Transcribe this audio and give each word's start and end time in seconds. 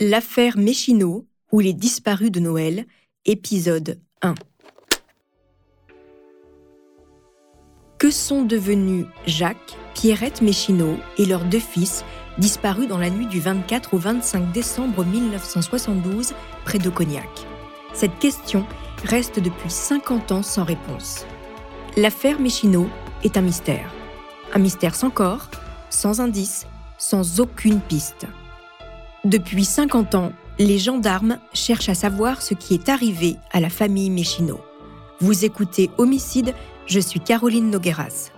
L'affaire 0.00 0.56
Méchineau 0.56 1.26
ou 1.50 1.58
les 1.58 1.72
disparus 1.72 2.30
de 2.30 2.38
Noël, 2.38 2.86
épisode 3.24 3.98
1. 4.22 4.36
Que 7.98 8.12
sont 8.12 8.44
devenus 8.44 9.06
Jacques, 9.26 9.76
Pierrette 9.94 10.40
Méchineau 10.40 10.98
et 11.18 11.26
leurs 11.26 11.44
deux 11.44 11.58
fils, 11.58 12.04
disparus 12.38 12.86
dans 12.86 12.98
la 12.98 13.10
nuit 13.10 13.26
du 13.26 13.40
24 13.40 13.94
au 13.94 13.98
25 13.98 14.52
décembre 14.52 15.04
1972 15.04 16.32
près 16.64 16.78
de 16.78 16.90
Cognac? 16.90 17.28
Cette 17.92 18.20
question 18.20 18.64
reste 19.02 19.40
depuis 19.40 19.70
50 19.70 20.30
ans 20.30 20.42
sans 20.44 20.62
réponse. 20.62 21.26
L'affaire 21.96 22.38
Méchineau 22.38 22.88
est 23.24 23.36
un 23.36 23.42
mystère. 23.42 23.92
Un 24.54 24.60
mystère 24.60 24.94
sans 24.94 25.10
corps, 25.10 25.50
sans 25.90 26.20
indice, 26.20 26.68
sans 26.98 27.40
aucune 27.40 27.80
piste. 27.80 28.28
Depuis 29.28 29.66
50 29.66 30.14
ans, 30.14 30.32
les 30.58 30.78
gendarmes 30.78 31.36
cherchent 31.52 31.90
à 31.90 31.94
savoir 31.94 32.40
ce 32.40 32.54
qui 32.54 32.72
est 32.72 32.88
arrivé 32.88 33.36
à 33.52 33.60
la 33.60 33.68
famille 33.68 34.08
Méchineau. 34.08 34.58
Vous 35.20 35.44
écoutez 35.44 35.90
Homicide, 35.98 36.54
je 36.86 36.98
suis 36.98 37.20
Caroline 37.20 37.68
Nogueras. 37.68 38.30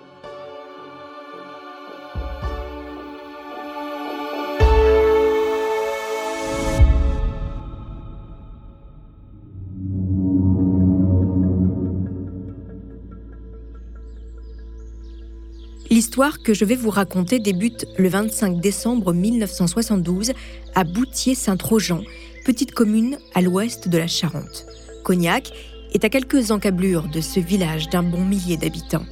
L'histoire 16.10 16.42
que 16.42 16.54
je 16.54 16.64
vais 16.64 16.74
vous 16.74 16.90
raconter 16.90 17.38
débute 17.38 17.86
le 17.96 18.08
25 18.08 18.60
décembre 18.60 19.12
1972 19.12 20.32
à 20.74 20.82
Boutier-Saint-Trojan, 20.82 22.02
petite 22.44 22.72
commune 22.72 23.16
à 23.32 23.40
l'ouest 23.40 23.86
de 23.86 23.96
la 23.96 24.08
Charente. 24.08 24.66
Cognac 25.04 25.52
est 25.94 26.04
à 26.04 26.08
quelques 26.08 26.50
encablures 26.50 27.06
de 27.06 27.20
ce 27.20 27.38
village 27.38 27.90
d'un 27.90 28.02
bon 28.02 28.24
millier 28.24 28.56
d'habitants. 28.56 29.04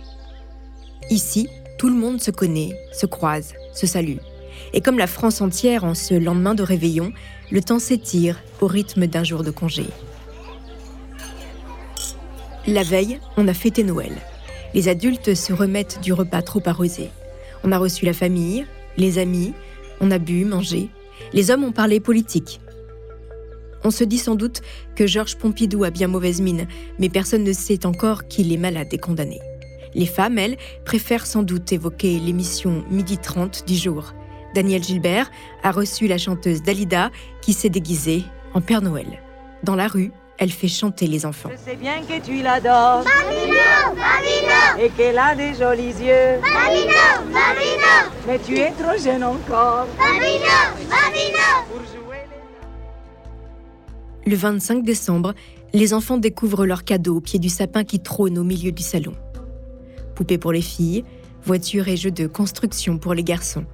Ici, 1.08 1.46
tout 1.78 1.88
le 1.88 1.94
monde 1.94 2.20
se 2.20 2.32
connaît, 2.32 2.76
se 2.92 3.06
croise, 3.06 3.54
se 3.72 3.86
salue. 3.86 4.18
Et 4.72 4.80
comme 4.80 4.98
la 4.98 5.06
France 5.06 5.40
entière 5.40 5.84
en 5.84 5.94
ce 5.94 6.14
lendemain 6.14 6.56
de 6.56 6.64
réveillon, 6.64 7.12
le 7.52 7.62
temps 7.62 7.78
s'étire 7.78 8.40
au 8.60 8.66
rythme 8.66 9.06
d'un 9.06 9.22
jour 9.22 9.44
de 9.44 9.52
congé. 9.52 9.84
La 12.66 12.82
veille, 12.82 13.20
on 13.36 13.46
a 13.46 13.54
fêté 13.54 13.84
Noël 13.84 14.14
les 14.74 14.88
adultes 14.88 15.34
se 15.34 15.52
remettent 15.52 16.00
du 16.02 16.12
repas 16.12 16.42
trop 16.42 16.62
arrosé. 16.66 17.10
On 17.64 17.72
a 17.72 17.78
reçu 17.78 18.04
la 18.04 18.12
famille, 18.12 18.66
les 18.96 19.18
amis, 19.18 19.54
on 20.00 20.10
a 20.10 20.18
bu, 20.18 20.44
mangé. 20.44 20.88
Les 21.32 21.50
hommes 21.50 21.64
ont 21.64 21.72
parlé 21.72 22.00
politique. 22.00 22.60
On 23.84 23.90
se 23.90 24.04
dit 24.04 24.18
sans 24.18 24.34
doute 24.34 24.62
que 24.96 25.06
Georges 25.06 25.36
Pompidou 25.36 25.84
a 25.84 25.90
bien 25.90 26.08
mauvaise 26.08 26.40
mine, 26.40 26.66
mais 26.98 27.08
personne 27.08 27.44
ne 27.44 27.52
sait 27.52 27.86
encore 27.86 28.26
qu'il 28.26 28.52
est 28.52 28.58
malade 28.58 28.88
et 28.92 28.98
condamné. 28.98 29.40
Les 29.94 30.06
femmes, 30.06 30.38
elles, 30.38 30.56
préfèrent 30.84 31.26
sans 31.26 31.42
doute 31.42 31.72
évoquer 31.72 32.18
l'émission 32.18 32.84
Midi 32.90 33.18
30 33.18 33.64
du 33.66 33.74
jour. 33.74 34.14
Daniel 34.54 34.82
Gilbert 34.82 35.30
a 35.62 35.70
reçu 35.70 36.06
la 36.06 36.18
chanteuse 36.18 36.62
Dalida 36.62 37.10
qui 37.40 37.52
s'est 37.52 37.68
déguisée 37.68 38.24
en 38.54 38.60
Père 38.60 38.82
Noël. 38.82 39.22
Dans 39.62 39.76
la 39.76 39.88
rue, 39.88 40.12
elle 40.38 40.50
fait 40.50 40.68
chanter 40.68 41.08
les 41.08 41.26
enfants. 41.26 41.50
Je 41.52 41.70
sais 41.70 41.76
bien 41.76 42.00
que 42.02 42.24
tu 42.24 42.42
l'adores. 42.42 43.04
Et 44.80 44.88
qu'elle 44.90 45.18
a 45.18 45.34
des 45.34 45.54
jolis 45.54 45.94
yeux. 46.00 46.40
Mais 48.26 48.38
tu 48.38 48.56
es 48.56 48.70
trop 48.70 48.96
jeune 49.02 49.24
encore. 49.24 49.86
Le 54.24 54.36
25 54.36 54.84
décembre, 54.84 55.34
les 55.72 55.92
enfants 55.92 56.18
découvrent 56.18 56.66
leurs 56.66 56.84
cadeaux 56.84 57.16
au 57.16 57.20
pied 57.20 57.38
du 57.38 57.48
sapin 57.48 57.82
qui 57.82 57.98
trône 58.00 58.38
au 58.38 58.44
milieu 58.44 58.70
du 58.70 58.82
salon. 58.82 59.14
Poupées 60.14 60.38
pour 60.38 60.52
les 60.52 60.62
filles, 60.62 61.04
voitures 61.44 61.88
et 61.88 61.96
jeux 61.96 62.10
de 62.10 62.26
construction 62.26 62.98
pour 62.98 63.14
les 63.14 63.24
garçons. 63.24 63.64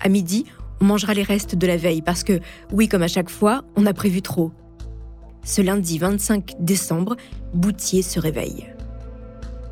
À 0.00 0.08
midi, 0.08 0.44
on 0.80 0.84
mangera 0.84 1.14
les 1.14 1.22
restes 1.22 1.54
de 1.54 1.66
la 1.66 1.76
veille 1.76 2.02
parce 2.02 2.22
que, 2.22 2.40
oui, 2.72 2.88
comme 2.88 3.02
à 3.02 3.08
chaque 3.08 3.30
fois, 3.30 3.62
on 3.76 3.86
a 3.86 3.94
prévu 3.94 4.22
trop. 4.22 4.52
Ce 5.44 5.60
lundi 5.60 5.98
25 5.98 6.56
décembre, 6.58 7.16
Boutier 7.52 8.02
se 8.02 8.18
réveille. 8.18 8.66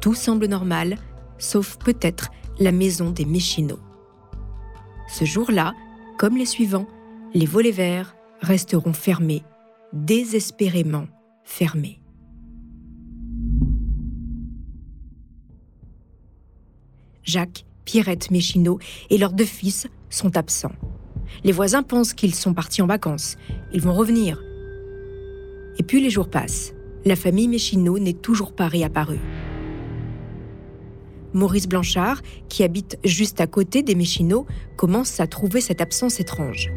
Tout 0.00 0.14
semble 0.14 0.46
normal, 0.46 0.96
sauf 1.38 1.78
peut-être 1.78 2.30
la 2.58 2.72
maison 2.72 3.10
des 3.10 3.24
Méchineaux. 3.24 3.78
Ce 5.08 5.24
jour-là, 5.24 5.72
comme 6.18 6.36
les 6.36 6.46
suivants, 6.46 6.86
les 7.34 7.46
volets 7.46 7.70
verts 7.70 8.14
resteront 8.42 8.92
fermés, 8.92 9.42
désespérément 9.94 11.06
fermés. 11.42 12.00
Jacques, 17.22 17.64
Pierrette 17.84 18.30
Méchineau 18.30 18.78
et 19.10 19.16
leurs 19.16 19.32
deux 19.32 19.44
fils 19.44 19.86
sont 20.10 20.36
absents. 20.36 20.72
Les 21.44 21.52
voisins 21.52 21.82
pensent 21.82 22.12
qu'ils 22.12 22.34
sont 22.34 22.52
partis 22.52 22.82
en 22.82 22.86
vacances. 22.86 23.36
Ils 23.72 23.80
vont 23.80 23.94
revenir, 23.94 24.42
et 25.78 25.82
puis 25.82 26.02
les 26.02 26.10
jours 26.10 26.28
passent. 26.28 26.74
La 27.04 27.16
famille 27.16 27.48
Méchineau 27.48 27.98
n'est 27.98 28.12
toujours 28.12 28.52
pas 28.52 28.68
réapparue. 28.68 29.20
Maurice 31.34 31.66
Blanchard, 31.66 32.22
qui 32.48 32.62
habite 32.62 32.98
juste 33.04 33.40
à 33.40 33.46
côté 33.46 33.82
des 33.82 33.94
Méchineaux, 33.94 34.46
commence 34.76 35.18
à 35.18 35.26
trouver 35.26 35.60
cette 35.60 35.80
absence 35.80 36.20
étrange. 36.20 36.70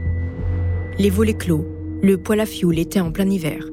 Les 0.97 1.09
volets 1.09 1.34
clos, 1.34 1.66
le 2.01 2.17
poêle 2.17 2.39
à 2.39 2.45
fioul 2.45 2.79
était 2.79 3.01
en 3.01 3.11
plein 3.11 3.29
hiver. 3.29 3.67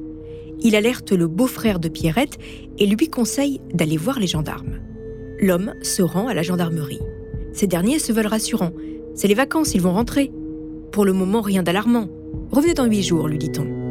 Il 0.59 0.75
alerte 0.75 1.11
le 1.11 1.27
beau-frère 1.27 1.79
de 1.79 1.89
Pierrette 1.89 2.37
et 2.77 2.85
lui 2.85 3.09
conseille 3.09 3.61
d'aller 3.73 3.97
voir 3.97 4.19
les 4.19 4.27
gendarmes. 4.27 4.79
L'homme 5.39 5.73
se 5.81 6.01
rend 6.01 6.27
à 6.27 6.33
la 6.33 6.41
gendarmerie. 6.41 7.01
Ces 7.53 7.67
derniers 7.67 7.99
se 7.99 8.11
veulent 8.11 8.27
rassurants. 8.27 8.73
C'est 9.15 9.27
les 9.27 9.33
vacances, 9.33 9.75
ils 9.75 9.81
vont 9.81 9.93
rentrer. 9.93 10.31
Pour 10.91 11.05
le 11.05 11.13
moment, 11.13 11.41
rien 11.41 11.63
d'alarmant. 11.63 12.07
Revenez 12.51 12.73
dans 12.73 12.85
huit 12.85 13.03
jours, 13.03 13.27
lui 13.27 13.37
dit-on. 13.37 13.82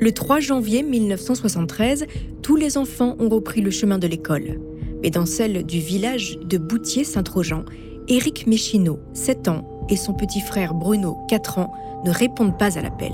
Le 0.00 0.12
3 0.12 0.38
janvier 0.38 0.84
1973, 0.84 2.06
tous 2.40 2.54
les 2.54 2.78
enfants 2.78 3.16
ont 3.18 3.28
repris 3.28 3.60
le 3.60 3.72
chemin 3.72 3.98
de 3.98 4.06
l'école. 4.06 4.60
Mais 5.02 5.10
dans 5.10 5.26
celle 5.26 5.66
du 5.66 5.80
village 5.80 6.38
de 6.38 6.56
Boutier-Saint-Trojan, 6.56 7.64
Éric 8.06 8.46
Méchineau, 8.46 9.00
7 9.14 9.48
ans, 9.48 9.86
et 9.88 9.96
son 9.96 10.14
petit 10.14 10.40
frère 10.40 10.72
Bruno, 10.74 11.16
4 11.28 11.58
ans, 11.58 11.72
ne 12.04 12.12
répondent 12.12 12.56
pas 12.56 12.78
à 12.78 12.82
l'appel. 12.82 13.12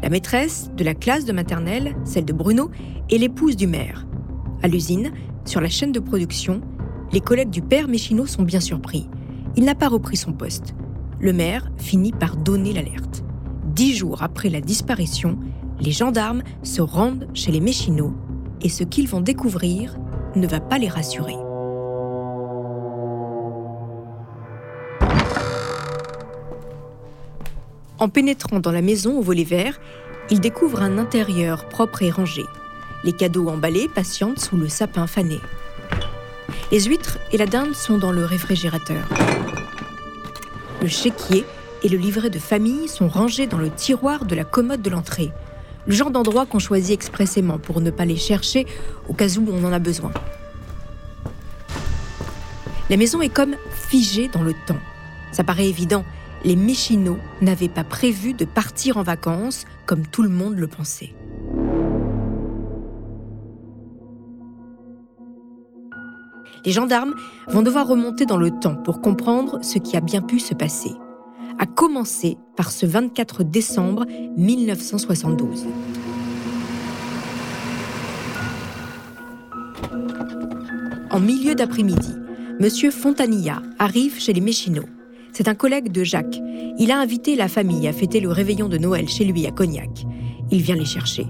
La 0.00 0.10
maîtresse 0.10 0.70
de 0.76 0.84
la 0.84 0.94
classe 0.94 1.24
de 1.24 1.32
maternelle, 1.32 1.96
celle 2.04 2.24
de 2.24 2.32
Bruno, 2.32 2.70
est 3.10 3.18
l'épouse 3.18 3.56
du 3.56 3.66
maire. 3.66 4.06
À 4.62 4.68
l'usine, 4.68 5.10
sur 5.44 5.60
la 5.60 5.68
chaîne 5.68 5.90
de 5.90 5.98
production, 5.98 6.60
les 7.12 7.20
collègues 7.20 7.50
du 7.50 7.62
père 7.62 7.88
Méchineau 7.88 8.26
sont 8.26 8.44
bien 8.44 8.60
surpris. 8.60 9.08
Il 9.56 9.64
n'a 9.64 9.74
pas 9.74 9.88
repris 9.88 10.16
son 10.16 10.32
poste. 10.32 10.76
Le 11.18 11.32
maire 11.32 11.68
finit 11.78 12.12
par 12.12 12.36
donner 12.36 12.72
l'alerte. 12.72 13.24
Dix 13.78 13.94
jours 13.94 14.24
après 14.24 14.48
la 14.48 14.60
disparition, 14.60 15.38
les 15.78 15.92
gendarmes 15.92 16.42
se 16.64 16.82
rendent 16.82 17.28
chez 17.32 17.52
les 17.52 17.60
Méchineaux 17.60 18.12
et 18.60 18.68
ce 18.68 18.82
qu'ils 18.82 19.06
vont 19.06 19.20
découvrir 19.20 19.96
ne 20.34 20.48
va 20.48 20.58
pas 20.58 20.78
les 20.78 20.88
rassurer. 20.88 21.36
En 28.00 28.08
pénétrant 28.08 28.58
dans 28.58 28.72
la 28.72 28.82
maison 28.82 29.16
au 29.16 29.22
volet 29.22 29.44
vert, 29.44 29.78
ils 30.28 30.40
découvrent 30.40 30.82
un 30.82 30.98
intérieur 30.98 31.68
propre 31.68 32.02
et 32.02 32.10
rangé. 32.10 32.42
Les 33.04 33.12
cadeaux 33.12 33.48
emballés 33.48 33.86
patientent 33.86 34.40
sous 34.40 34.56
le 34.56 34.68
sapin 34.68 35.06
fané. 35.06 35.38
Les 36.72 36.80
huîtres 36.80 37.20
et 37.30 37.36
la 37.36 37.46
dinde 37.46 37.76
sont 37.76 37.98
dans 37.98 38.10
le 38.10 38.24
réfrigérateur. 38.24 39.08
Le 40.82 40.88
chéquier 40.88 41.44
et 41.82 41.88
le 41.88 41.96
livret 41.96 42.30
de 42.30 42.38
famille 42.38 42.88
sont 42.88 43.08
rangés 43.08 43.46
dans 43.46 43.58
le 43.58 43.70
tiroir 43.70 44.24
de 44.24 44.34
la 44.34 44.44
commode 44.44 44.82
de 44.82 44.90
l'entrée. 44.90 45.30
Le 45.86 45.94
genre 45.94 46.10
d'endroit 46.10 46.46
qu'on 46.46 46.58
choisit 46.58 46.92
expressément 46.92 47.58
pour 47.58 47.80
ne 47.80 47.90
pas 47.90 48.04
les 48.04 48.16
chercher 48.16 48.66
au 49.08 49.14
cas 49.14 49.28
où 49.38 49.46
on 49.50 49.64
en 49.64 49.72
a 49.72 49.78
besoin. 49.78 50.10
La 52.90 52.96
maison 52.96 53.20
est 53.20 53.28
comme 53.28 53.56
figée 53.70 54.28
dans 54.28 54.42
le 54.42 54.54
temps. 54.66 54.78
Ça 55.32 55.44
paraît 55.44 55.68
évident, 55.68 56.04
les 56.44 56.56
Méchineaux 56.56 57.18
n'avaient 57.40 57.68
pas 57.68 57.84
prévu 57.84 58.32
de 58.32 58.44
partir 58.44 58.96
en 58.96 59.02
vacances 59.02 59.64
comme 59.86 60.06
tout 60.06 60.22
le 60.22 60.28
monde 60.28 60.56
le 60.56 60.66
pensait. 60.66 61.14
Les 66.64 66.72
gendarmes 66.72 67.14
vont 67.46 67.62
devoir 67.62 67.86
remonter 67.86 68.26
dans 68.26 68.36
le 68.36 68.50
temps 68.50 68.74
pour 68.74 69.00
comprendre 69.00 69.58
ce 69.62 69.78
qui 69.78 69.96
a 69.96 70.00
bien 70.00 70.20
pu 70.20 70.40
se 70.40 70.54
passer 70.54 70.92
a 71.58 71.66
commencé 71.66 72.36
par 72.56 72.70
ce 72.70 72.86
24 72.86 73.44
décembre 73.44 74.06
1972. 74.36 75.66
En 81.10 81.20
milieu 81.20 81.54
d'après-midi, 81.54 82.14
M. 82.60 82.90
Fontanilla 82.90 83.62
arrive 83.78 84.20
chez 84.20 84.32
les 84.32 84.40
Méchineaux. 84.40 84.88
C'est 85.32 85.48
un 85.48 85.54
collègue 85.54 85.90
de 85.90 86.04
Jacques. 86.04 86.40
Il 86.78 86.90
a 86.90 86.98
invité 86.98 87.34
la 87.36 87.48
famille 87.48 87.88
à 87.88 87.92
fêter 87.92 88.20
le 88.20 88.30
réveillon 88.30 88.68
de 88.68 88.78
Noël 88.78 89.08
chez 89.08 89.24
lui 89.24 89.46
à 89.46 89.50
Cognac. 89.50 90.04
Il 90.50 90.62
vient 90.62 90.76
les 90.76 90.84
chercher. 90.84 91.26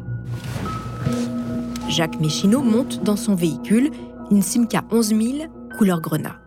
Jacques 1.88 2.20
Méchineau 2.20 2.62
monte 2.62 3.02
dans 3.02 3.16
son 3.16 3.34
véhicule, 3.34 3.90
une 4.30 4.42
Simca 4.42 4.84
11000 4.90 5.48
couleur 5.78 6.00
grenat. 6.00 6.40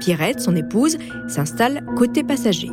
Pierrette, 0.00 0.40
son 0.40 0.54
épouse, 0.54 0.98
s'installe 1.28 1.84
côté 1.96 2.22
passager. 2.22 2.70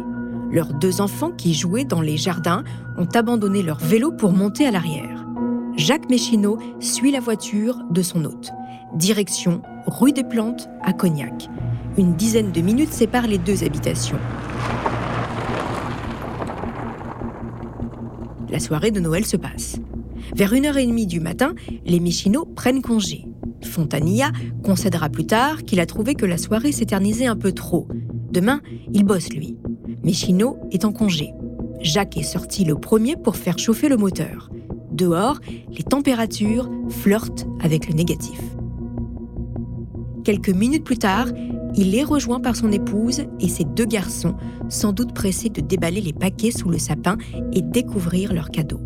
Leurs 0.51 0.73
deux 0.73 0.99
enfants 0.99 1.31
qui 1.31 1.53
jouaient 1.53 1.85
dans 1.85 2.01
les 2.01 2.17
jardins 2.17 2.63
ont 2.97 3.07
abandonné 3.13 3.63
leur 3.63 3.79
vélo 3.79 4.11
pour 4.11 4.33
monter 4.33 4.65
à 4.65 4.71
l'arrière. 4.71 5.25
Jacques 5.77 6.09
Méchineau 6.09 6.59
suit 6.81 7.11
la 7.11 7.21
voiture 7.21 7.79
de 7.89 8.01
son 8.01 8.25
hôte. 8.25 8.51
Direction 8.95 9.61
rue 9.87 10.11
des 10.11 10.25
Plantes 10.25 10.69
à 10.81 10.91
Cognac. 10.91 11.47
Une 11.97 12.15
dizaine 12.15 12.51
de 12.51 12.59
minutes 12.59 12.91
séparent 12.91 13.27
les 13.27 13.37
deux 13.37 13.63
habitations. 13.63 14.19
La 18.49 18.59
soirée 18.59 18.91
de 18.91 18.99
Noël 18.99 19.25
se 19.25 19.37
passe. 19.37 19.77
Vers 20.35 20.53
1h30 20.53 21.07
du 21.07 21.21
matin, 21.21 21.55
les 21.85 22.01
Méchineaux 22.01 22.45
prennent 22.45 22.81
congé. 22.81 23.25
Fontanilla 23.63 24.31
concédera 24.63 25.07
plus 25.07 25.25
tard 25.25 25.63
qu'il 25.63 25.79
a 25.79 25.85
trouvé 25.85 26.15
que 26.15 26.25
la 26.25 26.37
soirée 26.37 26.73
s'éternisait 26.73 27.27
un 27.27 27.37
peu 27.37 27.53
trop. 27.53 27.87
Demain, 28.31 28.61
il 28.93 29.05
bosse 29.05 29.29
lui. 29.29 29.57
Méchineau 30.03 30.57
est 30.71 30.85
en 30.85 30.91
congé. 30.91 31.33
Jacques 31.81 32.17
est 32.17 32.23
sorti 32.23 32.65
le 32.65 32.75
premier 32.75 33.15
pour 33.15 33.35
faire 33.35 33.57
chauffer 33.57 33.89
le 33.89 33.97
moteur. 33.97 34.49
Dehors, 34.91 35.39
les 35.69 35.83
températures 35.83 36.69
flirtent 36.89 37.47
avec 37.61 37.87
le 37.87 37.93
négatif. 37.93 38.39
Quelques 40.23 40.49
minutes 40.49 40.83
plus 40.83 40.97
tard, 40.97 41.27
il 41.75 41.95
est 41.95 42.03
rejoint 42.03 42.39
par 42.39 42.55
son 42.55 42.71
épouse 42.71 43.23
et 43.39 43.47
ses 43.47 43.63
deux 43.63 43.85
garçons, 43.85 44.35
sans 44.69 44.91
doute 44.91 45.13
pressés 45.13 45.49
de 45.49 45.61
déballer 45.61 46.01
les 46.01 46.13
paquets 46.13 46.51
sous 46.51 46.69
le 46.69 46.77
sapin 46.77 47.17
et 47.53 47.61
découvrir 47.61 48.33
leurs 48.33 48.51
cadeaux. 48.51 48.81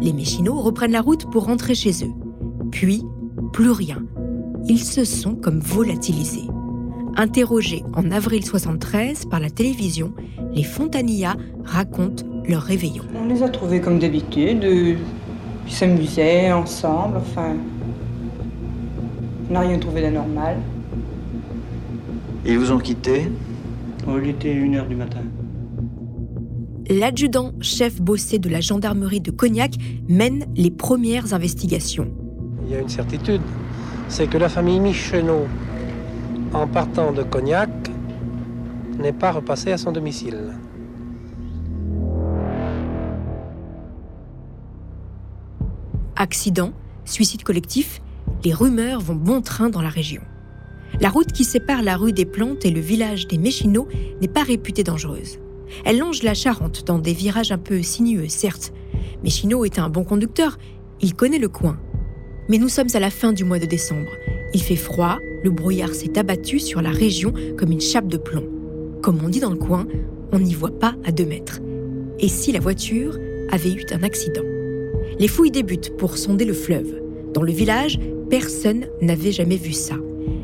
Les 0.00 0.12
Méchinots 0.12 0.60
reprennent 0.60 0.92
la 0.92 1.02
route 1.02 1.30
pour 1.30 1.44
rentrer 1.44 1.74
chez 1.74 2.04
eux. 2.04 2.12
Puis, 2.70 3.04
plus 3.52 3.70
rien. 3.70 4.02
Ils 4.66 4.82
se 4.82 5.04
sont 5.04 5.34
comme 5.34 5.60
volatilisés. 5.60 6.48
Interrogés 7.16 7.84
en 7.94 8.10
avril 8.10 8.44
73 8.44 9.26
par 9.26 9.38
la 9.38 9.50
télévision, 9.50 10.12
les 10.54 10.62
Fontanilla 10.62 11.36
racontent 11.64 12.24
leur 12.48 12.62
réveillon. 12.62 13.04
On 13.14 13.26
les 13.26 13.42
a 13.42 13.48
trouvés 13.48 13.80
comme 13.80 13.98
d'habitude, 13.98 14.64
ils 14.64 15.72
s'amusaient 15.72 16.50
ensemble, 16.52 17.18
enfin. 17.18 17.54
On 19.48 19.52
n'a 19.52 19.60
rien 19.60 19.78
trouvé 19.78 20.00
d'anormal. 20.00 20.56
Ils 22.46 22.58
vous 22.58 22.72
ont 22.72 22.78
quitté? 22.78 23.30
Oh, 24.08 24.18
il 24.22 24.30
était 24.30 24.54
1h 24.54 24.88
du 24.88 24.96
matin. 24.96 25.20
L'adjudant 26.88 27.52
chef 27.60 28.00
bossé 28.00 28.38
de 28.38 28.48
la 28.48 28.60
gendarmerie 28.60 29.20
de 29.20 29.30
Cognac 29.30 29.74
mène 30.08 30.46
les 30.56 30.70
premières 30.70 31.34
investigations. 31.34 32.08
Il 32.66 32.72
y 32.72 32.76
a 32.76 32.80
une 32.80 32.88
certitude, 32.88 33.42
c'est 34.08 34.28
que 34.28 34.38
la 34.38 34.48
famille 34.48 34.80
Micheneau, 34.80 35.46
en 36.54 36.66
partant 36.66 37.12
de 37.12 37.22
Cognac, 37.22 37.70
n'est 38.98 39.12
pas 39.12 39.32
repassée 39.32 39.72
à 39.72 39.78
son 39.78 39.92
domicile. 39.92 40.52
Accident, 46.16 46.72
suicide 47.04 47.42
collectif, 47.42 48.00
les 48.44 48.52
rumeurs 48.52 49.00
vont 49.00 49.14
bon 49.14 49.40
train 49.40 49.70
dans 49.70 49.82
la 49.82 49.88
région. 49.88 50.22
La 51.00 51.08
route 51.08 51.32
qui 51.32 51.44
sépare 51.44 51.82
la 51.82 51.96
rue 51.96 52.12
des 52.12 52.26
Plantes 52.26 52.64
et 52.64 52.70
le 52.70 52.80
village 52.80 53.26
des 53.26 53.38
Méchinots 53.38 53.88
n'est 54.20 54.28
pas 54.28 54.42
réputée 54.42 54.84
dangereuse. 54.84 55.38
Elle 55.84 55.98
longe 55.98 56.22
la 56.22 56.34
Charente 56.34 56.84
dans 56.86 56.98
des 56.98 57.14
virages 57.14 57.50
un 57.50 57.58
peu 57.58 57.82
sinueux, 57.82 58.28
certes. 58.28 58.72
Méchino 59.24 59.64
est 59.64 59.78
un 59.78 59.88
bon 59.88 60.04
conducteur, 60.04 60.58
il 61.00 61.14
connaît 61.14 61.38
le 61.38 61.48
coin. 61.48 61.78
Mais 62.48 62.58
nous 62.58 62.68
sommes 62.68 62.88
à 62.92 63.00
la 63.00 63.10
fin 63.10 63.32
du 63.32 63.44
mois 63.44 63.58
de 63.58 63.66
décembre. 63.66 64.10
Il 64.52 64.62
fait 64.62 64.76
froid, 64.76 65.18
le 65.42 65.50
brouillard 65.50 65.94
s'est 65.94 66.18
abattu 66.18 66.58
sur 66.58 66.82
la 66.82 66.90
région 66.90 67.32
comme 67.56 67.72
une 67.72 67.80
chape 67.80 68.08
de 68.08 68.16
plomb. 68.16 68.46
Comme 69.02 69.18
on 69.24 69.28
dit 69.28 69.40
dans 69.40 69.50
le 69.50 69.56
coin, 69.56 69.86
on 70.32 70.38
n'y 70.38 70.54
voit 70.54 70.78
pas 70.78 70.94
à 71.04 71.12
deux 71.12 71.26
mètres. 71.26 71.60
Et 72.20 72.28
si 72.28 72.52
la 72.52 72.60
voiture 72.60 73.18
avait 73.50 73.72
eu 73.72 73.84
un 73.90 74.02
accident? 74.02 74.42
Les 75.18 75.28
fouilles 75.28 75.50
débutent 75.50 75.96
pour 75.96 76.16
sonder 76.16 76.44
le 76.44 76.54
fleuve. 76.54 77.00
Dans 77.34 77.42
le 77.42 77.52
village, 77.52 77.98
personne 78.30 78.86
n'avait 79.00 79.32
jamais 79.32 79.56
vu 79.56 79.72
ça. 79.72 79.96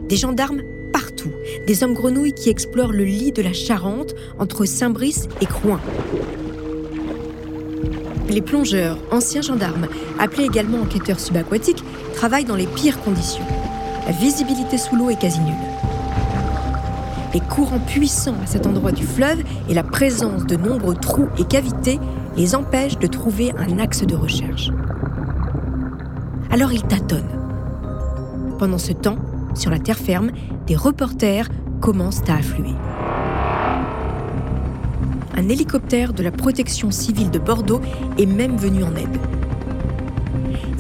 Des 0.09 0.17
gendarmes 0.17 0.61
partout, 0.93 1.31
des 1.67 1.83
hommes 1.85 1.95
grenouilles 1.95 2.33
qui 2.33 2.49
explorent 2.51 2.93
le 2.93 3.05
lit 3.05 3.33
de 3.33 3.43
la 3.43 3.53
Charente 3.53 4.15
entre 4.39 4.65
Saint-Brice 4.65 5.29
et 5.41 5.47
Crouin. 5.47 5.81
Les 8.29 8.43
plongeurs, 8.43 8.99
anciens 9.11 9.43
gendarmes, 9.43 9.89
appelés 10.19 10.45
également 10.45 10.81
enquêteurs 10.81 11.21
subaquatiques, 11.21 11.83
travaillent 12.15 12.45
dans 12.45 12.57
les 12.57 12.67
pires 12.67 13.01
conditions. 13.01 13.45
La 14.09 14.15
visibilité 14.15 14.79
sous 14.79 14.97
l'eau 14.97 15.11
est 15.11 15.21
quasi 15.21 15.39
nulle. 15.39 15.55
Les 17.35 17.41
courants 17.41 17.79
puissants 17.79 18.37
à 18.43 18.47
cet 18.47 18.67
endroit 18.67 18.91
du 18.91 19.05
fleuve 19.05 19.43
et 19.69 19.75
la 19.75 19.83
présence 19.83 20.47
de 20.47 20.57
nombreux 20.57 20.95
trous 20.95 21.29
et 21.39 21.45
cavités 21.45 22.01
les 22.35 22.55
empêchent 22.55 22.99
de 22.99 23.07
trouver 23.07 23.53
un 23.59 23.79
axe 23.79 24.07
de 24.07 24.17
recherche. 24.17 24.71
Alors 26.51 26.73
ils 26.73 26.85
tâtonnent. 26.85 27.23
Pendant 28.59 28.79
ce 28.79 28.95
temps, 28.95 29.19
sur 29.55 29.71
la 29.71 29.79
terre 29.79 29.99
ferme, 29.99 30.31
des 30.67 30.75
reporters 30.75 31.51
commencent 31.83 32.27
à 32.31 32.37
affluer. 32.37 32.75
Un 35.37 35.49
hélicoptère 35.51 36.15
de 36.15 36.23
la 36.23 36.31
protection 36.31 36.91
civile 36.91 37.31
de 37.31 37.39
Bordeaux 37.39 37.83
est 38.17 38.25
même 38.25 38.57
venu 38.57 38.85
en 38.85 38.97
aide. 38.97 39.19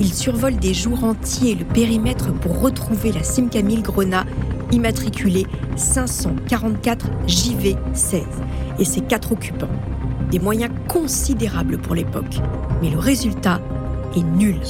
Il 0.00 0.14
survole 0.14 0.56
des 0.56 0.74
jours 0.74 1.02
entiers 1.02 1.56
le 1.56 1.64
périmètre 1.64 2.32
pour 2.32 2.60
retrouver 2.60 3.10
la 3.10 3.24
Simca 3.24 3.62
1000 3.62 3.82
Grenat 3.82 4.24
immatriculée 4.70 5.46
544 5.76 7.06
JV16 7.26 8.22
et 8.78 8.84
ses 8.84 9.00
quatre 9.00 9.32
occupants. 9.32 9.68
Des 10.30 10.38
moyens 10.38 10.72
considérables 10.86 11.78
pour 11.78 11.96
l'époque, 11.96 12.36
mais 12.80 12.90
le 12.90 12.98
résultat 12.98 13.60
est 14.14 14.22
nul. 14.22 14.60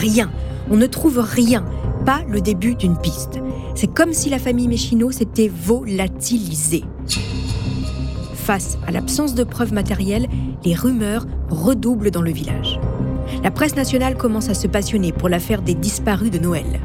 Rien, 0.00 0.30
on 0.70 0.76
ne 0.76 0.86
trouve 0.86 1.18
rien, 1.20 1.64
pas 2.04 2.22
le 2.28 2.40
début 2.40 2.74
d'une 2.74 2.98
piste. 2.98 3.38
C'est 3.76 3.92
comme 3.92 4.12
si 4.12 4.28
la 4.28 4.40
famille 4.40 4.66
Méchino 4.66 5.12
s'était 5.12 5.50
volatilisée. 5.54 6.84
Face 8.34 8.78
à 8.86 8.90
l'absence 8.90 9.34
de 9.34 9.44
preuves 9.44 9.72
matérielles, 9.72 10.26
les 10.64 10.74
rumeurs 10.74 11.26
redoublent 11.50 12.10
dans 12.10 12.22
le 12.22 12.32
village. 12.32 12.80
La 13.42 13.50
presse 13.50 13.76
nationale 13.76 14.16
commence 14.16 14.48
à 14.48 14.54
se 14.54 14.66
passionner 14.66 15.12
pour 15.12 15.28
l'affaire 15.28 15.62
des 15.62 15.74
disparus 15.74 16.30
de 16.30 16.38
Noël. 16.38 16.80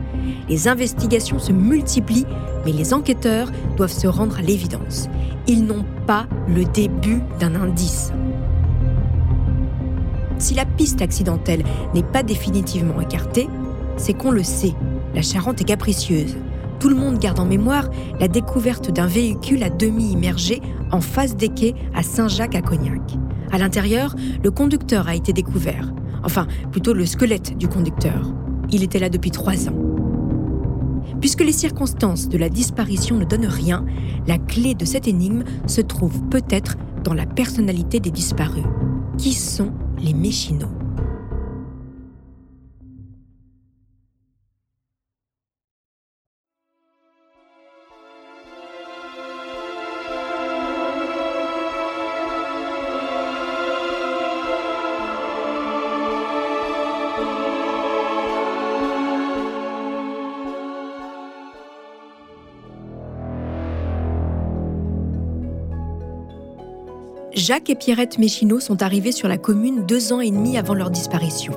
Les 0.50 0.68
investigations 0.68 1.40
se 1.40 1.52
multiplient, 1.52 2.26
mais 2.66 2.72
les 2.72 2.94
enquêteurs 2.94 3.50
doivent 3.78 3.92
se 3.92 4.08
rendre 4.08 4.38
à 4.38 4.42
l'évidence. 4.42 5.10
Ils 5.48 5.66
n'ont 5.66 5.86
pas 6.06 6.28
le 6.48 6.66
début 6.66 7.22
d'un 7.40 7.56
indice. 7.56 8.12
Si 10.38 10.54
la 10.54 10.66
piste 10.66 11.02
accidentelle 11.02 11.64
n'est 11.94 12.04
pas 12.04 12.24
définitivement 12.24 13.00
écartée, 13.00 13.48
c'est 13.98 14.14
qu'on 14.14 14.32
le 14.32 14.44
sait. 14.44 14.74
La 15.16 15.22
Charente 15.22 15.62
est 15.62 15.66
capricieuse. 15.66 16.36
Tout 16.80 16.90
le 16.90 16.96
monde 16.96 17.18
garde 17.18 17.40
en 17.40 17.46
mémoire 17.46 17.90
la 18.20 18.28
découverte 18.28 18.92
d'un 18.92 19.08
véhicule 19.08 19.64
à 19.64 19.70
demi 19.70 20.12
immergé 20.12 20.62
en 20.92 21.00
face 21.00 21.38
des 21.38 21.48
quais 21.48 21.76
à 21.94 22.04
Saint-Jacques 22.04 22.56
à 22.56 22.62
Cognac. 22.62 23.02
À 23.52 23.58
l'intérieur, 23.58 24.16
le 24.44 24.52
conducteur 24.52 25.08
a 25.08 25.16
été 25.16 25.32
découvert. 25.32 25.94
Enfin, 26.24 26.48
plutôt 26.72 26.94
le 26.94 27.06
squelette 27.06 27.58
du 27.58 27.68
conducteur. 27.68 28.34
Il 28.72 28.84
était 28.84 29.00
là 29.00 29.10
depuis 29.10 29.32
trois 29.32 29.70
ans. 29.70 29.76
Puisque 31.20 31.44
les 31.44 31.52
circonstances 31.52 32.28
de 32.30 32.38
la 32.38 32.50
disparition 32.50 33.18
ne 33.18 33.26
donnent 33.26 33.46
rien, 33.46 33.86
la 34.28 34.38
clé 34.38 34.74
de 34.74 34.86
cette 34.86 35.08
énigme 35.08 35.44
se 35.68 35.82
trouve 35.82 36.22
peut-être 36.30 36.78
dans 37.04 37.14
la 37.14 37.26
personnalité 37.26 38.00
des 38.00 38.12
disparus. 38.12 38.64
Qui 39.18 39.34
sont 39.34 39.72
les 40.00 40.14
Méchinots 40.14 40.83
Jacques 67.44 67.70
et 67.70 67.76
Pierrette 67.76 68.20
Méchineau 68.20 68.62
sont 68.62 68.84
arrivés 68.84 69.12
sur 69.12 69.28
la 69.28 69.38
commune 69.38 69.86
deux 69.86 70.14
ans 70.14 70.22
et 70.22 70.32
demi 70.32 70.58
avant 70.58 70.76
leur 70.76 70.90
disparition. 70.90 71.52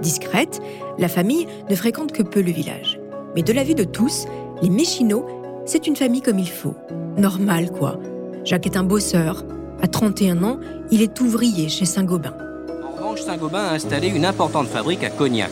Discrète, 0.00 0.58
la 0.96 1.06
famille 1.06 1.46
ne 1.68 1.74
fréquente 1.74 2.12
que 2.12 2.22
peu 2.22 2.40
le 2.40 2.50
village. 2.50 2.98
Mais 3.36 3.42
de 3.42 3.52
la 3.52 3.62
vue 3.62 3.74
de 3.74 3.84
tous, 3.84 4.24
les 4.62 4.70
Méchineaux, 4.70 5.26
c'est 5.66 5.86
une 5.86 5.96
famille 5.96 6.22
comme 6.22 6.38
il 6.38 6.48
faut. 6.48 6.74
Normal, 7.18 7.70
quoi. 7.70 8.00
Jacques 8.46 8.64
est 8.64 8.78
un 8.78 8.84
bosseur. 8.84 9.44
À 9.82 9.86
31 9.86 10.42
ans, 10.44 10.60
il 10.90 11.02
est 11.02 11.20
ouvrier 11.20 11.68
chez 11.68 11.84
Saint-Gobain. 11.84 12.32
En 12.82 12.96
revanche, 12.96 13.20
Saint-Gobain 13.20 13.66
a 13.66 13.74
installé 13.74 14.08
une 14.08 14.24
importante 14.24 14.68
fabrique 14.68 15.04
à 15.04 15.10
Cognac. 15.10 15.50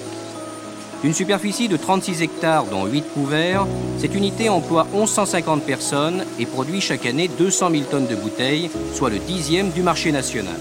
D'une 1.03 1.13
superficie 1.13 1.69
de 1.69 1.77
36 1.77 2.23
hectares, 2.23 2.65
dont 2.67 2.87
8 2.87 3.05
couverts, 3.13 3.67
cette 3.99 4.15
unité 4.15 4.49
emploie 4.49 4.87
1150 4.93 5.63
personnes 5.63 6.25
et 6.39 6.47
produit 6.47 6.81
chaque 6.81 7.07
année 7.07 7.29
200 7.29 7.71
000 7.71 7.83
tonnes 7.85 8.07
de 8.07 8.17
bouteilles, 8.17 8.71
soit 8.95 9.11
le 9.11 9.19
dixième 9.19 9.71
du 9.71 9.83
marché 9.83 10.11
national. 10.11 10.57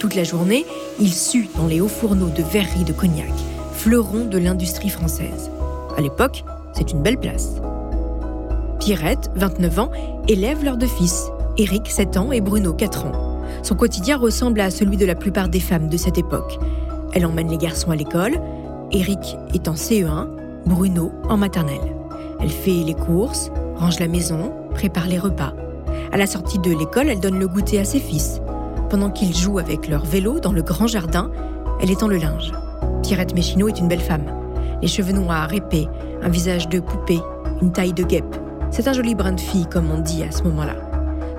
Toute 0.00 0.14
la 0.14 0.24
journée, 0.24 0.66
il 0.98 1.12
sue 1.12 1.48
dans 1.56 1.66
les 1.66 1.80
hauts 1.80 1.88
fourneaux 1.88 2.28
de 2.28 2.42
verrerie 2.42 2.84
de 2.84 2.92
Cognac, 2.92 3.32
fleuron 3.74 4.24
de 4.24 4.38
l'industrie 4.38 4.88
française. 4.88 5.50
À 5.96 6.00
l'époque, 6.00 6.44
c'est 6.72 6.92
une 6.92 7.02
belle 7.02 7.18
place. 7.18 7.60
Pierrette, 8.80 9.30
29 9.36 9.78
ans, 9.78 9.90
élève 10.28 10.64
leurs 10.64 10.76
deux 10.76 10.86
fils, 10.86 11.26
Éric, 11.58 11.90
7 11.90 12.16
ans, 12.16 12.32
et 12.32 12.40
Bruno, 12.40 12.72
4 12.72 13.06
ans. 13.06 13.42
Son 13.62 13.74
quotidien 13.74 14.16
ressemble 14.16 14.60
à 14.60 14.70
celui 14.70 14.96
de 14.96 15.06
la 15.06 15.14
plupart 15.14 15.48
des 15.48 15.60
femmes 15.60 15.88
de 15.88 15.96
cette 15.96 16.18
époque. 16.18 16.58
Elle 17.16 17.24
emmène 17.24 17.48
les 17.48 17.56
garçons 17.56 17.90
à 17.90 17.96
l'école. 17.96 18.34
Eric 18.92 19.38
est 19.54 19.68
en 19.68 19.72
CE1, 19.72 20.28
Bruno 20.66 21.12
en 21.30 21.38
maternelle. 21.38 21.96
Elle 22.40 22.50
fait 22.50 22.84
les 22.84 22.92
courses, 22.92 23.50
range 23.76 23.98
la 24.00 24.06
maison, 24.06 24.52
prépare 24.74 25.08
les 25.08 25.18
repas. 25.18 25.54
À 26.12 26.18
la 26.18 26.26
sortie 26.26 26.58
de 26.58 26.76
l'école, 26.76 27.08
elle 27.08 27.20
donne 27.20 27.38
le 27.38 27.48
goûter 27.48 27.80
à 27.80 27.84
ses 27.84 28.00
fils. 28.00 28.42
Pendant 28.90 29.08
qu'ils 29.08 29.34
jouent 29.34 29.58
avec 29.58 29.88
leur 29.88 30.04
vélo 30.04 30.40
dans 30.40 30.52
le 30.52 30.60
grand 30.60 30.86
jardin, 30.86 31.30
elle 31.80 31.90
étend 31.90 32.06
le 32.06 32.18
linge. 32.18 32.52
Pierrette 33.02 33.34
Méchineau 33.34 33.68
est 33.68 33.78
une 33.78 33.88
belle 33.88 33.98
femme. 33.98 34.26
Les 34.82 34.88
cheveux 34.88 35.14
noirs, 35.14 35.54
épais, 35.54 35.88
un 36.20 36.28
visage 36.28 36.68
de 36.68 36.80
poupée, 36.80 37.22
une 37.62 37.72
taille 37.72 37.94
de 37.94 38.04
guêpe. 38.04 38.36
C'est 38.70 38.88
un 38.88 38.92
joli 38.92 39.14
brin 39.14 39.32
de 39.32 39.40
fille, 39.40 39.66
comme 39.72 39.90
on 39.90 40.00
dit 40.00 40.22
à 40.22 40.30
ce 40.30 40.42
moment-là. 40.42 40.76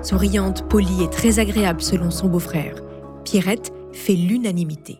Souriante, 0.02 0.68
polie 0.68 1.04
et 1.04 1.08
très 1.08 1.38
agréable 1.38 1.82
selon 1.82 2.10
son 2.10 2.26
beau-frère. 2.26 2.74
Pierrette 3.22 3.72
fait 3.92 4.14
l'unanimité. 4.14 4.98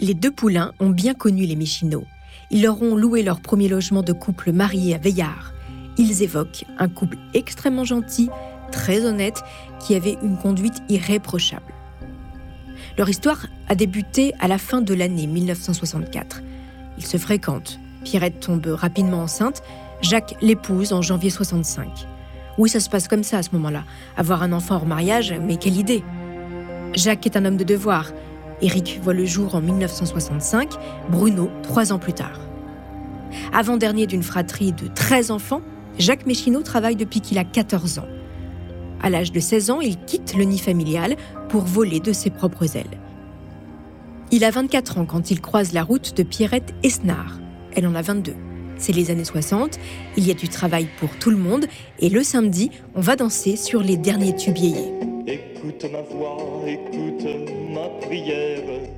Les 0.00 0.14
deux 0.14 0.32
poulains 0.32 0.72
ont 0.80 0.90
bien 0.90 1.14
connu 1.14 1.44
les 1.44 1.54
Méchineaux. 1.54 2.04
Ils 2.50 2.62
leur 2.62 2.82
ont 2.82 2.96
loué 2.96 3.22
leur 3.22 3.40
premier 3.40 3.68
logement 3.68 4.02
de 4.02 4.12
couple 4.12 4.50
marié 4.50 4.94
à 4.94 4.98
Veillard. 4.98 5.52
Ils 5.96 6.22
évoquent 6.22 6.64
un 6.78 6.88
couple 6.88 7.16
extrêmement 7.32 7.84
gentil, 7.84 8.28
très 8.72 9.04
honnête, 9.04 9.42
qui 9.78 9.94
avait 9.94 10.18
une 10.22 10.36
conduite 10.36 10.82
irréprochable. 10.88 11.72
Leur 12.98 13.08
histoire 13.08 13.46
a 13.68 13.76
débuté 13.76 14.34
à 14.40 14.48
la 14.48 14.58
fin 14.58 14.80
de 14.80 14.94
l'année 14.94 15.28
1964. 15.28 16.42
Ils 16.98 17.06
se 17.06 17.16
fréquentent. 17.16 17.78
Pierrette 18.02 18.40
tombe 18.40 18.66
rapidement 18.66 19.22
enceinte. 19.22 19.62
Jacques 20.02 20.34
l'épouse 20.42 20.92
en 20.92 21.02
janvier 21.02 21.30
65. 21.30 22.06
Oui, 22.58 22.68
ça 22.68 22.80
se 22.80 22.90
passe 22.90 23.08
comme 23.08 23.24
ça 23.24 23.38
à 23.38 23.42
ce 23.42 23.50
moment-là. 23.52 23.84
Avoir 24.16 24.42
un 24.42 24.52
enfant 24.52 24.76
hors 24.76 24.86
mariage, 24.86 25.34
mais 25.40 25.56
quelle 25.56 25.76
idée 25.76 26.02
Jacques 26.94 27.26
est 27.26 27.36
un 27.36 27.44
homme 27.44 27.56
de 27.56 27.64
devoir. 27.64 28.12
Éric 28.64 28.98
voit 29.02 29.12
le 29.12 29.26
jour 29.26 29.54
en 29.54 29.60
1965, 29.60 30.72
Bruno 31.10 31.50
trois 31.62 31.92
ans 31.92 31.98
plus 31.98 32.14
tard. 32.14 32.40
Avant-dernier 33.52 34.06
d'une 34.06 34.22
fratrie 34.22 34.72
de 34.72 34.86
13 34.86 35.30
enfants, 35.30 35.60
Jacques 35.98 36.24
Méchineau 36.24 36.62
travaille 36.62 36.96
depuis 36.96 37.20
qu'il 37.20 37.36
a 37.36 37.44
14 37.44 37.98
ans. 37.98 38.08
À 39.02 39.10
l'âge 39.10 39.32
de 39.32 39.40
16 39.40 39.70
ans, 39.70 39.80
il 39.82 39.98
quitte 39.98 40.34
le 40.34 40.44
nid 40.44 40.58
familial 40.58 41.16
pour 41.50 41.60
voler 41.60 42.00
de 42.00 42.14
ses 42.14 42.30
propres 42.30 42.74
ailes. 42.76 42.98
Il 44.30 44.44
a 44.44 44.50
24 44.50 44.98
ans 44.98 45.04
quand 45.04 45.30
il 45.30 45.42
croise 45.42 45.74
la 45.74 45.82
route 45.82 46.16
de 46.16 46.22
Pierrette 46.22 46.74
Esnard. 46.82 47.38
Elle 47.76 47.86
en 47.86 47.94
a 47.94 48.00
22. 48.00 48.34
C'est 48.78 48.92
les 48.92 49.10
années 49.10 49.24
60, 49.24 49.78
il 50.16 50.26
y 50.26 50.30
a 50.30 50.34
du 50.34 50.48
travail 50.48 50.88
pour 50.98 51.10
tout 51.18 51.30
le 51.30 51.36
monde 51.36 51.66
et 52.00 52.08
le 52.08 52.24
samedi, 52.24 52.70
on 52.94 53.02
va 53.02 53.14
danser 53.14 53.56
sur 53.56 53.82
les 53.82 53.98
derniers 53.98 54.34
tubes 54.34 54.56
Écoute 55.26 55.86
ma 55.90 56.02
voix, 56.02 56.36
écoute 56.66 57.26
ma 57.72 57.88
prière. 58.06 58.90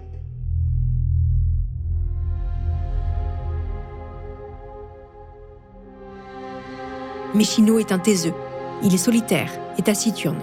Méchineau 7.32 7.78
est 7.78 7.92
un 7.92 8.00
taiseux. 8.00 8.34
Il 8.82 8.92
est 8.92 8.98
solitaire 8.98 9.52
et 9.78 9.82
taciturne. 9.82 10.40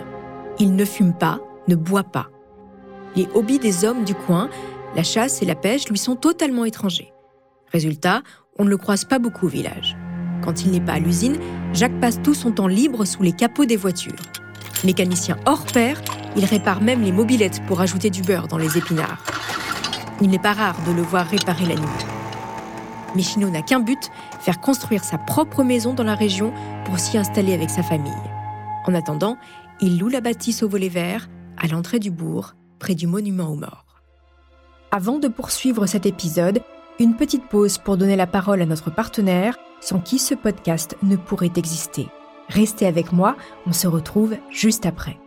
Il 0.58 0.78
ne 0.78 0.86
fume 0.86 1.14
pas, 1.14 1.42
ne 1.68 1.76
boit 1.76 2.04
pas. 2.04 2.30
Les 3.18 3.28
hobbies 3.34 3.60
des 3.60 3.84
hommes 3.84 4.06
du 4.06 4.16
coin, 4.16 4.50
la 4.96 5.04
chasse 5.04 5.42
et 5.42 5.46
la 5.46 5.56
pêche, 5.56 5.90
lui 5.90 5.98
sont 5.98 6.16
totalement 6.16 6.64
étrangers. 6.64 7.12
Résultat, 7.74 8.22
on 8.58 8.64
ne 8.64 8.70
le 8.70 8.78
croise 8.78 9.04
pas 9.04 9.20
beaucoup 9.20 9.48
au 9.48 9.50
village. 9.50 9.98
Quand 10.46 10.64
il 10.64 10.72
n'est 10.72 10.80
pas 10.80 10.94
à 10.94 11.00
l'usine, 11.00 11.40
Jacques 11.74 12.00
passe 12.00 12.22
tout 12.22 12.34
son 12.34 12.54
temps 12.54 12.68
libre 12.68 13.04
sous 13.04 13.22
les 13.22 13.34
capots 13.34 13.66
des 13.66 13.76
voitures. 13.76 14.16
Mécanicien 14.84 15.38
hors 15.46 15.66
pair, 15.66 16.02
il 16.36 16.46
répare 16.46 16.82
même 16.82 17.02
les 17.02 17.12
mobilettes 17.12 17.62
pour 17.68 17.82
ajouter 17.82 18.10
du 18.10 18.22
beurre 18.22 18.48
dans 18.48 18.58
les 18.58 18.78
épinards. 18.78 19.24
Il 20.22 20.30
n'est 20.30 20.40
pas 20.40 20.54
rare 20.54 20.76
de 20.86 20.92
le 20.92 21.02
voir 21.02 21.26
réparer 21.26 21.66
la 21.66 21.76
nuit. 21.76 22.06
Michino 23.16 23.50
n'a 23.50 23.62
qu'un 23.62 23.80
but, 23.80 24.10
faire 24.40 24.60
construire 24.60 25.04
sa 25.04 25.18
propre 25.18 25.64
maison 25.64 25.94
dans 25.94 26.04
la 26.04 26.16
région 26.16 26.54
pour 26.86 27.00
s'y 27.00 27.18
installer 27.18 27.54
avec 27.54 27.70
sa 27.70 27.84
famille. 27.84 28.12
En 28.86 28.94
attendant, 28.94 29.38
il 29.82 30.00
loue 30.00 30.10
la 30.10 30.22
bâtisse 30.22 30.64
au 30.64 30.70
volet 30.70 30.90
vert, 30.90 31.30
à 31.58 31.68
l'entrée 31.68 32.00
du 32.00 32.12
bourg, 32.12 32.56
près 32.80 32.96
du 32.96 33.08
monument 33.08 33.50
aux 33.50 33.56
morts. 33.56 33.86
Avant 34.92 35.20
de 35.20 35.28
poursuivre 35.28 35.86
cet 35.86 36.06
épisode, 36.06 36.62
une 37.00 37.16
petite 37.16 37.48
pause 37.48 37.78
pour 37.78 37.98
donner 37.98 38.16
la 38.16 38.28
parole 38.28 38.62
à 38.62 38.66
notre 38.66 38.92
partenaire, 38.92 39.58
sans 39.82 40.00
qui 40.00 40.20
ce 40.20 40.36
podcast 40.36 40.98
ne 41.04 41.16
pourrait 41.16 41.52
exister. 41.56 42.08
Restez 42.50 42.86
avec 42.86 43.12
moi, 43.12 43.36
on 43.66 43.74
se 43.74 43.88
retrouve 43.88 44.36
juste 44.50 44.86
après. 44.86 45.18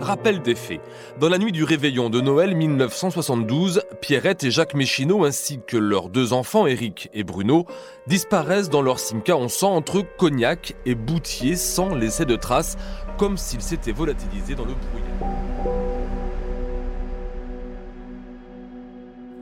Rappel 0.00 0.42
des 0.42 0.54
faits. 0.54 0.80
Dans 1.18 1.28
la 1.28 1.38
nuit 1.38 1.50
du 1.50 1.64
réveillon 1.64 2.10
de 2.10 2.20
Noël 2.20 2.54
1972, 2.54 3.82
Pierrette 4.00 4.44
et 4.44 4.50
Jacques 4.50 4.74
Méchineau 4.74 5.24
ainsi 5.24 5.60
que 5.66 5.76
leurs 5.76 6.10
deux 6.10 6.32
enfants, 6.32 6.66
Éric 6.66 7.08
et 7.14 7.24
Bruno, 7.24 7.64
disparaissent 8.06 8.68
dans 8.68 8.82
leur 8.82 8.98
Simca 8.98 9.34
en 9.36 9.48
sang 9.48 9.74
entre 9.74 10.04
Cognac 10.18 10.76
et 10.84 10.94
Boutier 10.94 11.56
sans 11.56 11.94
laisser 11.94 12.26
de 12.26 12.36
traces, 12.36 12.76
comme 13.16 13.38
s'ils 13.38 13.62
s'étaient 13.62 13.92
volatilisés 13.92 14.54
dans 14.54 14.66
le 14.66 14.74
brouillard. 14.74 15.73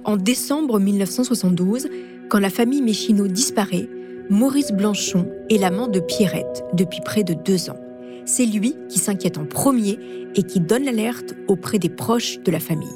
En 0.04 0.16
décembre 0.16 0.80
1972, 0.80 1.88
quand 2.28 2.38
la 2.38 2.50
famille 2.50 2.82
Méchineau 2.82 3.28
disparaît, 3.28 3.88
Maurice 4.30 4.73
Blanchon 4.73 5.28
est 5.50 5.59
l'amant 5.59 5.88
de 5.88 6.00
Pierrette 6.00 6.64
depuis 6.75 7.00
près 7.04 7.25
de 7.25 7.35
deux 7.35 7.71
ans 7.71 7.76
c'est 8.25 8.47
lui 8.47 8.76
qui 8.88 8.99
s'inquiète 8.99 9.38
en 9.38 9.44
premier 9.44 9.99
et 10.35 10.42
qui 10.42 10.61
donne 10.61 10.85
l'alerte 10.85 11.35
auprès 11.49 11.78
des 11.78 11.88
proches 11.88 12.40
de 12.40 12.50
la 12.50 12.61
famille. 12.61 12.88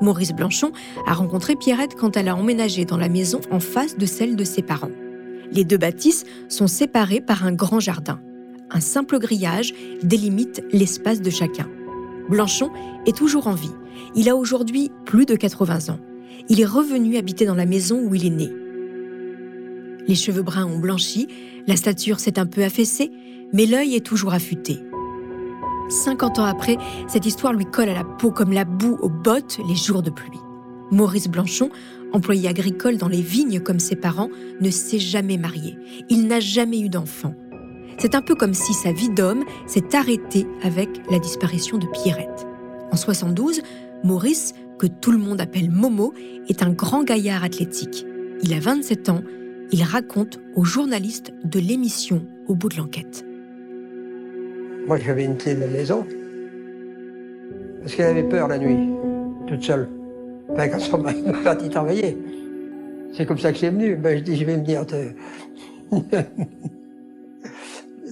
Maurice 0.00 0.32
Blanchon 0.32 0.72
a 1.06 1.14
rencontré 1.14 1.56
Pierrette 1.56 1.94
quand 1.94 2.16
elle 2.16 2.28
a 2.28 2.36
emménagé 2.36 2.84
dans 2.84 2.98
la 2.98 3.08
maison 3.08 3.40
en 3.50 3.60
face 3.60 3.96
de 3.96 4.06
celle 4.06 4.36
de 4.36 4.44
ses 4.44 4.62
parents. 4.62 4.90
Les 5.52 5.64
deux 5.64 5.78
bâtisses 5.78 6.24
sont 6.48 6.66
séparées 6.66 7.20
par 7.20 7.46
un 7.46 7.52
grand 7.52 7.80
jardin. 7.80 8.20
Un 8.70 8.80
simple 8.80 9.18
grillage 9.18 9.72
délimite 10.02 10.62
l'espace 10.72 11.22
de 11.22 11.30
chacun. 11.30 11.68
Blanchon 12.28 12.70
est 13.06 13.16
toujours 13.16 13.46
en 13.46 13.54
vie. 13.54 13.70
Il 14.16 14.28
a 14.28 14.36
aujourd'hui 14.36 14.90
plus 15.04 15.24
de 15.24 15.36
80 15.36 15.94
ans. 15.94 16.00
Il 16.48 16.60
est 16.60 16.66
revenu 16.66 17.16
habiter 17.16 17.46
dans 17.46 17.54
la 17.54 17.66
maison 17.66 18.00
où 18.02 18.14
il 18.14 18.26
est 18.26 18.30
né. 18.30 18.50
Les 20.06 20.14
cheveux 20.14 20.42
bruns 20.42 20.66
ont 20.66 20.78
blanchi, 20.78 21.28
la 21.66 21.76
stature 21.76 22.20
s'est 22.20 22.38
un 22.38 22.46
peu 22.46 22.62
affaissée, 22.62 23.10
mais 23.52 23.66
l'œil 23.66 23.96
est 23.96 24.06
toujours 24.06 24.32
affûté. 24.32 24.78
50 25.88 26.38
ans 26.38 26.44
après, 26.44 26.76
cette 27.08 27.26
histoire 27.26 27.52
lui 27.52 27.64
colle 27.64 27.88
à 27.88 27.94
la 27.94 28.04
peau 28.04 28.30
comme 28.30 28.52
la 28.52 28.64
boue 28.64 28.98
aux 29.00 29.08
bottes 29.08 29.58
les 29.68 29.76
jours 29.76 30.02
de 30.02 30.10
pluie. 30.10 30.38
Maurice 30.90 31.28
Blanchon, 31.28 31.70
employé 32.12 32.48
agricole 32.48 32.96
dans 32.96 33.08
les 33.08 33.20
vignes 33.20 33.60
comme 33.60 33.80
ses 33.80 33.96
parents, 33.96 34.30
ne 34.60 34.70
s'est 34.70 34.98
jamais 34.98 35.36
marié. 35.36 35.76
Il 36.08 36.26
n'a 36.26 36.40
jamais 36.40 36.80
eu 36.80 36.88
d'enfant. 36.88 37.34
C'est 37.98 38.14
un 38.14 38.22
peu 38.22 38.34
comme 38.34 38.54
si 38.54 38.74
sa 38.74 38.92
vie 38.92 39.08
d'homme 39.08 39.44
s'est 39.66 39.96
arrêtée 39.96 40.46
avec 40.62 40.88
la 41.10 41.18
disparition 41.18 41.78
de 41.78 41.86
Pierrette. 41.86 42.46
En 42.92 42.96
72, 42.96 43.62
Maurice, 44.04 44.54
que 44.78 44.86
tout 44.86 45.12
le 45.12 45.18
monde 45.18 45.40
appelle 45.40 45.70
Momo, 45.70 46.12
est 46.48 46.62
un 46.62 46.70
grand 46.70 47.02
gaillard 47.02 47.44
athlétique. 47.44 48.06
Il 48.42 48.52
a 48.54 48.60
27 48.60 49.08
ans. 49.08 49.22
Il 49.72 49.82
raconte 49.82 50.38
aux 50.54 50.64
journalistes 50.64 51.32
de 51.44 51.58
l'émission 51.58 52.22
Au 52.46 52.54
bout 52.54 52.68
de 52.68 52.76
l'enquête. 52.76 53.24
Moi, 54.86 54.98
j'avais 54.98 55.24
une 55.24 55.36
clé 55.36 55.54
de 55.54 55.60
la 55.60 55.66
maison. 55.66 56.06
Parce 57.80 57.94
qu'elle 57.94 58.10
avait 58.10 58.28
peur 58.28 58.46
la 58.48 58.58
nuit, 58.58 58.88
toute 59.48 59.62
seule. 59.62 59.88
Ben, 60.56 60.68
quand 60.68 60.78
son 60.78 60.98
mari 60.98 61.22
m'a 61.22 61.32
parti 61.32 61.68
travailler. 61.68 62.16
C'est 63.12 63.26
comme 63.26 63.38
ça 63.38 63.52
que 63.52 63.58
c'est 63.58 63.70
venu. 63.70 63.96
Ben, 63.96 64.18
je 64.18 64.22
dis, 64.22 64.36
je 64.36 64.44
vais 64.44 64.56
venir 64.56 64.86
te. 64.86 64.96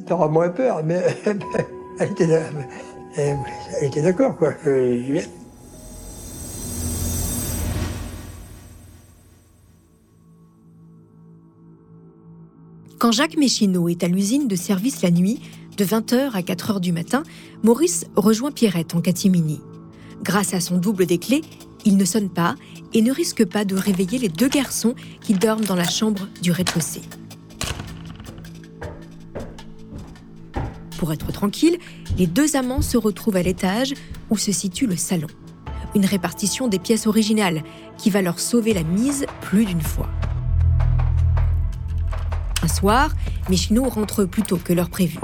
T'auras 0.07 0.29
moins 0.29 0.49
peur, 0.49 0.83
mais 0.85 1.01
elle 2.01 2.11
était, 2.11 2.41
elle 3.17 3.37
était 3.83 4.03
d'accord, 4.03 4.37
quoi. 4.37 4.53
Je 4.65 5.21
Quand 13.05 13.13
Jacques 13.13 13.37
Méchineau 13.37 13.91
est 13.91 14.03
à 14.03 14.09
l'usine 14.09 14.49
de 14.49 14.57
service 14.57 15.03
la 15.03 15.11
nuit, 15.11 15.39
de 15.77 15.85
20h 15.85 16.31
à 16.33 16.41
4h 16.41 16.81
du 16.81 16.91
matin, 16.91 17.23
Maurice 17.63 18.07
rejoint 18.17 18.51
Pierrette 18.51 18.95
en 18.95 19.03
catimini. 19.03 19.61
Grâce 20.23 20.55
à 20.55 20.61
son 20.61 20.79
double 20.79 21.05
des 21.05 21.19
clés, 21.19 21.43
il 21.85 21.99
ne 21.99 22.07
sonne 22.07 22.31
pas 22.31 22.55
et 22.95 23.03
ne 23.03 23.13
risque 23.13 23.45
pas 23.45 23.67
de 23.67 23.77
réveiller 23.77 24.17
les 24.17 24.31
deux 24.31 24.49
garçons 24.49 24.95
qui 25.21 25.35
dorment 25.35 25.67
dans 25.67 25.75
la 25.75 25.87
chambre 25.87 26.27
du 26.41 26.51
rez-de-chaussée. 26.51 27.03
Pour 30.97 31.13
être 31.13 31.31
tranquille, 31.31 31.77
les 32.17 32.27
deux 32.27 32.57
amants 32.57 32.81
se 32.81 32.97
retrouvent 32.97 33.37
à 33.37 33.43
l'étage 33.43 33.93
où 34.31 34.39
se 34.39 34.51
situe 34.51 34.87
le 34.87 34.97
salon. 34.97 35.29
Une 35.95 36.07
répartition 36.07 36.69
des 36.69 36.79
pièces 36.79 37.07
originales 37.07 37.65
qui 37.99 38.09
va 38.09 38.23
leur 38.23 38.41
sauver 38.41 38.73
la 38.73 38.83
mise 38.83 39.27
plus 39.43 39.67
d'une 39.67 39.83
fois. 39.83 40.09
Un 42.65 42.69
soir, 42.69 43.11
Méchineau 43.51 43.87
rentre 43.91 44.25
plus 44.25 44.43
tôt 44.43 44.57
que 44.57 44.73
l'heure 44.73 44.89
prévue. 44.89 45.19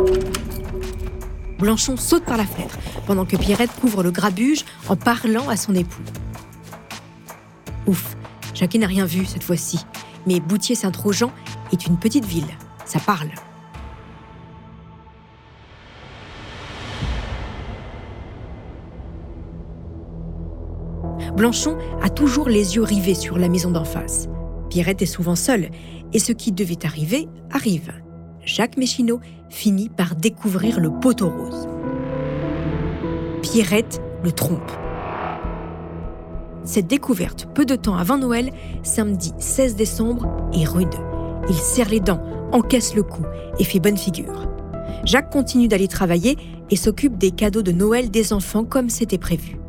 Blanchon 1.59 1.97
saute 1.97 2.26
par 2.26 2.37
la 2.37 2.44
fenêtre 2.44 2.76
pendant 3.06 3.25
que 3.25 3.35
Pierrette 3.38 3.70
couvre 3.80 4.02
le 4.02 4.11
grabuge 4.11 4.66
en 4.90 4.97
parlant 4.97 5.49
à 5.49 5.56
son 5.56 5.75
époux. 5.75 6.02
Ouf, 7.87 8.14
Jacquet 8.52 8.76
n'a 8.76 8.87
rien 8.87 9.06
vu 9.06 9.25
cette 9.25 9.42
fois-ci, 9.42 9.78
mais 10.26 10.38
Boutier-Saint-Trojan 10.38 11.32
est 11.73 11.87
une 11.87 11.97
petite 11.97 12.26
ville, 12.26 12.44
ça 12.85 13.00
parle. 13.00 13.30
Blanchon 21.35 21.78
a 22.02 22.11
toujours 22.11 22.50
les 22.50 22.76
yeux 22.76 22.82
rivés 22.82 23.14
sur 23.14 23.38
la 23.38 23.49
maison 23.49 23.70
d'en 23.70 23.87
face. 23.87 24.28
Pierrette 24.68 25.02
est 25.02 25.06
souvent 25.06 25.35
seule, 25.35 25.70
et 26.12 26.19
ce 26.19 26.33
qui 26.33 26.52
devait 26.52 26.85
arriver 26.85 27.29
arrive. 27.50 27.93
Jacques 28.45 28.76
Méchineau 28.76 29.21
finit 29.49 29.88
par 29.88 30.17
découvrir 30.17 30.81
le 30.81 30.90
poteau 30.90 31.29
rose. 31.29 31.69
Pierrette 33.43 34.00
le 34.23 34.33
trompe. 34.33 34.71
Cette 36.64 36.87
découverte, 36.87 37.49
peu 37.55 37.64
de 37.64 37.75
temps 37.75 37.97
avant 37.97 38.19
Noël, 38.19 38.52
samedi 38.83 39.33
16 39.38 39.76
décembre, 39.76 40.29
est 40.52 40.64
rude. 40.64 40.95
Il 41.49 41.55
serre 41.55 41.88
les 41.88 42.00
dents, 42.00 42.23
encaisse 42.52 42.95
le 42.95 43.02
coup 43.02 43.25
et 43.59 43.64
fait 43.64 43.81
bonne 43.81 43.97
figure. 43.97 44.47
Jacques 45.05 45.31
continue 45.31 45.69
d'aller 45.69 45.88
travailler 45.88 46.37
et 46.71 46.76
s'occupe 46.76 47.17
des 47.17 47.31
cadeaux 47.31 47.62
de 47.62 47.73
Noël 47.73 48.11
des 48.11 48.33
enfants 48.33 48.64
comme 48.64 48.90
c'était 48.90 49.19
prévu. 49.19 49.60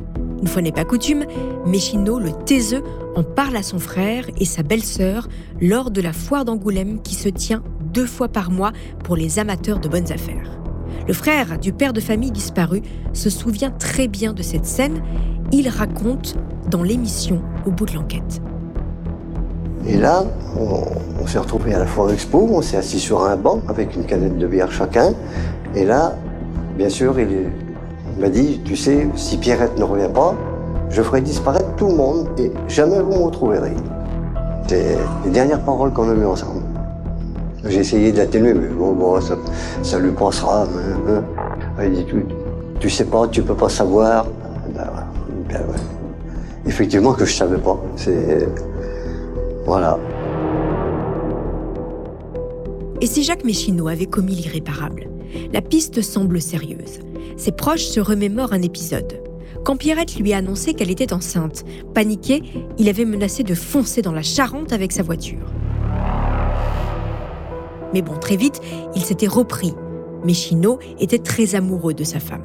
Une 0.42 0.48
fois 0.48 0.60
n'est 0.60 0.72
pas 0.72 0.84
coutume, 0.84 1.24
Méchineau, 1.66 2.18
le 2.18 2.32
taiseux, 2.32 2.82
en 3.14 3.22
parle 3.22 3.56
à 3.56 3.62
son 3.62 3.78
frère 3.78 4.26
et 4.38 4.44
sa 4.44 4.64
belle-sœur 4.64 5.28
lors 5.60 5.92
de 5.92 6.00
la 6.00 6.12
foire 6.12 6.44
d'Angoulême 6.44 7.00
qui 7.00 7.14
se 7.14 7.28
tient 7.28 7.62
deux 7.92 8.06
fois 8.06 8.28
par 8.28 8.50
mois 8.50 8.72
pour 9.04 9.14
les 9.14 9.38
amateurs 9.38 9.78
de 9.78 9.88
bonnes 9.88 10.10
affaires. 10.10 10.58
Le 11.06 11.14
frère 11.14 11.58
du 11.60 11.72
père 11.72 11.92
de 11.92 12.00
famille 12.00 12.32
disparu 12.32 12.82
se 13.12 13.30
souvient 13.30 13.70
très 13.70 14.08
bien 14.08 14.32
de 14.32 14.42
cette 14.42 14.66
scène. 14.66 15.00
Il 15.52 15.68
raconte 15.68 16.36
dans 16.70 16.82
l'émission 16.82 17.40
Au 17.64 17.70
bout 17.70 17.86
de 17.86 17.94
l'enquête. 17.94 18.40
Et 19.86 19.96
là, 19.96 20.24
on, 20.56 21.26
s'est 21.26 21.38
retrouvés 21.38 21.74
à 21.74 21.78
la 21.78 21.86
foire 21.86 22.10
expo, 22.10 22.48
on 22.52 22.62
s'est 22.62 22.76
assis 22.76 23.00
sur 23.00 23.24
un 23.24 23.36
banc 23.36 23.60
avec 23.68 23.94
une 23.94 24.04
canette 24.04 24.38
de 24.38 24.46
bière 24.46 24.72
chacun. 24.72 25.14
Et 25.74 25.84
là, 25.84 26.16
bien 26.76 26.88
sûr, 26.88 27.18
il, 27.18 27.28
il 27.30 27.61
m'a 28.22 28.28
dit, 28.28 28.60
tu 28.64 28.76
sais, 28.76 29.08
si 29.16 29.36
Pierrette 29.36 29.76
ne 29.78 29.82
revient 29.82 30.12
pas, 30.14 30.36
je 30.90 31.02
ferai 31.02 31.20
disparaître 31.20 31.74
tout 31.76 31.88
le 31.88 31.96
monde 31.96 32.28
et 32.38 32.52
jamais 32.68 33.00
vous 33.00 33.10
me 33.10 33.24
retrouverez. 33.24 33.72
C'est 34.68 34.96
les 35.24 35.30
dernières 35.30 35.60
paroles 35.60 35.92
qu'on 35.92 36.08
a 36.08 36.14
eues 36.14 36.24
ensemble. 36.24 36.62
J'ai 37.64 37.80
essayé 37.80 38.12
d'atténuer, 38.12 38.54
mais 38.54 38.68
bon, 38.68 39.20
ça, 39.20 39.36
ça, 39.82 39.98
lui 39.98 40.12
passera. 40.12 40.62
Hein. 41.08 41.22
Il 41.82 41.92
dit, 41.92 42.04
tu, 42.04 42.24
tu 42.78 42.88
sais 42.88 43.04
pas, 43.04 43.26
tu 43.26 43.42
peux 43.42 43.54
pas 43.56 43.68
savoir. 43.68 44.26
Ben, 44.74 44.86
ben 45.48 45.60
Effectivement 46.64 47.12
que 47.12 47.24
je 47.24 47.34
savais 47.34 47.58
pas. 47.58 47.78
C'est 47.96 48.48
voilà. 49.66 49.98
Et 53.00 53.06
si 53.06 53.24
Jacques 53.24 53.44
Méchineau 53.44 53.88
avait 53.88 54.06
commis 54.06 54.34
l'irréparable? 54.34 55.11
La 55.52 55.60
piste 55.60 56.02
semble 56.02 56.40
sérieuse. 56.40 57.00
Ses 57.36 57.52
proches 57.52 57.84
se 57.84 58.00
remémorent 58.00 58.52
un 58.52 58.62
épisode. 58.62 59.20
Quand 59.64 59.76
Pierrette 59.76 60.16
lui 60.16 60.32
a 60.32 60.38
annoncé 60.38 60.74
qu'elle 60.74 60.90
était 60.90 61.12
enceinte, 61.12 61.64
paniqué, 61.94 62.42
il 62.78 62.88
avait 62.88 63.04
menacé 63.04 63.42
de 63.42 63.54
foncer 63.54 64.02
dans 64.02 64.12
la 64.12 64.22
Charente 64.22 64.72
avec 64.72 64.92
sa 64.92 65.02
voiture. 65.02 65.46
Mais 67.92 68.02
bon, 68.02 68.18
très 68.18 68.36
vite, 68.36 68.60
il 68.94 69.02
s'était 69.02 69.26
repris. 69.26 69.74
Méchineau 70.24 70.78
était 70.98 71.18
très 71.18 71.54
amoureux 71.54 71.94
de 71.94 72.04
sa 72.04 72.20
femme. 72.20 72.44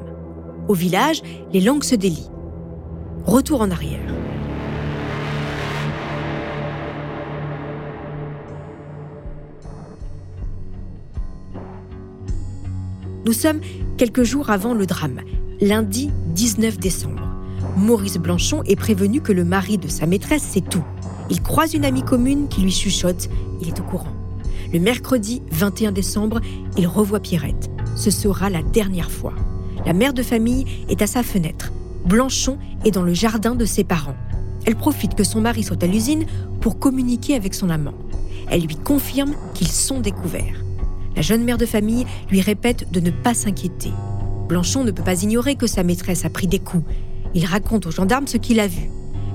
Au 0.68 0.74
village, 0.74 1.22
les 1.52 1.60
langues 1.60 1.84
se 1.84 1.94
délient. 1.94 2.30
Retour 3.24 3.62
en 3.62 3.70
arrière. 3.70 4.00
Nous 13.28 13.34
sommes 13.34 13.60
quelques 13.98 14.22
jours 14.22 14.48
avant 14.48 14.72
le 14.72 14.86
drame, 14.86 15.20
lundi 15.60 16.10
19 16.28 16.78
décembre. 16.78 17.28
Maurice 17.76 18.16
Blanchon 18.16 18.62
est 18.62 18.74
prévenu 18.74 19.20
que 19.20 19.32
le 19.32 19.44
mari 19.44 19.76
de 19.76 19.86
sa 19.86 20.06
maîtresse 20.06 20.44
sait 20.44 20.62
tout. 20.62 20.82
Il 21.28 21.42
croise 21.42 21.74
une 21.74 21.84
amie 21.84 22.02
commune 22.02 22.48
qui 22.48 22.62
lui 22.62 22.72
chuchote, 22.72 23.28
il 23.60 23.68
est 23.68 23.80
au 23.80 23.82
courant. 23.82 24.14
Le 24.72 24.80
mercredi 24.80 25.42
21 25.50 25.92
décembre, 25.92 26.40
il 26.78 26.86
revoit 26.86 27.20
Pierrette. 27.20 27.68
Ce 27.96 28.10
sera 28.10 28.48
la 28.48 28.62
dernière 28.62 29.10
fois. 29.10 29.34
La 29.84 29.92
mère 29.92 30.14
de 30.14 30.22
famille 30.22 30.64
est 30.88 31.02
à 31.02 31.06
sa 31.06 31.22
fenêtre. 31.22 31.70
Blanchon 32.06 32.56
est 32.86 32.92
dans 32.92 33.02
le 33.02 33.12
jardin 33.12 33.54
de 33.54 33.66
ses 33.66 33.84
parents. 33.84 34.16
Elle 34.64 34.76
profite 34.76 35.14
que 35.14 35.22
son 35.22 35.42
mari 35.42 35.64
soit 35.64 35.82
à 35.82 35.86
l'usine 35.86 36.24
pour 36.62 36.78
communiquer 36.78 37.34
avec 37.34 37.52
son 37.52 37.68
amant. 37.68 37.92
Elle 38.50 38.62
lui 38.62 38.76
confirme 38.76 39.34
qu'ils 39.52 39.68
sont 39.68 40.00
découverts. 40.00 40.64
La 41.18 41.22
jeune 41.22 41.42
mère 41.42 41.58
de 41.58 41.66
famille 41.66 42.06
lui 42.30 42.40
répète 42.40 42.92
de 42.92 43.00
ne 43.00 43.10
pas 43.10 43.34
s'inquiéter. 43.34 43.90
Blanchon 44.48 44.84
ne 44.84 44.92
peut 44.92 45.02
pas 45.02 45.20
ignorer 45.24 45.56
que 45.56 45.66
sa 45.66 45.82
maîtresse 45.82 46.24
a 46.24 46.30
pris 46.30 46.46
des 46.46 46.60
coups. 46.60 46.84
Il 47.34 47.44
raconte 47.44 47.86
aux 47.86 47.90
gendarmes 47.90 48.28
ce 48.28 48.36
qu'il 48.36 48.60
a 48.60 48.68
vu. 48.68 48.88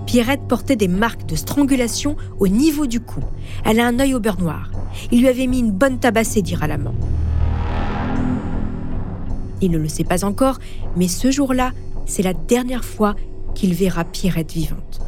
Pierrette 0.06 0.48
portait 0.48 0.78
des 0.78 0.88
marques 0.88 1.26
de 1.26 1.36
strangulation 1.36 2.16
au 2.40 2.48
niveau 2.48 2.86
du 2.88 3.02
cou. 3.02 3.20
Elle 3.66 3.82
a 3.82 3.86
un 3.86 4.00
œil 4.00 4.14
au 4.14 4.22
beurre 4.22 4.40
noir. 4.40 4.72
Il 5.12 5.20
lui 5.20 5.28
avait 5.28 5.46
mis 5.46 5.60
une 5.60 5.74
bonne 5.74 6.00
tabassée, 6.00 6.42
dira 6.42 6.68
l'amant. 6.68 6.96
Il 9.60 9.70
ne 9.70 9.78
le 9.78 9.90
sait 9.90 10.06
pas 10.06 10.24
encore, 10.24 10.60
mais 10.96 11.10
ce 11.10 11.32
jour-là, 11.32 11.74
c'est 12.06 12.24
la 12.24 12.34
dernière 12.34 12.86
fois 12.86 13.14
qu'il 13.56 13.74
verra 13.74 14.06
Pierrette 14.06 14.54
vivante. 14.54 15.03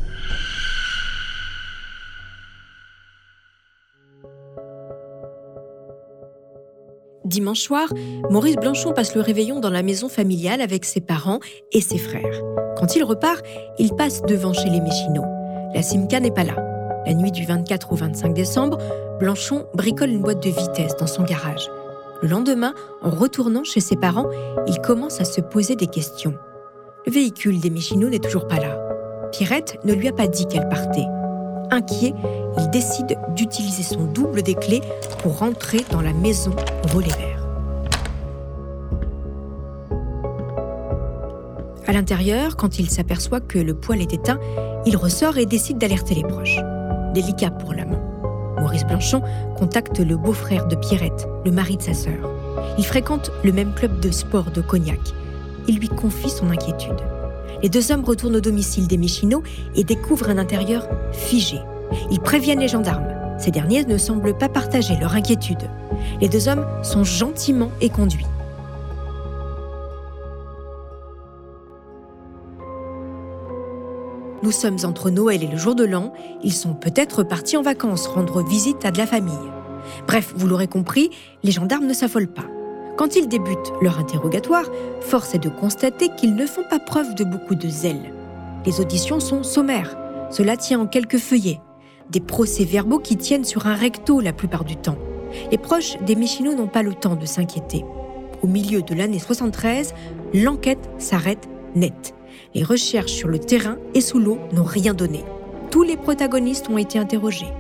Dimanche 7.36 7.60
soir, 7.60 7.89
Maurice 8.30 8.56
Blanchon 8.56 8.93
passe 8.93 9.13
le 9.13 9.19
réveillon 9.19 9.60
dans 9.60 9.69
la 9.69 9.84
maison 9.84 10.08
familiale 10.08 10.62
avec 10.62 10.86
ses 10.86 11.02
parents 11.02 11.41
et 11.74 11.82
ses 11.82 11.98
frères. 11.98 12.41
Quand 12.78 12.95
il 12.95 13.04
repart, 13.04 13.43
il 13.78 13.93
passe 13.93 14.21
devant 14.21 14.54
chez 14.54 14.69
les 14.69 14.80
Méchineaux. 14.80 15.26
La 15.74 15.82
Simca 15.82 16.21
n'est 16.21 16.32
pas 16.32 16.45
là. 16.45 16.56
La 17.06 17.13
nuit 17.13 17.34
du 17.34 17.43
24 17.43 17.91
au 17.91 17.95
25 17.98 18.34
décembre, 18.34 18.78
Blanchon 19.19 19.65
bricole 19.74 20.12
une 20.12 20.21
boîte 20.21 20.41
de 20.41 20.50
vitesse 20.50 20.95
dans 20.95 21.08
son 21.08 21.24
garage. 21.24 21.69
Le 22.21 22.30
lendemain, 22.30 22.74
en 23.02 23.10
retournant 23.10 23.65
chez 23.65 23.82
ses 23.82 23.98
parents, 23.98 24.30
il 24.65 24.80
commence 24.80 25.19
à 25.19 25.26
se 25.26 25.41
poser 25.41 25.76
des 25.76 25.88
questions. 25.88 26.36
Le 27.06 27.12
véhicule 27.12 27.60
des 27.60 27.69
Méchineaux 27.69 28.08
n'est 28.08 28.19
toujours 28.19 28.48
pas 28.48 28.62
là. 28.62 28.80
Pierrette 29.34 29.78
ne 29.84 29.93
lui 29.93 30.08
a 30.08 30.13
pas 30.13 30.28
dit 30.28 30.48
qu'elle 30.48 30.69
partait. 30.69 31.08
Inquiet, 31.71 32.13
il 32.58 32.69
décide 32.69 33.17
d'utiliser 33.36 33.84
son 33.84 34.06
double 34.06 34.41
des 34.41 34.56
clés 34.56 34.82
pour 35.21 35.39
rentrer 35.39 35.86
dans 35.91 36.01
la 36.01 36.13
maison 36.13 36.51
volet 36.89 37.08
vert. 37.08 37.47
À 41.88 41.93
l'intérieur, 41.93 42.56
quand 42.56 42.80
il 42.80 42.89
s'aperçoit 42.89 43.41
que 43.41 43.60
le 43.60 43.75
poêle 43.75 44.01
est 44.01 44.13
éteint, 44.13 44.39
il 44.86 44.97
ressort 44.97 45.38
et 45.38 45.45
décide 45.45 45.78
d'alerter 45.78 46.15
les 46.15 46.23
proches. 46.23 46.60
Délicat 47.13 47.51
pour 47.51 47.73
l'amant. 47.73 48.01
Maurice 48.60 48.86
Blanchon 48.86 49.21
contacte 49.58 49.99
le 49.99 50.17
beau-frère 50.17 50.67
de 50.67 50.75
Pierrette, 50.75 51.28
le 51.45 51.51
mari 51.51 51.78
de 51.78 51.84
sa 51.84 51.93
sœur. 51.93 52.32
Il 52.78 52.86
fréquente 52.86 53.32
le 53.43 53.51
même 53.51 53.73
club 53.73 53.99
de 53.99 54.12
sport 54.12 54.51
de 54.51 54.62
Cognac. 54.62 54.99
Il 55.67 55.78
lui 55.78 55.89
confie 55.89 56.30
son 56.30 56.49
inquiétude. 56.49 56.99
Les 57.65 57.69
deux 57.69 57.91
hommes 57.91 58.06
retournent 58.06 58.36
au 58.36 58.41
domicile 58.41 58.86
des 58.86 58.95
Michino 58.95 59.41
et 59.73 59.84
découvrent 59.84 60.30
un 60.30 60.38
intérieur 60.38 60.88
figé. 61.12 61.58
Ils 62.12 62.19
préviennent 62.19 62.60
les 62.60 62.67
gendarmes. 62.67 63.08
Ces 63.39 63.49
derniers 63.49 63.84
ne 63.84 63.97
semblent 63.97 64.38
pas 64.38 64.49
partager 64.49 64.95
leur 65.01 65.15
inquiétude. 65.15 65.67
Les 66.21 66.30
deux 66.30 66.47
hommes 66.47 66.63
sont 66.84 67.04
gentiment 67.04 67.71
éconduits. 67.82 68.28
Nous 74.43 74.51
sommes 74.51 74.78
entre 74.84 75.10
Noël 75.10 75.41
et 75.41 75.47
le 75.47 75.58
jour 75.58 75.73
de 75.73 75.86
l'an. 75.86 76.13
Ils 76.43 76.54
sont 76.54 76.75
peut-être 76.75 77.23
partis 77.23 77.58
en 77.58 77.63
vacances 77.63 78.06
rendre 78.06 78.43
visite 78.43 78.86
à 78.86 78.91
de 78.91 78.99
la 78.99 79.08
famille. 79.08 79.34
Bref, 80.08 80.36
vous 80.38 80.47
l'aurez 80.47 80.67
compris, 80.67 81.10
les 81.41 81.51
gendarmes 81.51 81.88
ne 81.88 81.93
s'affolent 81.93 82.32
pas. 82.32 82.45
Quand 82.97 83.17
ils 83.17 83.27
débutent 83.27 83.73
leur 83.81 83.99
interrogatoire, 83.99 84.65
force 85.01 85.36
est 85.36 85.43
de 85.43 85.49
constater 85.49 86.10
qu'ils 86.15 86.36
ne 86.36 86.45
font 86.45 86.63
pas 86.69 86.79
preuve 86.79 87.13
de 87.15 87.25
beaucoup 87.25 87.55
de 87.55 87.67
zèle. 87.67 88.13
Les 88.65 88.79
auditions 88.79 89.19
sont 89.19 89.43
sommaires. 89.43 89.97
Cela 90.31 90.55
tient 90.55 90.79
en 90.79 90.88
quelques 90.88 91.17
feuillets. 91.17 91.60
Des 92.10 92.21
procès-verbaux 92.21 92.99
qui 92.99 93.17
tiennent 93.17 93.43
sur 93.43 93.67
un 93.67 93.75
recto 93.75 94.21
la 94.21 94.31
plupart 94.31 94.63
du 94.63 94.77
temps. 94.77 94.97
Les 95.51 95.58
proches 95.58 95.97
des 96.05 96.15
Michino 96.15 96.53
n'ont 96.55 96.67
pas 96.67 96.84
le 96.84 96.93
temps 96.93 97.15
de 97.15 97.25
s'inquiéter. 97.25 97.84
Au 98.41 98.47
milieu 98.47 98.81
de 98.81 98.95
l'année 98.95 99.19
73, 99.19 99.93
l'enquête 100.34 100.89
s'arrête 100.97 101.49
net. 101.75 102.15
Les 102.53 102.63
recherches 102.63 103.12
sur 103.12 103.27
le 103.27 103.39
terrain 103.39 103.77
et 103.93 104.01
sous 104.01 104.19
l'eau 104.19 104.39
n'ont 104.53 104.63
rien 104.63 104.93
donné. 104.93 105.23
Tous 105.69 105.84
les 105.84 105.97
protagonistes 105.97 106.69
ont 106.69 106.77
été 106.77 106.97
interrogés. 106.97 107.51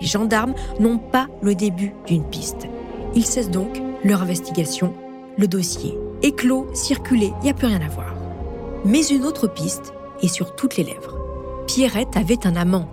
Les 0.00 0.06
gendarmes 0.06 0.54
n'ont 0.78 0.98
pas 0.98 1.26
le 1.42 1.56
début 1.56 1.92
d'une 2.06 2.24
piste. 2.24 2.68
Ils 3.16 3.26
cessent 3.26 3.50
donc 3.50 3.80
leur 4.04 4.22
investigation. 4.22 4.94
Le 5.36 5.48
dossier 5.48 5.98
est 6.22 6.36
clos, 6.36 6.68
circulé, 6.74 7.32
il 7.40 7.44
n'y 7.44 7.50
a 7.50 7.54
plus 7.54 7.66
rien 7.66 7.80
à 7.80 7.88
voir. 7.88 8.14
Mais 8.84 9.04
une 9.06 9.24
autre 9.24 9.48
piste 9.48 9.92
est 10.22 10.28
sur 10.28 10.54
toutes 10.54 10.76
les 10.76 10.84
lèvres. 10.84 11.18
Pierrette 11.66 12.16
avait 12.16 12.46
un 12.46 12.54
amant. 12.54 12.88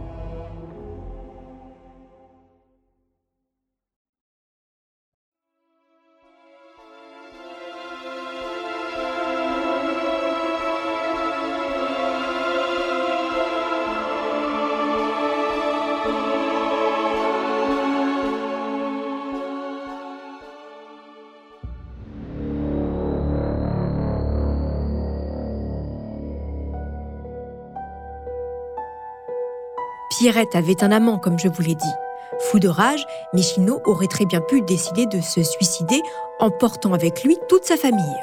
Pierrette 30.22 30.56
avait 30.56 30.84
un 30.84 30.92
amant, 30.92 31.18
comme 31.18 31.40
je 31.40 31.48
vous 31.48 31.64
l'ai 31.64 31.74
dit. 31.74 31.96
Fou 32.42 32.60
de 32.60 32.68
rage, 32.68 33.08
Michino 33.34 33.82
aurait 33.86 34.06
très 34.06 34.26
bien 34.26 34.40
pu 34.40 34.62
décider 34.62 35.08
de 35.08 35.20
se 35.20 35.42
suicider 35.42 36.00
en 36.40 36.52
portant 36.52 36.94
avec 36.94 37.24
lui 37.24 37.40
toute 37.50 37.66
sa 37.66 37.76
famille. 37.76 38.20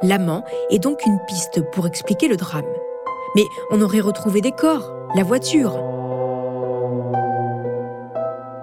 L'amant 0.00 0.42
est 0.70 0.78
donc 0.78 1.04
une 1.04 1.18
piste 1.28 1.60
pour 1.70 1.86
expliquer 1.86 2.28
le 2.28 2.38
drame. 2.38 2.64
Mais 3.36 3.42
on 3.70 3.82
aurait 3.82 4.00
retrouvé 4.00 4.40
des 4.40 4.52
corps, 4.52 4.90
la 5.14 5.22
voiture. 5.22 5.72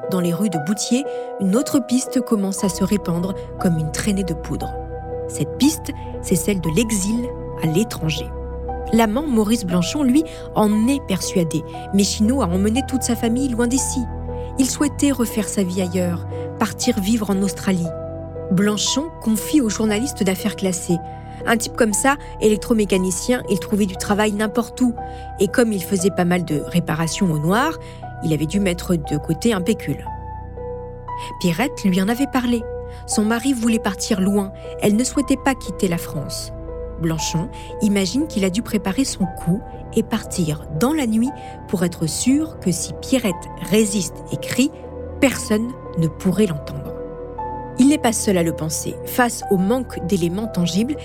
Dans 0.09 0.19
les 0.19 0.33
rues 0.33 0.49
de 0.49 0.57
Boutier, 0.65 1.05
une 1.41 1.55
autre 1.55 1.77
piste 1.77 2.19
commence 2.21 2.63
à 2.63 2.69
se 2.69 2.83
répandre 2.83 3.35
comme 3.59 3.77
une 3.77 3.91
traînée 3.91 4.23
de 4.23 4.33
poudre. 4.33 4.73
Cette 5.27 5.59
piste, 5.59 5.91
c'est 6.23 6.35
celle 6.35 6.61
de 6.61 6.69
l'exil 6.75 7.29
à 7.61 7.67
l'étranger. 7.67 8.25
L'amant 8.93 9.25
Maurice 9.27 9.65
Blanchon, 9.65 10.03
lui, 10.03 10.23
en 10.53 10.87
est 10.87 11.05
persuadé. 11.07 11.63
Méchino 11.93 12.41
a 12.41 12.45
emmené 12.45 12.81
toute 12.87 13.03
sa 13.03 13.15
famille 13.15 13.49
loin 13.49 13.67
d'ici. 13.67 14.01
Il 14.59 14.69
souhaitait 14.69 15.11
refaire 15.11 15.47
sa 15.47 15.63
vie 15.63 15.81
ailleurs, 15.81 16.27
partir 16.59 16.99
vivre 16.99 17.29
en 17.29 17.41
Australie. 17.41 17.87
Blanchon 18.51 19.07
confie 19.21 19.61
au 19.61 19.69
journaliste 19.69 20.23
d'affaires 20.23 20.55
classées. 20.55 20.97
Un 21.45 21.57
type 21.57 21.75
comme 21.75 21.93
ça, 21.93 22.15
électromécanicien, 22.41 23.43
il 23.49 23.59
trouvait 23.59 23.85
du 23.85 23.97
travail 23.97 24.31
n'importe 24.31 24.79
où. 24.81 24.93
Et 25.39 25.47
comme 25.47 25.73
il 25.73 25.83
faisait 25.83 26.11
pas 26.11 26.25
mal 26.25 26.45
de 26.45 26.61
réparations 26.65 27.31
au 27.31 27.39
noir, 27.39 27.73
il 28.23 28.33
avait 28.33 28.45
dû 28.45 28.59
mettre 28.59 28.95
de 28.95 29.17
côté 29.17 29.53
un 29.53 29.61
pécule. 29.61 30.05
Pierrette 31.39 31.83
lui 31.83 32.01
en 32.01 32.07
avait 32.07 32.27
parlé. 32.31 32.63
Son 33.07 33.25
mari 33.25 33.53
voulait 33.53 33.79
partir 33.79 34.21
loin. 34.21 34.51
Elle 34.81 34.95
ne 34.95 35.03
souhaitait 35.03 35.37
pas 35.43 35.55
quitter 35.55 35.87
la 35.87 35.97
France. 35.97 36.51
Blanchon 37.01 37.49
imagine 37.81 38.27
qu'il 38.27 38.45
a 38.45 38.49
dû 38.49 38.61
préparer 38.61 39.05
son 39.05 39.25
coup 39.25 39.61
et 39.95 40.03
partir 40.03 40.65
dans 40.79 40.93
la 40.93 41.07
nuit 41.07 41.31
pour 41.67 41.83
être 41.83 42.07
sûr 42.07 42.59
que 42.59 42.71
si 42.71 42.93
Pierrette 43.01 43.35
résiste 43.69 44.23
et 44.31 44.37
crie, 44.37 44.71
personne 45.19 45.71
ne 45.97 46.07
pourrait 46.07 46.47
l'entendre. 46.47 46.93
Il 47.77 47.89
n'est 47.89 47.97
pas 47.97 48.13
seul 48.13 48.37
à 48.37 48.43
le 48.43 48.55
penser. 48.55 48.95
Face 49.05 49.43
au 49.51 49.57
manque 49.57 50.05
d'éléments 50.07 50.47
tangibles, 50.47 50.95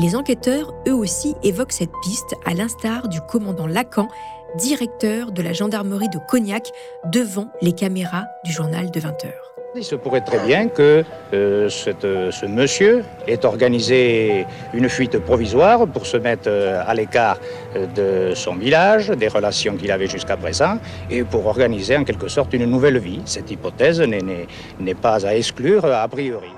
les 0.00 0.16
enquêteurs, 0.16 0.74
eux 0.88 0.94
aussi, 0.94 1.34
évoquent 1.42 1.72
cette 1.72 1.92
piste 2.02 2.34
à 2.44 2.54
l'instar 2.54 3.08
du 3.08 3.20
commandant 3.20 3.66
Lacan, 3.66 4.08
directeur 4.56 5.32
de 5.32 5.42
la 5.42 5.52
gendarmerie 5.52 6.08
de 6.08 6.18
Cognac, 6.28 6.70
devant 7.06 7.48
les 7.60 7.72
caméras 7.72 8.26
du 8.44 8.52
journal 8.52 8.90
de 8.90 9.00
20 9.00 9.24
heures. 9.24 9.49
Il 9.76 9.84
se 9.84 9.94
pourrait 9.94 10.22
très 10.22 10.40
bien 10.40 10.66
que 10.66 11.04
euh, 11.32 11.68
ce 11.68 12.46
monsieur 12.46 13.04
ait 13.28 13.44
organisé 13.44 14.44
une 14.74 14.88
fuite 14.88 15.16
provisoire 15.20 15.86
pour 15.86 16.06
se 16.06 16.16
mettre 16.16 16.48
euh, 16.48 16.82
à 16.84 16.92
l'écart 16.92 17.38
euh, 17.76 17.86
de 18.30 18.34
son 18.34 18.56
village, 18.56 19.10
des 19.10 19.28
relations 19.28 19.76
qu'il 19.76 19.92
avait 19.92 20.08
jusqu'à 20.08 20.36
présent, 20.36 20.78
et 21.08 21.22
pour 21.22 21.46
organiser 21.46 21.96
en 21.96 22.02
quelque 22.02 22.26
sorte 22.26 22.52
une 22.52 22.64
nouvelle 22.64 22.98
vie. 22.98 23.22
Cette 23.26 23.48
hypothèse 23.48 24.00
n'est 24.00 24.94
pas 24.94 25.24
à 25.24 25.36
exclure 25.36 25.84
a 25.84 26.08
priori. 26.08 26.50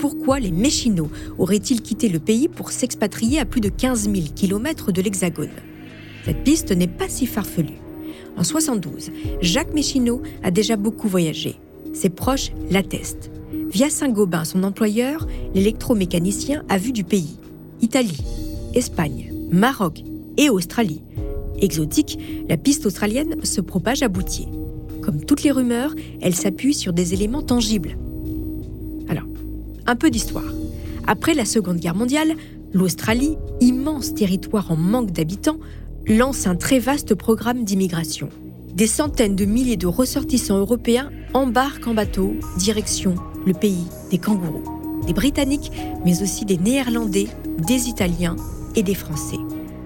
Pourquoi 0.00 0.40
les 0.40 0.50
Méchinots 0.50 1.10
auraient-ils 1.38 1.82
quitté 1.82 2.08
le 2.08 2.18
pays 2.18 2.48
pour 2.48 2.72
s'expatrier 2.72 3.38
à 3.38 3.44
plus 3.44 3.60
de 3.60 3.68
15 3.68 4.10
000 4.10 4.28
km 4.34 4.92
de 4.92 5.02
l'Hexagone? 5.02 5.50
Cette 6.24 6.42
piste 6.42 6.72
n'est 6.72 6.88
pas 6.88 7.08
si 7.08 7.26
farfelue. 7.26 7.78
En 8.36 8.42
72, 8.42 9.10
Jacques 9.42 9.74
Méchineau 9.74 10.22
a 10.42 10.50
déjà 10.50 10.76
beaucoup 10.76 11.06
voyagé. 11.06 11.56
Ses 11.92 12.08
proches 12.08 12.50
l'attestent. 12.70 13.30
Via 13.70 13.90
Saint-Gobain, 13.90 14.44
son 14.44 14.62
employeur, 14.62 15.26
l'électromécanicien 15.54 16.64
a 16.70 16.78
vu 16.78 16.92
du 16.92 17.04
pays. 17.04 17.36
Italie, 17.82 18.22
Espagne, 18.74 19.34
Maroc 19.50 20.02
et 20.38 20.48
Australie. 20.48 21.02
Exotique, 21.60 22.18
la 22.48 22.56
piste 22.56 22.86
australienne 22.86 23.44
se 23.44 23.60
propage 23.60 24.02
à 24.02 24.08
Boutier. 24.08 24.48
Comme 25.02 25.24
toutes 25.24 25.42
les 25.42 25.50
rumeurs, 25.50 25.94
elle 26.22 26.34
s'appuie 26.34 26.74
sur 26.74 26.94
des 26.94 27.12
éléments 27.12 27.42
tangibles, 27.42 27.96
un 29.90 29.96
peu 29.96 30.10
d'histoire. 30.10 30.44
Après 31.08 31.34
la 31.34 31.44
Seconde 31.44 31.78
Guerre 31.78 31.96
mondiale, 31.96 32.36
l'Australie, 32.72 33.36
immense 33.60 34.14
territoire 34.14 34.70
en 34.70 34.76
manque 34.76 35.10
d'habitants, 35.10 35.58
lance 36.06 36.46
un 36.46 36.54
très 36.54 36.78
vaste 36.78 37.16
programme 37.16 37.64
d'immigration. 37.64 38.28
Des 38.72 38.86
centaines 38.86 39.34
de 39.34 39.44
milliers 39.44 39.76
de 39.76 39.88
ressortissants 39.88 40.58
européens 40.58 41.10
embarquent 41.34 41.88
en 41.88 41.94
bateau, 41.94 42.36
direction 42.56 43.16
le 43.44 43.52
pays 43.52 43.86
des 44.12 44.18
kangourous. 44.18 44.62
Des 45.06 45.12
Britanniques, 45.12 45.72
mais 46.04 46.22
aussi 46.22 46.44
des 46.44 46.58
Néerlandais, 46.58 47.26
des 47.58 47.88
Italiens 47.88 48.36
et 48.76 48.84
des 48.84 48.94
Français. 48.94 49.38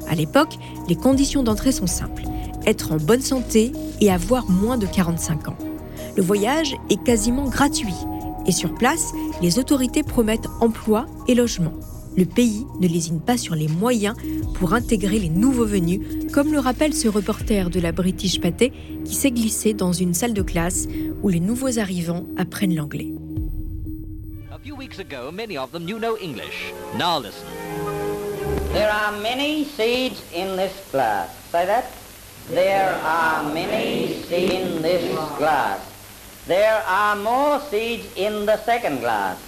À 0.07 0.15
l'époque, 0.15 0.59
les 0.87 0.97
conditions 0.97 1.43
d'entrée 1.43 1.73
sont 1.73 1.87
simples. 1.87 2.25
Être 2.67 2.93
en 2.93 2.99
bonne 2.99 3.23
santé 3.23 3.73
et 4.03 4.11
avoir 4.11 4.51
moins 4.51 4.77
de 4.77 4.87
45 4.87 5.49
ans. 5.49 5.57
Le 6.15 6.23
voyage 6.23 6.75
est 6.91 7.03
quasiment 7.03 7.49
gratuit 7.49 7.95
et 8.47 8.53
sur 8.53 8.75
place, 8.75 9.13
les 9.43 9.59
autorités 9.59 10.03
promettent 10.03 10.49
emploi 10.61 11.07
et 11.29 11.35
logement. 11.35 11.73
Le 12.17 12.25
pays 12.25 12.65
ne 12.81 12.87
lésine 12.87 13.21
pas 13.21 13.37
sur 13.37 13.57
les 13.57 13.67
moyens 13.67 14.15
pour 14.55 14.73
intégrer 14.73 15.19
les 15.19 15.29
nouveaux 15.29 15.67
venus, 15.67 16.01
comme 16.33 16.53
le 16.53 16.61
rappelle 16.61 16.95
ce 16.95 17.09
reporter 17.09 17.71
de 17.71 17.81
la 17.81 17.91
British 17.91 18.41
Pathé 18.41 18.73
qui 19.05 19.15
s'est 19.15 19.33
glissé 19.33 19.75
dans 19.75 19.93
une 19.93 20.15
salle 20.15 20.33
de 20.33 20.43
classe 20.43 20.87
où 21.23 21.29
les 21.29 21.41
nouveaux 21.41 21.79
arrivants 21.79 22.25
apprennent 22.37 22.75
l'anglais. 22.77 23.09
A 24.53 24.59
few 24.65 24.77
weeks 24.77 25.01
ago, 25.01 25.33
many 25.33 25.59
of 25.59 25.73
them 25.73 25.85
knew 25.85 25.99
no 25.99 26.17
English. 26.23 26.73
Now 26.97 27.19
listen. 27.19 27.47
There 28.73 28.91
are 28.91 29.13
many 29.21 29.65
seeds 29.65 30.23
in 30.35 30.57
this 30.57 30.73
glass. 30.93 31.29
Say 31.51 31.67
that? 31.67 31.85
There 32.51 32.95
are 33.05 33.43
many 33.53 34.23
seeds 34.29 34.53
in 34.53 34.83
this 34.83 35.03
glass. 35.37 35.94
There 36.47 36.83
are 36.87 37.17
more 37.17 37.59
seeds 37.71 38.05
in 38.19 38.45
the 38.45 38.59
second 38.67 39.01
glass. 39.01 39.39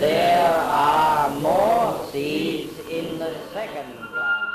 There 0.00 0.62
are 0.70 1.28
more 1.42 2.08
seeds 2.10 2.72
in 2.90 3.18
the 3.18 3.28
second 3.52 3.92
glass. 4.10 4.48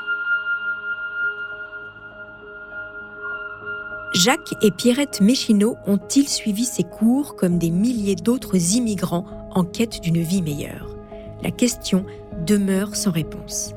Jacques 4.15 4.55
et 4.63 4.71
Pierrette 4.71 5.21
Méchineau 5.21 5.77
ont-ils 5.85 6.27
suivi 6.27 6.65
ces 6.65 6.83
cours 6.83 7.35
comme 7.35 7.59
des 7.59 7.69
milliers 7.69 8.15
d'autres 8.15 8.75
immigrants 8.75 9.27
en 9.53 9.63
quête 9.63 10.01
d'une 10.01 10.23
vie 10.23 10.41
meilleure? 10.41 10.95
La 11.43 11.51
question 11.51 12.07
demeure 12.43 12.95
sans 12.95 13.11
réponse. 13.11 13.75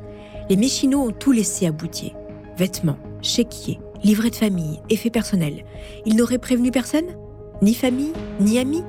Les 0.49 0.57
Méchineaux 0.57 1.03
ont 1.03 1.13
tout 1.13 1.33
laissé 1.33 1.67
à 1.67 1.73
Boutier. 1.73 2.15
Vêtements, 2.57 2.99
chéquiers, 3.21 3.79
livrets 4.03 4.31
de 4.31 4.37
famille, 4.37 4.81
effets 4.89 5.11
personnels. 5.11 5.67
Ils 6.07 6.17
n'auraient 6.17 6.39
prévenu 6.39 6.71
personne? 6.71 7.20
Ni 7.63 7.75
famille, 7.75 8.13
ni 8.41 8.59
amis. 8.59 8.83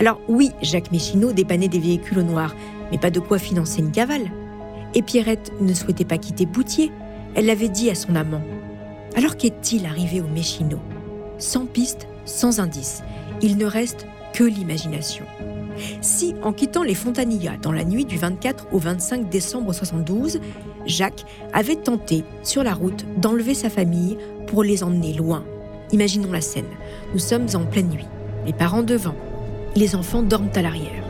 Alors 0.00 0.20
oui, 0.28 0.50
Jacques 0.62 0.92
Méchineau 0.92 1.32
dépannait 1.32 1.68
des 1.68 1.78
véhicules 1.78 2.18
au 2.18 2.22
noir, 2.22 2.54
mais 2.90 2.98
pas 2.98 3.10
de 3.10 3.20
quoi 3.20 3.38
financer 3.38 3.80
une 3.80 3.92
cavale. 3.92 4.30
Et 4.94 5.02
Pierrette 5.02 5.52
ne 5.60 5.74
souhaitait 5.74 6.04
pas 6.04 6.18
quitter 6.18 6.46
Boutier. 6.46 6.90
Elle 7.34 7.46
l'avait 7.46 7.68
dit 7.68 7.90
à 7.90 7.94
son 7.94 8.14
amant. 8.14 8.42
Alors 9.16 9.36
qu'est-il 9.36 9.86
arrivé 9.86 10.20
au 10.20 10.28
Méchino 10.28 10.78
Sans 11.38 11.66
piste, 11.66 12.08
sans 12.24 12.60
indice. 12.60 13.02
Il 13.42 13.56
ne 13.56 13.66
reste 13.66 14.06
que 14.32 14.44
l'imagination. 14.44 15.24
Si, 16.00 16.34
en 16.42 16.52
quittant 16.52 16.82
les 16.82 16.94
Fontanillas 16.94 17.58
dans 17.60 17.72
la 17.72 17.84
nuit 17.84 18.04
du 18.04 18.16
24 18.16 18.68
au 18.72 18.78
25 18.78 19.28
décembre 19.28 19.72
72, 19.72 20.40
Jacques 20.86 21.24
avait 21.52 21.76
tenté, 21.76 22.24
sur 22.42 22.62
la 22.62 22.72
route, 22.72 23.04
d'enlever 23.18 23.54
sa 23.54 23.68
famille 23.68 24.16
pour 24.46 24.62
les 24.62 24.82
emmener 24.82 25.12
loin. 25.12 25.44
Imaginons 25.92 26.32
la 26.32 26.40
scène. 26.40 26.66
Nous 27.12 27.20
sommes 27.20 27.46
en 27.54 27.64
pleine 27.64 27.88
nuit. 27.88 28.06
Les 28.44 28.52
parents 28.52 28.82
devant. 28.82 29.14
Les 29.76 29.94
enfants 29.94 30.22
dorment 30.22 30.50
à 30.54 30.62
l'arrière. 30.62 31.04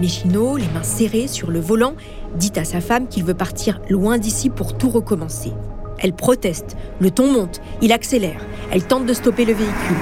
Méchino, 0.00 0.56
les 0.56 0.68
mains 0.74 0.82
serrées 0.82 1.28
sur 1.28 1.50
le 1.50 1.60
volant, 1.60 1.94
dit 2.34 2.52
à 2.56 2.64
sa 2.64 2.80
femme 2.80 3.08
qu'il 3.08 3.24
veut 3.24 3.34
partir 3.34 3.80
loin 3.88 4.18
d'ici 4.18 4.50
pour 4.50 4.76
tout 4.76 4.90
recommencer. 4.90 5.52
Elle 5.98 6.12
proteste, 6.12 6.76
le 7.00 7.10
ton 7.10 7.32
monte, 7.32 7.62
il 7.80 7.92
accélère, 7.92 8.40
elle 8.70 8.84
tente 8.84 9.06
de 9.06 9.14
stopper 9.14 9.46
le 9.46 9.54
véhicule. 9.54 9.96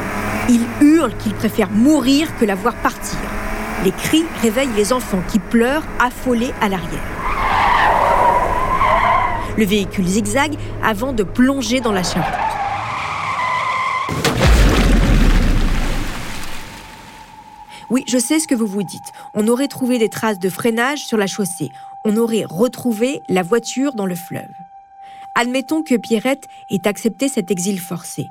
Il 0.48 0.60
hurle 0.80 1.16
qu'il 1.18 1.34
préfère 1.34 1.70
mourir 1.70 2.36
que 2.38 2.44
la 2.44 2.56
voir 2.56 2.74
partir. 2.76 3.18
Les 3.84 3.92
cris 3.92 4.24
réveillent 4.42 4.74
les 4.76 4.92
enfants 4.92 5.22
qui 5.30 5.38
pleurent 5.38 5.84
affolés 6.00 6.52
à 6.60 6.68
l'arrière. 6.68 7.00
Le 9.56 9.64
véhicule 9.64 10.06
zigzague 10.06 10.56
avant 10.82 11.12
de 11.12 11.22
plonger 11.22 11.80
dans 11.80 11.92
la 11.92 12.02
charrette. 12.02 12.53
Oui, 17.90 18.04
je 18.08 18.18
sais 18.18 18.38
ce 18.38 18.48
que 18.48 18.54
vous 18.54 18.66
vous 18.66 18.82
dites. 18.82 19.12
On 19.34 19.48
aurait 19.48 19.68
trouvé 19.68 19.98
des 19.98 20.08
traces 20.08 20.38
de 20.38 20.48
freinage 20.48 21.04
sur 21.04 21.16
la 21.16 21.26
chaussée. 21.26 21.70
On 22.04 22.16
aurait 22.16 22.44
retrouvé 22.48 23.22
la 23.28 23.42
voiture 23.42 23.94
dans 23.94 24.06
le 24.06 24.14
fleuve. 24.14 24.52
Admettons 25.34 25.82
que 25.82 25.96
Pierrette 25.96 26.48
ait 26.70 26.86
accepté 26.86 27.28
cet 27.28 27.50
exil 27.50 27.80
forcé. 27.80 28.30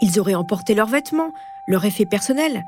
Ils 0.00 0.18
auraient 0.18 0.34
emporté 0.34 0.74
leurs 0.74 0.86
vêtements, 0.86 1.30
leur 1.66 1.84
effet 1.84 2.06
personnel. 2.06 2.64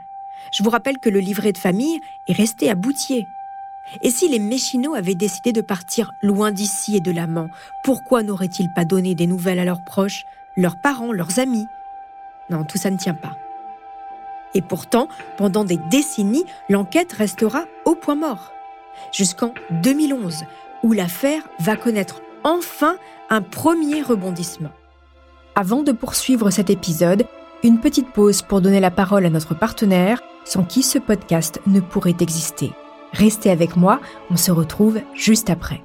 Je 0.53 0.62
vous 0.62 0.71
rappelle 0.71 0.99
que 0.99 1.09
le 1.09 1.21
livret 1.21 1.53
de 1.53 1.59
famille 1.59 2.01
est 2.29 2.33
resté 2.35 2.68
à 2.68 2.75
Boutier. 2.75 3.27
Et 4.03 4.11
si 4.11 4.29
les 4.29 4.38
Méchinots 4.38 4.95
avaient 4.95 5.14
décidé 5.14 5.53
de 5.53 5.61
partir 5.61 6.12
loin 6.23 6.53
d'ici 6.53 6.97
et 6.97 7.01
de 7.01 7.11
l'amant, 7.11 7.49
pourquoi 7.85 8.23
n'auraient-ils 8.23 8.73
pas 8.73 8.85
donné 8.85 9.14
des 9.14 9.27
nouvelles 9.27 9.59
à 9.59 9.64
leurs 9.64 9.85
proches, 9.85 10.25
leurs 10.57 10.81
parents, 10.81 11.12
leurs 11.12 11.38
amis? 11.38 11.66
Non, 12.51 12.64
tout 12.64 12.79
ça 12.79 12.90
ne 12.90 12.97
tient 12.97 13.14
pas. 13.14 13.37
Et 14.55 14.62
pourtant, 14.62 15.09
pendant 15.37 15.65
des 15.65 15.79
décennies, 15.91 16.45
l'enquête 16.69 17.12
restera 17.12 17.65
au 17.85 17.95
point 17.95 18.15
mort. 18.15 18.53
Jusqu'en 19.12 19.55
2011, 19.83 20.45
où 20.83 20.93
l'affaire 20.93 21.43
va 21.59 21.77
connaître 21.77 22.23
enfin 22.45 22.97
un 23.31 23.41
premier 23.43 24.03
rebondissement. 24.03 24.73
Avant 25.55 25.83
de 25.83 25.93
poursuivre 25.93 26.51
cet 26.51 26.71
épisode, 26.71 27.27
une 27.62 27.79
petite 27.79 28.11
pause 28.11 28.43
pour 28.43 28.61
donner 28.61 28.81
la 28.81 28.91
parole 28.91 29.27
à 29.27 29.31
notre 29.31 29.55
partenaire, 29.55 30.23
sans 30.45 30.65
qui 30.65 30.83
ce 30.83 30.99
podcast 30.99 31.61
ne 31.67 31.81
pourrait 31.81 32.17
exister. 32.21 32.73
Restez 33.12 33.51
avec 33.51 33.77
moi, 33.77 34.01
on 34.31 34.37
se 34.37 34.51
retrouve 34.51 35.01
juste 35.15 35.51
après. 35.51 35.83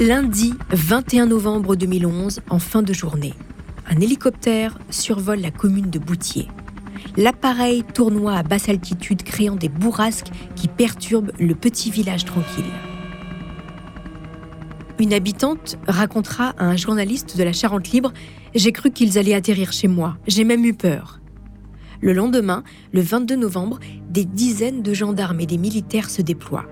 Lundi 0.00 0.54
21 0.70 1.26
novembre 1.26 1.76
2011, 1.76 2.40
en 2.48 2.58
fin 2.58 2.80
de 2.80 2.94
journée, 2.94 3.34
un 3.86 4.00
hélicoptère 4.00 4.78
survole 4.88 5.40
la 5.40 5.50
commune 5.50 5.90
de 5.90 5.98
Boutier. 5.98 6.48
L'appareil 7.18 7.84
tournoie 7.84 8.32
à 8.32 8.42
basse 8.42 8.70
altitude, 8.70 9.22
créant 9.22 9.56
des 9.56 9.68
bourrasques 9.68 10.30
qui 10.56 10.68
perturbent 10.68 11.32
le 11.38 11.54
petit 11.54 11.90
village 11.90 12.24
tranquille. 12.24 12.64
Une 14.98 15.12
habitante 15.12 15.76
racontera 15.86 16.54
à 16.56 16.64
un 16.64 16.76
journaliste 16.76 17.36
de 17.36 17.42
la 17.42 17.52
Charente 17.52 17.90
Libre 17.90 18.14
J'ai 18.54 18.72
cru 18.72 18.92
qu'ils 18.92 19.18
allaient 19.18 19.34
atterrir 19.34 19.70
chez 19.70 19.86
moi, 19.86 20.16
j'ai 20.26 20.44
même 20.44 20.64
eu 20.64 20.72
peur. 20.72 21.20
Le 22.00 22.14
lendemain, 22.14 22.64
le 22.92 23.02
22 23.02 23.36
novembre, 23.36 23.78
des 24.08 24.24
dizaines 24.24 24.80
de 24.80 24.94
gendarmes 24.94 25.40
et 25.40 25.46
des 25.46 25.58
militaires 25.58 26.08
se 26.08 26.22
déploient. 26.22 26.64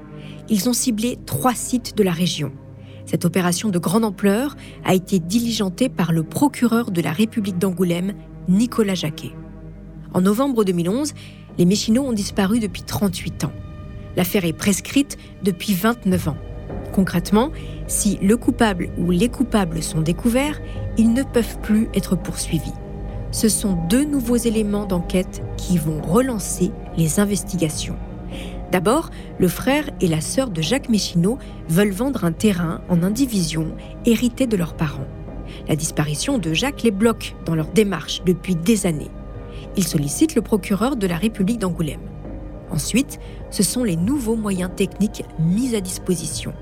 Ils 0.49 0.71
ont 0.71 0.73
ciblé 0.73 1.19
trois 1.27 1.55
sites 1.55 1.95
de 1.95 2.03
la 2.03 2.13
région. 2.13 2.53
Cette 3.09 3.25
opération 3.25 3.71
de 3.71 3.79
grande 3.79 4.05
ampleur 4.05 4.55
a 4.85 4.93
été 4.93 5.19
diligentée 5.19 5.89
par 5.89 6.13
le 6.13 6.25
procureur 6.25 6.91
de 6.91 7.01
la 7.01 7.11
République 7.11 7.57
d'Angoulême, 7.57 8.13
Nicolas 8.49 8.95
Jacquet. 8.95 9.33
En 10.13 10.21
novembre 10.21 10.63
2011, 10.63 11.15
les 11.57 11.65
Méchinots 11.65 12.03
ont 12.03 12.13
disparu 12.13 12.61
depuis 12.61 12.83
38 12.83 13.45
ans. 13.45 13.53
L'affaire 14.15 14.45
est 14.45 14.53
prescrite 14.53 15.17
depuis 15.43 15.73
29 15.73 16.29
ans. 16.29 16.37
Concrètement, 16.93 17.51
si 17.87 18.19
le 18.21 18.37
coupable 18.37 18.91
ou 18.99 19.11
les 19.11 19.31
coupables 19.31 19.83
sont 19.83 20.03
découverts, 20.03 20.61
ils 20.99 21.15
ne 21.15 21.23
peuvent 21.23 21.61
plus 21.61 21.89
être 21.95 22.15
poursuivis. 22.15 22.75
Ce 23.31 23.49
sont 23.49 23.79
deux 23.89 24.05
nouveaux 24.05 24.37
éléments 24.37 24.85
d'enquête 24.85 25.43
qui 25.57 25.79
vont 25.79 26.03
relancer 26.03 26.73
les 26.99 27.21
investigations. 27.21 27.97
D'abord, 28.71 29.11
le 29.39 29.49
frère 29.49 29.89
et 30.01 30.09
la 30.09 30.21
sœur 30.21 30.51
de 30.51 30.61
Jacques 30.61 30.91
Méchineau 30.91 31.39
veulent 31.69 31.93
vendre 31.93 32.25
un 32.25 32.33
terrain 32.33 32.83
en 32.89 33.03
indivision 33.03 33.75
hérité 34.05 34.47
de 34.47 34.57
leurs 34.57 34.75
parents. 34.75 35.07
La 35.69 35.77
disparition 35.77 36.37
de 36.37 36.53
Jacques 36.53 36.83
les 36.83 36.91
bloque 36.91 37.35
dans 37.47 37.55
leur 37.55 37.69
démarche 37.69 38.23
depuis 38.27 38.55
des 38.55 38.87
années. 38.87 39.11
Ils 39.77 39.87
sollicitent 39.87 40.35
le 40.35 40.43
procureur 40.43 40.97
de 40.97 41.07
la 41.07 41.17
République 41.17 41.59
d'Angoulême. 41.59 42.01
Ensuite, 42.71 43.19
ce 43.51 43.63
sont 43.63 43.85
les 43.85 43.97
nouveaux 43.97 44.37
moyens 44.37 44.71
techniques 44.77 45.25
mis 45.39 45.75
à 45.75 45.81
disposition. 45.81 46.53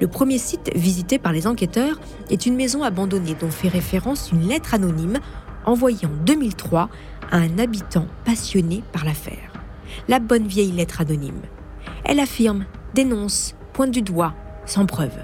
Le 0.00 0.08
premier 0.08 0.38
site 0.38 0.72
visité 0.74 1.20
par 1.20 1.32
les 1.32 1.46
enquêteurs 1.46 2.00
est 2.28 2.46
une 2.46 2.56
maison 2.56 2.82
abandonnée 2.82 3.36
dont 3.38 3.50
fait 3.50 3.68
référence 3.68 4.32
une 4.32 4.48
lettre 4.48 4.74
anonyme 4.74 5.20
envoyée 5.64 6.06
en 6.06 6.24
2003 6.24 6.88
à 7.30 7.36
un 7.36 7.58
habitant 7.58 8.06
passionné 8.24 8.82
par 8.92 9.04
l'affaire 9.04 9.55
la 10.08 10.18
bonne 10.18 10.46
vieille 10.46 10.72
lettre 10.72 11.00
anonyme. 11.00 11.40
Elle 12.04 12.20
affirme, 12.20 12.64
dénonce, 12.94 13.54
pointe 13.72 13.90
du 13.90 14.02
doigt, 14.02 14.34
sans 14.64 14.86
preuve. 14.86 15.18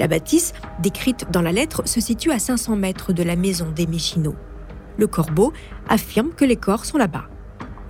La 0.00 0.08
bâtisse, 0.08 0.52
décrite 0.80 1.26
dans 1.30 1.42
la 1.42 1.52
lettre, 1.52 1.82
se 1.86 2.00
situe 2.00 2.30
à 2.30 2.38
500 2.38 2.76
mètres 2.76 3.12
de 3.12 3.22
la 3.22 3.36
maison 3.36 3.70
des 3.74 3.86
Méchinots. 3.86 4.36
Le 4.96 5.06
corbeau 5.06 5.52
affirme 5.88 6.30
que 6.30 6.44
les 6.44 6.56
corps 6.56 6.84
sont 6.84 6.98
là-bas. 6.98 7.28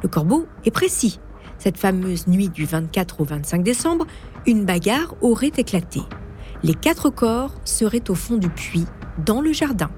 Le 0.02 0.08
corbeau 0.08 0.46
est 0.64 0.70
précis. 0.70 1.20
Cette 1.58 1.78
fameuse 1.78 2.28
nuit 2.28 2.48
du 2.48 2.64
24 2.64 3.20
au 3.20 3.24
25 3.24 3.64
décembre, 3.64 4.06
une 4.46 4.64
bagarre 4.64 5.14
aurait 5.20 5.52
éclaté. 5.56 6.00
Les 6.62 6.74
quatre 6.74 7.10
corps 7.10 7.54
seraient 7.64 8.10
au 8.10 8.14
fond 8.14 8.36
du 8.36 8.48
puits, 8.48 8.86
dans 9.24 9.40
le 9.40 9.52
jardin. 9.52 9.90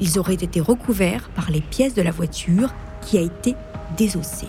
Ils 0.00 0.18
auraient 0.18 0.34
été 0.34 0.60
recouverts 0.60 1.30
par 1.30 1.50
les 1.50 1.60
pièces 1.60 1.94
de 1.94 2.02
la 2.02 2.10
voiture 2.10 2.74
qui 3.00 3.18
a 3.18 3.22
été 3.22 3.54
désossée. 3.96 4.48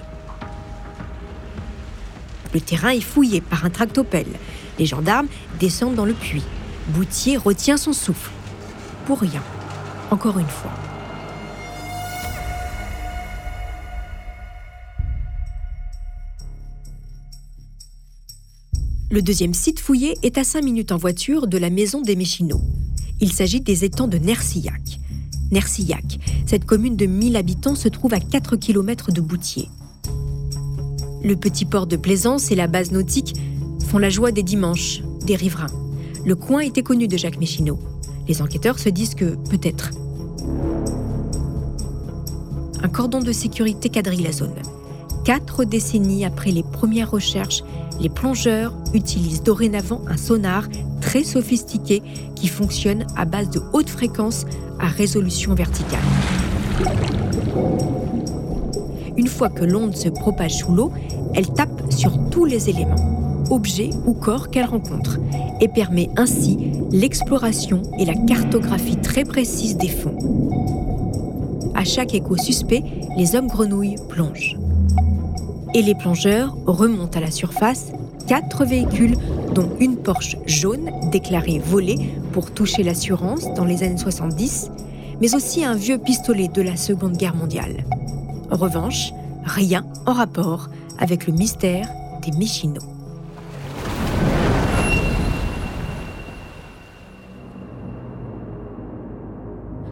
Le 2.53 2.61
terrain 2.61 2.89
est 2.89 3.01
fouillé 3.01 3.41
par 3.41 3.65
un 3.65 3.69
tractopelle. 3.69 4.33
Les 4.79 4.85
gendarmes 4.85 5.27
descendent 5.59 5.95
dans 5.95 6.05
le 6.05 6.13
puits. 6.13 6.43
Boutier 6.89 7.37
retient 7.37 7.77
son 7.77 7.93
souffle. 7.93 8.31
Pour 9.05 9.19
rien. 9.19 9.43
Encore 10.11 10.39
une 10.39 10.47
fois. 10.47 10.71
Le 19.11 19.23
deuxième 19.23 19.55
site 19.55 19.79
fouillé 19.79 20.17
est 20.21 20.37
à 20.37 20.43
5 20.43 20.63
minutes 20.63 20.91
en 20.91 20.97
voiture 20.97 21.47
de 21.47 21.57
la 21.57 21.71
maison 21.71 22.01
des 22.01 22.15
Méchinots. 22.15 22.61
Il 23.19 23.33
s'agit 23.33 23.59
des 23.59 23.83
étangs 23.83 24.07
de 24.07 24.19
Nercillac. 24.19 24.99
Nercillac, 25.51 26.19
cette 26.45 26.65
commune 26.65 26.95
de 26.95 27.07
1000 27.07 27.35
habitants 27.35 27.73
se 27.73 27.87
trouve 27.89 28.13
à 28.13 28.19
4 28.19 28.55
km 28.55 29.11
de 29.11 29.19
Boutier. 29.19 29.67
Le 31.21 31.35
petit 31.35 31.65
port 31.65 31.85
de 31.85 31.97
Plaisance 31.97 32.49
et 32.51 32.55
la 32.55 32.67
base 32.67 32.91
nautique 32.91 33.35
font 33.87 33.97
la 33.97 34.09
joie 34.09 34.31
des 34.31 34.43
dimanches, 34.43 35.01
des 35.25 35.35
riverains. 35.35 35.67
Le 36.25 36.35
coin 36.35 36.61
était 36.61 36.83
connu 36.83 37.07
de 37.07 37.17
Jacques 37.17 37.39
Méchineau. 37.39 37.77
Les 38.27 38.41
enquêteurs 38.41 38.79
se 38.79 38.89
disent 38.89 39.15
que 39.15 39.35
peut-être. 39.49 39.91
Un 42.81 42.87
cordon 42.87 43.19
de 43.19 43.33
sécurité 43.33 43.89
quadrille 43.89 44.23
la 44.23 44.31
zone. 44.31 44.55
Quatre 45.25 45.65
décennies 45.65 46.23
après 46.23 46.51
les 46.51 46.63
premières 46.63 47.11
recherches, 47.11 47.63
les 47.99 48.09
plongeurs 48.09 48.73
utilisent 48.93 49.43
dorénavant 49.43 50.01
un 50.07 50.15
sonar 50.15 50.69
très 51.01 51.25
sophistiqué 51.25 52.01
qui 52.35 52.47
fonctionne 52.47 53.05
à 53.17 53.25
base 53.25 53.49
de 53.49 53.61
haute 53.73 53.89
fréquence 53.89 54.45
à 54.79 54.87
résolution 54.87 55.53
verticale. 55.53 55.99
Une 59.19 59.27
fois 59.27 59.49
que 59.49 59.65
l'onde 59.65 59.97
se 59.97 60.07
propage 60.07 60.59
sous 60.59 60.71
l'eau, 60.71 60.93
elle 61.35 61.51
tape 61.51 61.91
sur 61.91 62.29
tous 62.29 62.45
les 62.45 62.69
éléments, 62.69 63.43
objets 63.51 63.89
ou 64.05 64.13
corps 64.13 64.49
qu'elle 64.49 64.63
rencontre, 64.63 65.19
et 65.59 65.67
permet 65.67 66.09
ainsi 66.15 66.57
l'exploration 66.89 67.81
et 67.99 68.05
la 68.05 68.13
cartographie 68.13 68.95
très 68.95 69.25
précise 69.25 69.75
des 69.75 69.89
fonds. 69.89 70.15
À 71.75 71.83
chaque 71.83 72.15
écho 72.15 72.37
suspect, 72.37 72.81
les 73.17 73.35
hommes 73.35 73.47
grenouilles 73.47 73.97
plongent. 74.07 74.57
Et 75.75 75.81
les 75.81 75.95
plongeurs 75.95 76.55
remontent 76.65 77.17
à 77.17 77.21
la 77.21 77.31
surface 77.31 77.91
quatre 78.25 78.63
véhicules, 78.63 79.17
dont 79.53 79.67
une 79.81 79.97
Porsche 79.97 80.37
jaune 80.45 80.91
déclarée 81.11 81.59
volée 81.59 82.13
pour 82.31 82.51
toucher 82.51 82.83
l'assurance 82.83 83.53
dans 83.53 83.65
les 83.65 83.83
années 83.83 83.97
70, 83.97 84.71
mais 85.19 85.35
aussi 85.35 85.65
un 85.65 85.75
vieux 85.75 85.97
pistolet 85.97 86.47
de 86.47 86.61
la 86.61 86.77
Seconde 86.77 87.17
Guerre 87.17 87.35
mondiale. 87.35 87.83
En 88.51 88.55
revanche, 88.57 89.11
rien 89.45 89.85
en 90.07 90.13
rapport 90.13 90.69
avec 90.97 91.27
le 91.27 91.33
mystère 91.33 91.87
des 92.23 92.31
Méchinots. 92.37 92.81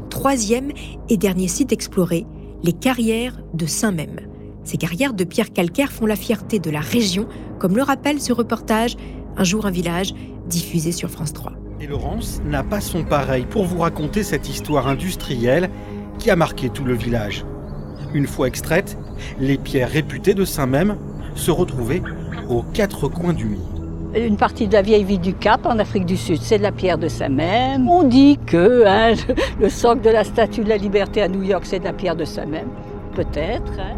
Troisième 0.09 0.71
et 1.09 1.17
dernier 1.17 1.47
site 1.47 1.71
exploré, 1.71 2.25
les 2.63 2.73
carrières 2.73 3.39
de 3.53 3.67
Saint-Même. 3.67 4.19
Ces 4.63 4.77
carrières 4.77 5.13
de 5.13 5.23
pierre 5.23 5.53
calcaire 5.53 5.91
font 5.91 6.07
la 6.07 6.15
fierté 6.15 6.57
de 6.57 6.71
la 6.71 6.79
région, 6.79 7.27
comme 7.59 7.75
le 7.75 7.83
rappelle 7.83 8.19
ce 8.19 8.33
reportage 8.33 8.97
Un 9.37 9.43
jour 9.43 9.67
un 9.67 9.71
village, 9.71 10.13
diffusé 10.47 10.91
sur 10.91 11.11
France 11.11 11.31
3. 11.33 11.53
Et 11.79 11.85
Laurence 11.85 12.41
n'a 12.43 12.63
pas 12.63 12.81
son 12.81 13.03
pareil 13.03 13.45
pour 13.45 13.65
vous 13.65 13.77
raconter 13.77 14.23
cette 14.23 14.49
histoire 14.49 14.87
industrielle 14.87 15.69
qui 16.17 16.31
a 16.31 16.35
marqué 16.35 16.69
tout 16.69 16.83
le 16.83 16.95
village. 16.95 17.45
Une 18.13 18.27
fois 18.27 18.47
extraites, 18.47 18.97
les 19.39 19.57
pierres 19.57 19.89
réputées 19.89 20.33
de 20.33 20.45
Saint-Même 20.45 20.95
se 21.35 21.51
retrouvaient 21.51 22.01
aux 22.49 22.63
quatre 22.73 23.07
coins 23.07 23.33
du 23.33 23.45
Midi. 23.45 23.63
Une 24.15 24.37
partie 24.37 24.67
de 24.67 24.73
la 24.73 24.81
vieille 24.81 25.03
ville 25.03 25.19
du 25.19 25.33
Cap 25.33 25.65
en 25.65 25.77
Afrique 25.79 26.05
du 26.05 26.17
Sud, 26.17 26.41
c'est 26.41 26.57
de 26.57 26.63
la 26.63 26.71
pierre 26.71 26.97
de 26.97 27.07
Saint-Même. 27.07 27.87
On 27.89 28.03
dit 28.03 28.39
que 28.45 28.85
hein, 28.85 29.13
le 29.59 29.69
socle 29.69 30.01
de 30.01 30.09
la 30.09 30.23
Statue 30.23 30.63
de 30.63 30.69
la 30.69 30.77
Liberté 30.77 31.21
à 31.21 31.27
New 31.27 31.43
York, 31.43 31.63
c'est 31.65 31.79
de 31.79 31.83
la 31.83 31.93
pierre 31.93 32.15
de 32.15 32.25
Saint-Même. 32.25 32.69
Peut-être. 33.13 33.73
Hein. 33.79 33.97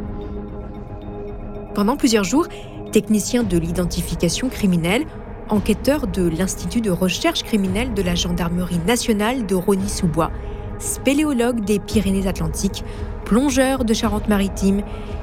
Pendant 1.75 1.95
plusieurs 1.95 2.23
jours, 2.23 2.47
techniciens 2.91 3.43
de 3.43 3.57
l'identification 3.57 4.49
criminelle, 4.49 5.05
enquêteurs 5.49 6.07
de 6.07 6.27
l'Institut 6.27 6.81
de 6.81 6.91
recherche 6.91 7.43
criminelle 7.43 7.93
de 7.93 8.01
la 8.01 8.15
Gendarmerie 8.15 8.79
nationale 8.85 9.45
de 9.45 9.55
Rony-sous-Bois, 9.55 10.31
spéléologues 10.79 11.63
des 11.63 11.79
Pyrénées-Atlantiques, 11.79 12.83
plongeurs 13.29 13.85
de 13.85 13.93
Charente-Maritime 13.93 14.81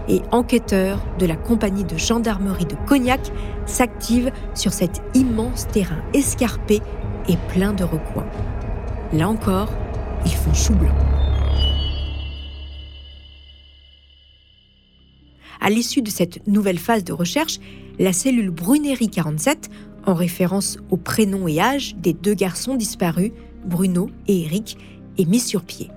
et 0.08 0.22
enquêteurs 0.30 1.04
de 1.18 1.26
la 1.26 1.34
compagnie 1.34 1.82
de 1.82 1.96
gendarmerie 1.96 2.64
de 2.64 2.76
Cognac 2.86 3.32
s'activent 3.66 4.30
sur 4.54 4.72
cet 4.72 5.02
immense 5.14 5.66
terrain 5.66 6.00
escarpé 6.14 6.80
et 7.28 7.36
plein 7.52 7.72
de 7.72 7.82
recoins. 7.82 8.28
Là 9.12 9.28
encore, 9.28 9.70
ils 10.24 10.30
font 10.30 10.54
chou 10.54 10.74
blanc. 10.74 10.94
À 15.60 15.68
l'issue 15.68 16.02
de 16.02 16.10
cette 16.10 16.46
nouvelle 16.46 16.78
phase 16.78 17.02
de 17.02 17.12
recherche, 17.12 17.58
la 17.98 18.12
cellule 18.12 18.50
Bruneri 18.50 19.08
47, 19.08 19.68
en 20.06 20.14
référence 20.14 20.78
au 20.90 20.96
prénom 20.96 21.48
et 21.48 21.58
âge 21.58 21.96
des 21.96 22.12
deux 22.12 22.34
garçons 22.34 22.76
disparus, 22.76 23.32
Bruno 23.64 24.10
et 24.28 24.42
Eric, 24.42 24.78
est 25.18 25.28
mise 25.28 25.44
sur 25.44 25.64
pied. 25.64 25.90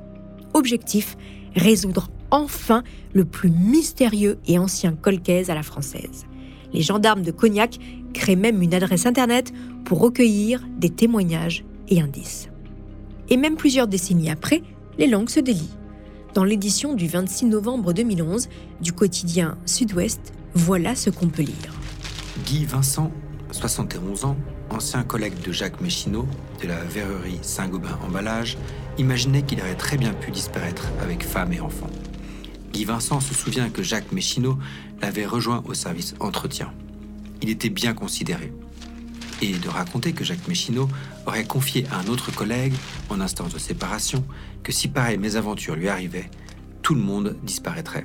Objectif 0.56 1.16
résoudre 1.56 2.10
enfin 2.32 2.84
le 3.14 3.26
plus 3.26 3.50
mystérieux 3.50 4.38
et 4.48 4.60
ancien 4.60 4.94
colcaise 4.94 5.50
à 5.50 5.56
la 5.56 5.64
française. 5.64 6.26
Les 6.74 6.82
gendarmes 6.82 7.24
de 7.24 7.32
Cognac 7.32 7.80
créent 8.14 8.36
même 8.36 8.62
une 8.62 8.74
adresse 8.74 9.06
internet 9.06 9.52
pour 9.86 10.00
recueillir 10.00 10.64
des 10.78 10.90
témoignages 10.90 11.64
et 11.88 12.02
indices. 12.02 12.50
Et 13.30 13.38
même 13.38 13.56
plusieurs 13.56 13.88
décennies 13.88 14.30
après, 14.30 14.62
les 14.98 15.08
langues 15.08 15.30
se 15.30 15.40
délient. 15.40 15.76
Dans 16.34 16.44
l'édition 16.44 16.94
du 16.94 17.08
26 17.08 17.46
novembre 17.46 17.94
2011 17.94 18.50
du 18.82 18.94
quotidien 18.94 19.58
Sud-Ouest, 19.66 20.34
voilà 20.54 20.96
ce 20.96 21.10
qu'on 21.10 21.28
peut 21.28 21.42
lire. 21.42 21.74
Guy 22.46 22.66
Vincent, 22.66 23.12
71 23.52 24.26
ans, 24.26 24.38
ancien 24.70 25.04
collègue 25.04 25.40
de 25.42 25.52
Jacques 25.52 25.82
Méchineau 25.82 26.28
de 26.62 26.68
la 26.68 26.84
verrerie 26.84 27.40
Saint-Gobain 27.42 27.98
Emballage, 28.06 28.58
imaginait 28.98 29.44
qu'il 29.44 29.60
aurait 29.62 29.76
très 29.76 29.98
bien 29.98 30.14
pu 30.14 30.32
disparaître 30.32 30.88
avec 31.02 31.24
femme 31.24 31.54
et 31.54 31.62
enfants. 31.62 31.90
Guy 32.72 32.86
Vincent 32.86 33.20
se 33.20 33.34
souvient 33.34 33.70
que 33.70 33.82
Jacques 33.82 34.12
Méchineau 34.12 34.58
l'avait 35.02 35.26
rejoint 35.26 35.64
au 35.66 35.74
service 35.74 36.16
entretien. 36.20 36.72
Il 37.42 37.50
était 37.50 37.70
bien 37.70 37.94
considéré. 37.94 38.54
Et 39.42 39.54
de 39.54 39.70
raconter 39.70 40.12
que 40.12 40.26
Jacques 40.26 40.48
Méchineau 40.48 40.90
aurait 41.26 41.46
confié 41.46 41.86
à 41.92 42.00
un 42.00 42.08
autre 42.08 42.34
collègue, 42.34 42.74
en 43.10 43.22
instance 43.22 43.54
de 43.54 43.60
séparation, 43.60 44.26
que 44.64 44.72
si 44.72 44.90
pareille 44.90 45.18
mésaventure 45.18 45.76
lui 45.76 45.88
arrivait, 45.88 46.30
tout 46.82 46.94
le 46.94 47.02
monde 47.02 47.38
disparaîtrait. 47.44 48.04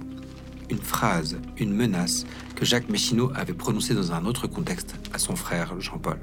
Une 0.70 0.78
phrase, 0.78 1.38
une 1.58 1.74
menace 1.74 2.24
que 2.54 2.64
Jacques 2.64 2.88
Méchineau 2.88 3.32
avait 3.34 3.52
prononcée 3.52 3.94
dans 3.94 4.12
un 4.12 4.24
autre 4.24 4.46
contexte 4.46 4.94
à 5.12 5.18
son 5.18 5.36
frère 5.36 5.78
Jean-Paul. 5.80 6.18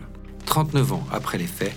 39 0.51 0.91
ans 0.91 1.03
après 1.13 1.37
les 1.37 1.47
faits, 1.47 1.73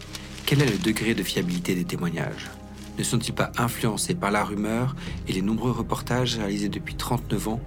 quel 0.47 0.61
est 0.61 0.69
le 0.69 0.79
degré 0.79 1.15
de 1.15 1.23
fiabilité 1.23 1.77
des 1.77 1.85
témoignages? 1.85 2.51
Ne 2.99 3.05
sont-ils 3.05 3.33
pas 3.33 3.53
influencés 3.57 4.17
par 4.17 4.33
la 4.33 4.43
rumeur 4.43 4.97
et 5.29 5.33
les 5.33 5.43
nombreux 5.43 5.71
reportages 5.71 6.39
réalisés 6.39 6.69
depuis 6.69 6.97
39 6.97 7.47
ans 7.47 7.61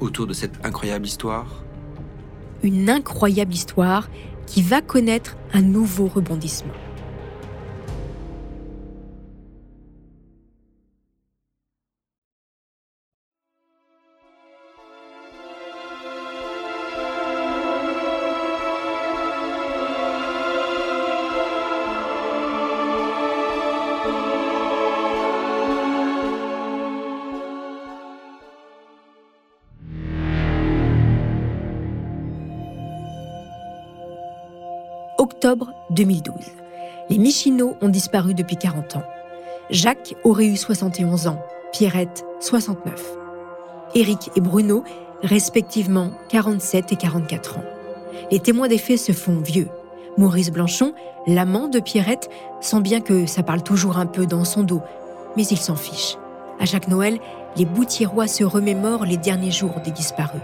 autour 0.00 0.26
de 0.26 0.32
cette 0.32 0.64
incroyable 0.64 1.04
histoire? 1.04 1.62
Une 2.62 2.88
incroyable 2.88 3.52
histoire 3.52 4.08
qui 4.46 4.62
va 4.62 4.80
connaître 4.80 5.36
un 5.52 5.60
nouveau 5.60 6.06
rebondissement. 6.06 6.72
Octobre 35.44 35.74
2012. 35.90 36.34
Les 37.10 37.18
Michinots 37.18 37.76
ont 37.82 37.90
disparu 37.90 38.32
depuis 38.32 38.56
40 38.56 38.96
ans. 38.96 39.02
Jacques 39.68 40.14
aurait 40.24 40.46
eu 40.46 40.56
71 40.56 41.26
ans, 41.26 41.38
Pierrette 41.70 42.24
69. 42.40 42.94
Éric 43.94 44.30
et 44.36 44.40
Bruno, 44.40 44.84
respectivement 45.22 46.12
47 46.30 46.92
et 46.92 46.96
44 46.96 47.58
ans. 47.58 47.64
Les 48.30 48.40
témoins 48.40 48.68
des 48.68 48.78
faits 48.78 48.98
se 48.98 49.12
font 49.12 49.36
vieux. 49.36 49.68
Maurice 50.16 50.50
Blanchon, 50.50 50.94
l'amant 51.26 51.68
de 51.68 51.78
Pierrette, 51.78 52.30
sent 52.62 52.80
bien 52.80 53.02
que 53.02 53.26
ça 53.26 53.42
parle 53.42 53.62
toujours 53.62 53.98
un 53.98 54.06
peu 54.06 54.24
dans 54.24 54.44
son 54.44 54.62
dos, 54.62 54.80
mais 55.36 55.44
il 55.44 55.58
s'en 55.58 55.76
fiche. 55.76 56.16
À 56.58 56.64
Jacques 56.64 56.88
Noël, 56.88 57.18
les 57.58 57.66
Boutierois 57.66 58.28
se 58.28 58.44
remémorent 58.44 59.04
les 59.04 59.18
derniers 59.18 59.50
jours 59.50 59.82
des 59.84 59.90
disparus. 59.90 60.40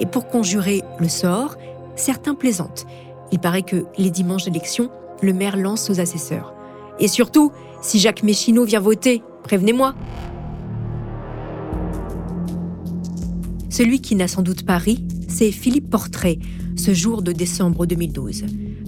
Et 0.00 0.06
pour 0.06 0.26
conjurer 0.26 0.82
le 0.98 1.08
sort, 1.08 1.54
certains 1.94 2.34
plaisantent 2.34 2.86
il 3.32 3.38
paraît 3.38 3.62
que 3.62 3.86
les 3.98 4.10
dimanches 4.10 4.44
d'élection, 4.44 4.90
le 5.22 5.32
maire 5.32 5.56
lance 5.56 5.90
aux 5.90 5.98
assesseurs. 6.00 6.54
Et 7.00 7.08
surtout, 7.08 7.50
si 7.80 7.98
Jacques 7.98 8.22
Méchineau 8.22 8.64
vient 8.64 8.80
voter, 8.80 9.22
prévenez-moi. 9.42 9.94
Celui 13.70 14.00
qui 14.00 14.14
n'a 14.14 14.28
sans 14.28 14.42
doute 14.42 14.64
pas 14.64 14.76
ri, 14.76 15.04
c'est 15.28 15.50
Philippe 15.50 15.88
Portrait, 15.88 16.38
ce 16.76 16.92
jour 16.92 17.22
de 17.22 17.32
décembre 17.32 17.86
2012. 17.86 18.44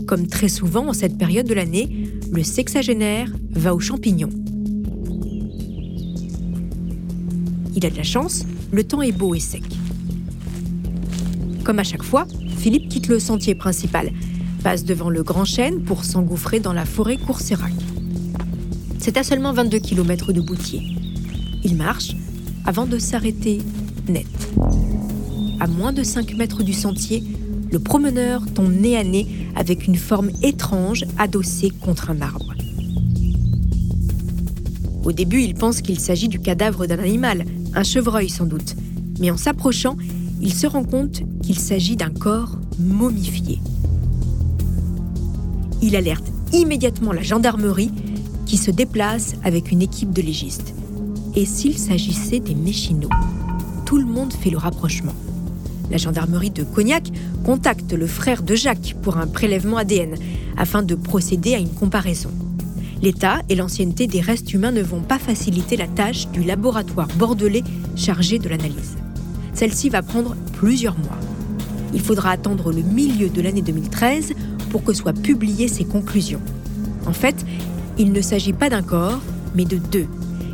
Comme 0.06 0.26
très 0.26 0.48
souvent 0.48 0.88
en 0.88 0.92
cette 0.92 1.16
période 1.16 1.46
de 1.46 1.54
l'année, 1.54 2.10
le 2.30 2.42
sexagénaire 2.42 3.32
va 3.50 3.74
aux 3.74 3.80
champignons. 3.80 4.28
Il 7.74 7.86
a 7.86 7.90
de 7.90 7.96
la 7.96 8.02
chance, 8.02 8.44
le 8.70 8.84
temps 8.84 9.00
est 9.00 9.12
beau 9.12 9.34
et 9.34 9.40
sec. 9.40 9.62
Comme 11.64 11.78
à 11.78 11.84
chaque 11.84 12.02
fois, 12.02 12.26
Philippe 12.58 12.90
quitte 12.90 13.08
le 13.08 13.18
sentier 13.18 13.54
principal 13.54 14.10
passe 14.64 14.84
devant 14.84 15.10
le 15.10 15.22
Grand 15.22 15.44
Chêne 15.44 15.82
pour 15.82 16.06
s'engouffrer 16.06 16.58
dans 16.58 16.72
la 16.72 16.86
forêt 16.86 17.18
Courserac. 17.18 17.74
C'est 18.98 19.18
à 19.18 19.22
seulement 19.22 19.52
22 19.52 19.78
km 19.78 20.32
de 20.32 20.40
Boutier. 20.40 20.80
Il 21.64 21.76
marche 21.76 22.12
avant 22.64 22.86
de 22.86 22.98
s'arrêter 22.98 23.60
net. 24.08 24.26
À 25.60 25.66
moins 25.66 25.92
de 25.92 26.02
5 26.02 26.34
mètres 26.36 26.62
du 26.62 26.72
sentier, 26.72 27.22
le 27.70 27.78
promeneur 27.78 28.42
tombe 28.54 28.72
nez 28.72 28.96
à 28.96 29.04
nez 29.04 29.26
avec 29.54 29.86
une 29.86 29.96
forme 29.96 30.30
étrange 30.42 31.04
adossée 31.18 31.70
contre 31.82 32.10
un 32.10 32.22
arbre. 32.22 32.54
Au 35.04 35.12
début, 35.12 35.42
il 35.42 35.54
pense 35.54 35.82
qu'il 35.82 36.00
s'agit 36.00 36.28
du 36.28 36.40
cadavre 36.40 36.86
d'un 36.86 37.00
animal, 37.00 37.44
un 37.74 37.84
chevreuil 37.84 38.30
sans 38.30 38.46
doute. 38.46 38.76
Mais 39.20 39.30
en 39.30 39.36
s'approchant, 39.36 39.98
il 40.40 40.54
se 40.54 40.66
rend 40.66 40.84
compte 40.84 41.20
qu'il 41.42 41.58
s'agit 41.58 41.96
d'un 41.96 42.08
corps 42.08 42.56
momifié. 42.78 43.60
Il 45.86 45.96
alerte 45.96 46.24
immédiatement 46.54 47.12
la 47.12 47.20
gendarmerie 47.20 47.90
qui 48.46 48.56
se 48.56 48.70
déplace 48.70 49.34
avec 49.44 49.70
une 49.70 49.82
équipe 49.82 50.14
de 50.14 50.22
légistes. 50.22 50.72
Et 51.36 51.44
s'il 51.44 51.76
s'agissait 51.76 52.40
des 52.40 52.54
Méchinots 52.54 53.10
Tout 53.84 53.98
le 53.98 54.06
monde 54.06 54.32
fait 54.32 54.48
le 54.48 54.56
rapprochement. 54.56 55.12
La 55.90 55.98
gendarmerie 55.98 56.48
de 56.48 56.64
Cognac 56.64 57.10
contacte 57.44 57.92
le 57.92 58.06
frère 58.06 58.42
de 58.42 58.54
Jacques 58.54 58.96
pour 59.02 59.18
un 59.18 59.26
prélèvement 59.26 59.76
ADN 59.76 60.14
afin 60.56 60.82
de 60.82 60.94
procéder 60.94 61.54
à 61.54 61.58
une 61.58 61.68
comparaison. 61.68 62.30
L'état 63.02 63.42
et 63.50 63.54
l'ancienneté 63.54 64.06
des 64.06 64.22
restes 64.22 64.54
humains 64.54 64.72
ne 64.72 64.80
vont 64.80 65.02
pas 65.02 65.18
faciliter 65.18 65.76
la 65.76 65.86
tâche 65.86 66.28
du 66.28 66.44
laboratoire 66.44 67.08
bordelais 67.18 67.62
chargé 67.94 68.38
de 68.38 68.48
l'analyse. 68.48 68.96
Celle-ci 69.52 69.90
va 69.90 70.00
prendre 70.00 70.34
plusieurs 70.54 70.96
mois. 70.96 71.18
Il 71.92 72.00
faudra 72.00 72.30
attendre 72.30 72.72
le 72.72 72.80
milieu 72.80 73.28
de 73.28 73.42
l'année 73.42 73.60
2013 73.60 74.32
pour 74.74 74.82
que 74.82 74.92
soient 74.92 75.12
publiées 75.12 75.68
ses 75.68 75.84
conclusions. 75.84 76.40
En 77.06 77.12
fait, 77.12 77.46
il 77.96 78.10
ne 78.10 78.20
s'agit 78.20 78.52
pas 78.52 78.68
d'un 78.68 78.82
corps, 78.82 79.20
mais 79.54 79.64
de 79.64 79.76
deux. 79.76 80.08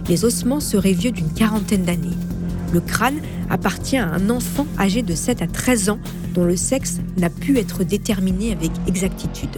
Les 0.08 0.26
ossements 0.26 0.60
seraient 0.60 0.92
vieux 0.92 1.10
d'une 1.10 1.32
quarantaine 1.32 1.84
d'années. 1.84 2.18
Le 2.74 2.80
crâne 2.82 3.22
appartient 3.48 3.96
à 3.96 4.06
un 4.06 4.28
enfant 4.28 4.66
âgé 4.78 5.00
de 5.00 5.14
7 5.14 5.40
à 5.40 5.46
13 5.46 5.88
ans 5.88 5.98
dont 6.34 6.44
le 6.44 6.56
sexe 6.56 6.98
n'a 7.16 7.30
pu 7.30 7.56
être 7.56 7.82
déterminé 7.82 8.52
avec 8.52 8.70
exactitude. 8.86 9.56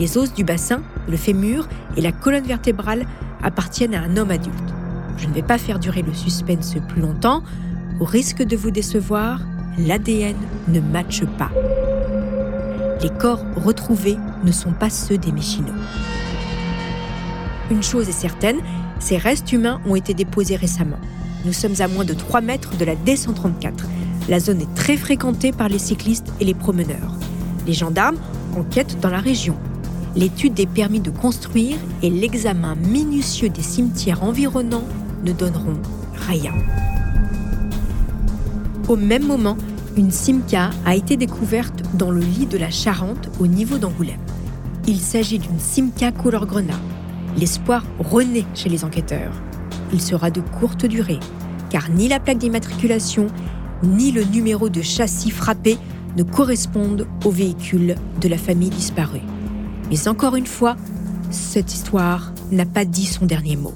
Les 0.00 0.18
os 0.18 0.34
du 0.34 0.42
bassin, 0.42 0.82
le 1.08 1.16
fémur 1.16 1.68
et 1.96 2.00
la 2.00 2.10
colonne 2.10 2.42
vertébrale 2.42 3.06
appartiennent 3.40 3.94
à 3.94 4.02
un 4.02 4.16
homme 4.16 4.32
adulte. 4.32 4.74
Je 5.16 5.28
ne 5.28 5.32
vais 5.32 5.42
pas 5.42 5.58
faire 5.58 5.78
durer 5.78 6.02
le 6.02 6.12
suspense 6.12 6.74
plus 6.88 7.02
longtemps. 7.02 7.44
Au 8.00 8.04
risque 8.04 8.42
de 8.42 8.56
vous 8.56 8.72
décevoir, 8.72 9.42
l'ADN 9.78 10.34
ne 10.66 10.80
matche 10.80 11.24
pas. 11.38 11.52
Les 13.02 13.10
corps 13.10 13.44
retrouvés 13.56 14.16
ne 14.42 14.52
sont 14.52 14.72
pas 14.72 14.90
ceux 14.90 15.18
des 15.18 15.32
Méchinots. 15.32 15.72
Une 17.70 17.82
chose 17.82 18.08
est 18.08 18.12
certaine, 18.12 18.58
ces 19.00 19.18
restes 19.18 19.52
humains 19.52 19.80
ont 19.86 19.96
été 19.96 20.14
déposés 20.14 20.56
récemment. 20.56 20.98
Nous 21.44 21.52
sommes 21.52 21.74
à 21.80 21.88
moins 21.88 22.04
de 22.04 22.14
3 22.14 22.40
mètres 22.40 22.76
de 22.76 22.84
la 22.84 22.94
D134. 22.94 23.72
La 24.28 24.40
zone 24.40 24.62
est 24.62 24.74
très 24.74 24.96
fréquentée 24.96 25.52
par 25.52 25.68
les 25.68 25.78
cyclistes 25.78 26.32
et 26.40 26.44
les 26.44 26.54
promeneurs. 26.54 27.12
Les 27.66 27.74
gendarmes 27.74 28.18
enquêtent 28.56 28.98
dans 29.00 29.10
la 29.10 29.20
région. 29.20 29.56
L'étude 30.16 30.54
des 30.54 30.66
permis 30.66 31.00
de 31.00 31.10
construire 31.10 31.76
et 32.02 32.08
l'examen 32.08 32.74
minutieux 32.76 33.50
des 33.50 33.62
cimetières 33.62 34.22
environnants 34.24 34.84
ne 35.24 35.32
donneront 35.32 35.76
rien. 36.28 36.54
Au 38.88 38.96
même 38.96 39.26
moment, 39.26 39.56
une 39.96 40.10
Simca 40.10 40.70
a 40.84 40.94
été 40.94 41.16
découverte 41.16 41.82
dans 41.94 42.10
le 42.10 42.20
lit 42.20 42.46
de 42.46 42.58
la 42.58 42.70
Charente 42.70 43.30
au 43.40 43.46
niveau 43.46 43.78
d'Angoulême. 43.78 44.20
Il 44.86 45.00
s'agit 45.00 45.38
d'une 45.38 45.58
Simca 45.58 46.12
couleur 46.12 46.46
grenat. 46.46 46.78
L'espoir 47.38 47.82
renaît 47.98 48.44
chez 48.54 48.68
les 48.68 48.84
enquêteurs. 48.84 49.32
Il 49.92 50.02
sera 50.02 50.30
de 50.30 50.40
courte 50.40 50.84
durée, 50.84 51.18
car 51.70 51.88
ni 51.88 52.08
la 52.08 52.20
plaque 52.20 52.38
d'immatriculation, 52.38 53.28
ni 53.82 54.12
le 54.12 54.24
numéro 54.24 54.68
de 54.68 54.82
châssis 54.82 55.30
frappé 55.30 55.78
ne 56.16 56.22
correspondent 56.22 57.06
au 57.24 57.30
véhicule 57.30 57.94
de 58.20 58.28
la 58.28 58.38
famille 58.38 58.70
disparue. 58.70 59.22
Mais 59.90 60.08
encore 60.08 60.36
une 60.36 60.46
fois, 60.46 60.76
cette 61.30 61.72
histoire 61.72 62.32
n'a 62.52 62.66
pas 62.66 62.84
dit 62.84 63.06
son 63.06 63.24
dernier 63.24 63.56
mot. 63.56 63.74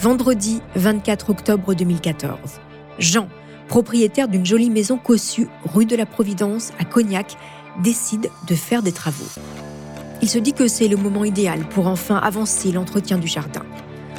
Vendredi 0.00 0.62
24 0.76 1.28
octobre 1.28 1.74
2014. 1.74 2.38
Jean, 2.98 3.28
propriétaire 3.68 4.28
d'une 4.28 4.46
jolie 4.46 4.70
maison 4.70 4.96
cossue 4.96 5.46
rue 5.66 5.84
de 5.84 5.94
la 5.94 6.06
Providence 6.06 6.72
à 6.78 6.86
Cognac, 6.86 7.36
décide 7.82 8.30
de 8.48 8.54
faire 8.54 8.82
des 8.82 8.92
travaux. 8.92 9.28
Il 10.22 10.30
se 10.30 10.38
dit 10.38 10.54
que 10.54 10.68
c'est 10.68 10.88
le 10.88 10.96
moment 10.96 11.22
idéal 11.22 11.68
pour 11.68 11.86
enfin 11.86 12.16
avancer 12.16 12.72
l'entretien 12.72 13.18
du 13.18 13.28
jardin. 13.28 13.62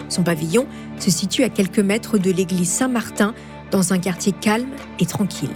Son 0.07 0.21
pavillon 0.21 0.67
se 0.99 1.09
situe 1.09 1.43
à 1.43 1.49
quelques 1.49 1.79
mètres 1.79 2.19
de 2.19 2.29
l'église 2.29 2.69
Saint-Martin, 2.69 3.33
dans 3.71 3.91
un 3.91 3.97
quartier 3.97 4.33
calme 4.33 4.69
et 4.99 5.07
tranquille. 5.07 5.49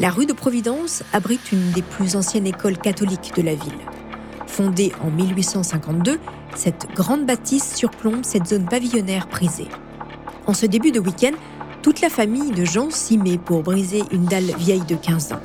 La 0.00 0.10
rue 0.10 0.26
de 0.26 0.34
Providence 0.34 1.02
abrite 1.14 1.50
une 1.50 1.70
des 1.70 1.82
plus 1.82 2.14
anciennes 2.14 2.46
écoles 2.46 2.76
catholiques 2.76 3.32
de 3.34 3.42
la 3.42 3.54
ville. 3.54 3.78
Fondée 4.46 4.92
en 5.02 5.10
1852, 5.10 6.20
cette 6.56 6.88
grande 6.94 7.26
bâtisse 7.26 7.74
surplombe 7.74 8.24
cette 8.24 8.46
zone 8.46 8.64
pavillonnaire 8.64 9.28
prisée. 9.28 9.68
En 10.46 10.54
ce 10.54 10.66
début 10.66 10.90
de 10.90 11.00
week-end, 11.00 11.32
toute 11.82 12.00
la 12.00 12.08
famille 12.08 12.50
de 12.50 12.64
Jean 12.64 12.90
s'y 12.90 13.18
met 13.18 13.38
pour 13.38 13.62
briser 13.62 14.02
une 14.10 14.24
dalle 14.24 14.54
vieille 14.58 14.84
de 14.84 14.96
15 14.96 15.32
ans. 15.32 15.40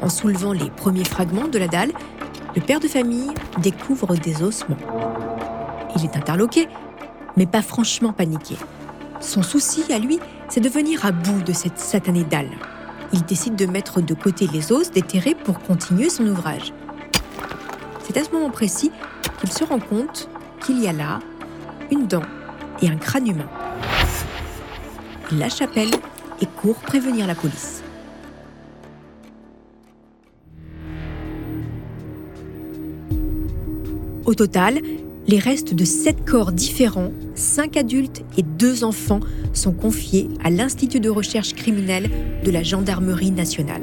En 0.00 0.08
soulevant 0.08 0.52
les 0.52 0.70
premiers 0.70 1.04
fragments 1.04 1.48
de 1.48 1.58
la 1.58 1.68
dalle, 1.68 1.92
le 2.54 2.60
père 2.60 2.80
de 2.80 2.88
famille 2.88 3.30
découvre 3.62 4.16
des 4.16 4.42
ossements. 4.42 4.76
Il 5.96 6.04
est 6.04 6.16
interloqué, 6.16 6.68
mais 7.36 7.46
pas 7.46 7.62
franchement 7.62 8.12
paniqué. 8.12 8.56
Son 9.20 9.42
souci 9.42 9.84
à 9.92 9.98
lui, 9.98 10.18
c'est 10.48 10.60
de 10.60 10.68
venir 10.68 11.04
à 11.06 11.12
bout 11.12 11.42
de 11.42 11.52
cette 11.52 11.78
satanée 11.78 12.24
dalle. 12.24 12.50
Il 13.12 13.22
décide 13.24 13.56
de 13.56 13.66
mettre 13.66 14.00
de 14.00 14.14
côté 14.14 14.46
les 14.52 14.72
os 14.72 14.90
déterrés 14.90 15.34
pour 15.34 15.60
continuer 15.60 16.10
son 16.10 16.26
ouvrage. 16.26 16.72
C'est 18.14 18.20
à 18.20 18.24
ce 18.24 18.30
moment 18.30 18.50
précis 18.50 18.92
qu'il 19.40 19.50
se 19.50 19.64
rend 19.64 19.80
compte 19.80 20.28
qu'il 20.64 20.80
y 20.80 20.86
a 20.86 20.92
là 20.92 21.18
une 21.90 22.06
dent 22.06 22.22
et 22.80 22.88
un 22.88 22.94
crâne 22.94 23.26
humain. 23.26 23.50
Il 25.32 25.38
lâche 25.40 25.60
appel 25.60 25.88
et 26.40 26.46
court 26.46 26.76
prévenir 26.76 27.26
la 27.26 27.34
police. 27.34 27.82
Au 34.26 34.34
total, 34.34 34.78
les 35.26 35.40
restes 35.40 35.74
de 35.74 35.84
sept 35.84 36.24
corps 36.24 36.52
différents, 36.52 37.10
cinq 37.34 37.76
adultes 37.76 38.22
et 38.38 38.42
deux 38.42 38.84
enfants, 38.84 39.20
sont 39.52 39.72
confiés 39.72 40.28
à 40.44 40.50
l'Institut 40.50 41.00
de 41.00 41.10
recherche 41.10 41.54
criminelle 41.54 42.08
de 42.44 42.50
la 42.52 42.62
Gendarmerie 42.62 43.32
nationale. 43.32 43.82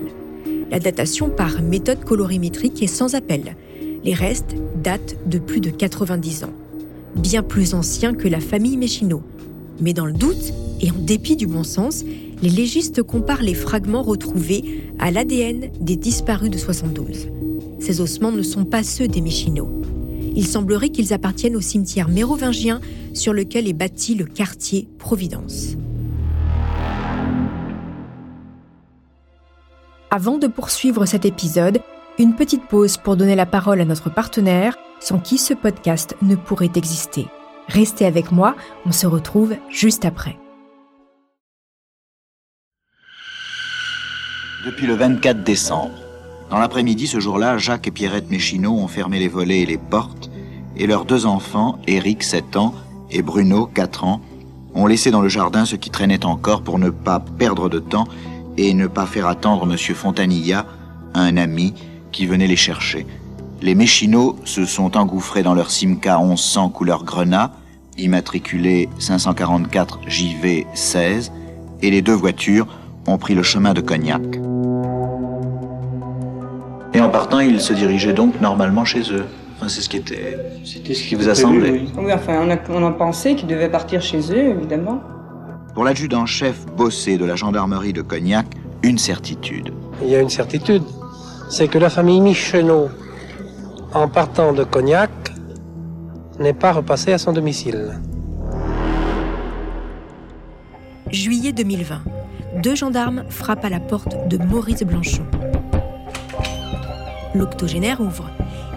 La 0.69 0.79
datation 0.79 1.29
par 1.29 1.61
méthode 1.61 2.05
colorimétrique 2.05 2.81
est 2.81 2.87
sans 2.87 3.13
appel 3.13 3.57
les 4.03 4.13
restes 4.13 4.55
datent 4.83 5.15
de 5.27 5.39
plus 5.39 5.61
de 5.61 5.69
90 5.69 6.45
ans, 6.45 6.53
bien 7.15 7.43
plus 7.43 7.73
anciens 7.73 8.13
que 8.13 8.27
la 8.27 8.39
famille 8.39 8.77
Méchino. 8.77 9.21
Mais 9.79 9.93
dans 9.93 10.05
le 10.05 10.13
doute, 10.13 10.53
et 10.81 10.89
en 10.91 10.97
dépit 10.97 11.35
du 11.35 11.47
bon 11.47 11.63
sens, 11.63 12.03
les 12.41 12.49
légistes 12.49 13.03
comparent 13.03 13.43
les 13.43 13.53
fragments 13.53 14.01
retrouvés 14.01 14.83
à 14.99 15.11
l'ADN 15.11 15.69
des 15.79 15.95
disparus 15.95 16.49
de 16.49 16.57
72. 16.57 17.29
Ces 17.79 18.01
ossements 18.01 18.31
ne 18.31 18.41
sont 18.41 18.65
pas 18.65 18.83
ceux 18.83 19.07
des 19.07 19.21
Méchino. 19.21 19.69
Il 20.35 20.47
semblerait 20.47 20.89
qu'ils 20.89 21.13
appartiennent 21.13 21.55
au 21.55 21.61
cimetière 21.61 22.07
mérovingien 22.07 22.79
sur 23.13 23.33
lequel 23.33 23.67
est 23.67 23.73
bâti 23.73 24.15
le 24.15 24.25
quartier 24.25 24.87
Providence. 24.97 25.75
Avant 30.09 30.37
de 30.37 30.47
poursuivre 30.47 31.05
cet 31.05 31.25
épisode, 31.25 31.79
une 32.19 32.35
petite 32.35 32.65
pause 32.65 32.97
pour 32.97 33.17
donner 33.17 33.35
la 33.35 33.45
parole 33.45 33.81
à 33.81 33.85
notre 33.85 34.09
partenaire, 34.09 34.77
sans 34.99 35.19
qui 35.19 35.37
ce 35.37 35.53
podcast 35.53 36.15
ne 36.21 36.35
pourrait 36.35 36.71
exister. 36.75 37.27
Restez 37.67 38.05
avec 38.05 38.31
moi, 38.31 38.55
on 38.85 38.91
se 38.91 39.07
retrouve 39.07 39.55
juste 39.69 40.05
après. 40.05 40.37
Depuis 44.65 44.85
le 44.85 44.93
24 44.93 45.43
décembre. 45.43 45.95
Dans 46.51 46.59
l'après-midi, 46.59 47.07
ce 47.07 47.19
jour-là, 47.19 47.57
Jacques 47.57 47.87
et 47.87 47.91
Pierrette 47.91 48.29
Méchineau 48.29 48.73
ont 48.73 48.87
fermé 48.87 49.19
les 49.19 49.29
volets 49.29 49.61
et 49.61 49.65
les 49.65 49.77
portes, 49.77 50.29
et 50.75 50.85
leurs 50.85 51.05
deux 51.05 51.25
enfants, 51.25 51.79
Éric, 51.87 52.23
7 52.23 52.57
ans, 52.57 52.75
et 53.09 53.21
Bruno, 53.21 53.65
4 53.65 54.03
ans, 54.03 54.21
ont 54.75 54.85
laissé 54.85 55.11
dans 55.11 55.21
le 55.21 55.29
jardin 55.29 55.65
ce 55.65 55.75
qui 55.75 55.89
traînait 55.89 56.25
encore 56.25 56.61
pour 56.61 56.77
ne 56.77 56.89
pas 56.89 57.19
perdre 57.19 57.69
de 57.69 57.79
temps 57.79 58.07
et 58.57 58.73
ne 58.73 58.87
pas 58.87 59.05
faire 59.05 59.27
attendre 59.27 59.63
M. 59.63 59.77
Fontanilla, 59.77 60.65
un 61.13 61.37
ami, 61.37 61.73
qui 62.11 62.25
venaient 62.25 62.47
les 62.47 62.55
chercher. 62.55 63.05
Les 63.61 63.75
Méchinots 63.75 64.37
se 64.43 64.65
sont 64.65 64.97
engouffrés 64.97 65.43
dans 65.43 65.53
leur 65.53 65.69
Simca 65.69 66.17
1100 66.19 66.69
couleur 66.69 67.03
grenat, 67.03 67.51
immatriculé 67.97 68.89
544 68.99 69.99
JV 70.07 70.65
16, 70.73 71.31
et 71.81 71.91
les 71.91 72.01
deux 72.01 72.13
voitures 72.13 72.67
ont 73.07 73.17
pris 73.17 73.35
le 73.35 73.43
chemin 73.43 73.73
de 73.73 73.81
Cognac. 73.81 74.21
Et 76.93 76.99
en 76.99 77.09
partant, 77.09 77.39
ils 77.39 77.61
se 77.61 77.73
dirigeaient 77.73 78.13
donc 78.13 78.41
normalement 78.41 78.83
chez 78.83 79.01
eux. 79.13 79.25
Enfin, 79.55 79.69
c'est 79.69 79.81
ce 79.81 79.89
qui 79.89 79.97
était. 79.97 80.37
C'était 80.65 80.93
ce 80.93 81.03
qui 81.03 81.15
vous 81.15 81.29
a 81.29 81.35
semblé. 81.35 81.87
Oui. 81.97 82.11
enfin, 82.11 82.41
on 82.41 82.49
a, 82.49 82.57
on 82.69 82.85
a 82.85 82.91
pensé 82.91 83.35
qu'ils 83.35 83.47
devaient 83.47 83.69
partir 83.69 84.01
chez 84.01 84.19
eux, 84.31 84.55
évidemment. 84.57 85.01
Pour 85.73 85.85
l'adjudant-chef 85.85 86.65
Bossé 86.75 87.17
de 87.17 87.25
la 87.25 87.35
gendarmerie 87.35 87.93
de 87.93 88.01
Cognac, 88.01 88.47
une 88.83 88.97
certitude. 88.97 89.71
Il 90.01 90.09
y 90.09 90.15
a 90.15 90.19
une 90.19 90.29
certitude 90.29 90.83
c'est 91.51 91.67
que 91.67 91.77
la 91.77 91.89
famille 91.89 92.21
Micheneau, 92.21 92.87
en 93.93 94.07
partant 94.07 94.53
de 94.53 94.63
Cognac, 94.63 95.11
n'est 96.39 96.53
pas 96.53 96.71
repassée 96.71 97.11
à 97.11 97.17
son 97.17 97.33
domicile. 97.33 97.99
Juillet 101.09 101.51
2020. 101.51 102.01
deux 102.63 102.75
gendarmes 102.75 103.25
frappent 103.29 103.65
à 103.65 103.69
la 103.69 103.81
porte 103.81 104.29
de 104.29 104.37
Maurice 104.37 104.83
Blanchon. 104.83 105.25
L'octogénaire 107.35 107.99
ouvre. 107.99 108.29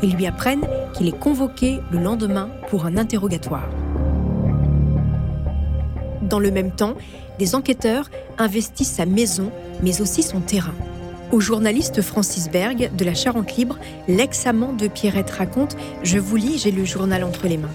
Ils 0.02 0.16
lui 0.16 0.26
apprennent 0.26 0.66
qu'il 0.94 1.06
est 1.06 1.18
convoqué 1.18 1.78
le 1.92 2.00
lendemain 2.00 2.48
pour 2.68 2.86
un 2.86 2.96
interrogatoire. 2.96 3.68
Dans 6.22 6.40
le 6.40 6.50
même 6.50 6.72
temps, 6.72 6.94
des 7.38 7.54
enquêteurs 7.54 8.10
investissent 8.36 8.94
sa 8.94 9.06
maison, 9.06 9.52
mais 9.80 10.00
aussi 10.00 10.24
son 10.24 10.40
terrain. 10.40 10.74
Au 11.32 11.40
journaliste 11.40 12.02
Francis 12.02 12.50
Berg 12.50 12.90
de 12.94 13.04
la 13.04 13.14
Charente 13.14 13.56
Libre, 13.56 13.78
l'ex-amant 14.08 14.72
de 14.72 14.88
Pierrette 14.88 15.30
raconte 15.30 15.76
Je 16.02 16.18
vous 16.18 16.36
lis, 16.36 16.58
j'ai 16.58 16.70
le 16.70 16.84
journal 16.84 17.24
entre 17.24 17.48
les 17.48 17.56
mains. 17.56 17.72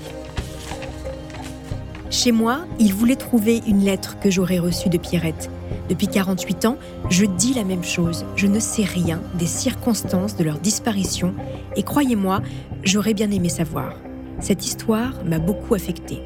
Chez 2.10 2.32
moi, 2.32 2.66
il 2.80 2.94
voulait 2.94 3.16
trouver 3.16 3.62
une 3.68 3.84
lettre 3.84 4.18
que 4.20 4.32
j'aurais 4.32 4.60
reçue 4.60 4.90
de 4.90 4.98
Pierrette. 4.98 5.50
Depuis 5.90 6.08
48 6.08 6.66
ans, 6.66 6.78
je 7.10 7.26
dis 7.26 7.54
la 7.54 7.64
même 7.64 7.84
chose. 7.84 8.26
Je 8.36 8.48
ne 8.48 8.60
sais 8.60 8.84
rien 8.84 9.22
des 9.36 9.48
circonstances 9.48 10.36
de 10.36 10.44
leur 10.44 10.60
disparition 10.60 11.34
et 11.76 11.84
croyez-moi, 11.84 12.42
j'aurais 12.84 13.14
bien 13.14 13.30
aimé 13.32 13.50
savoir. 13.50 13.94
Cette 14.40 14.66
histoire 14.66 15.14
m'a 15.26 15.40
beaucoup 15.40 15.76
affectée. 15.76 16.22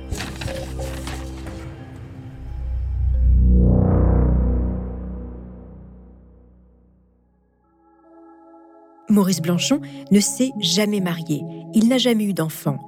Maurice 9.14 9.41
Blanchon 9.41 9.80
ne 10.09 10.20
s'est 10.20 10.51
jamais 10.59 10.99
marié. 10.99 11.43
Il 11.76 11.88
n'a 11.88 11.99
jamais 11.99 12.24
eu 12.24 12.34
d'enfant. 12.34 12.80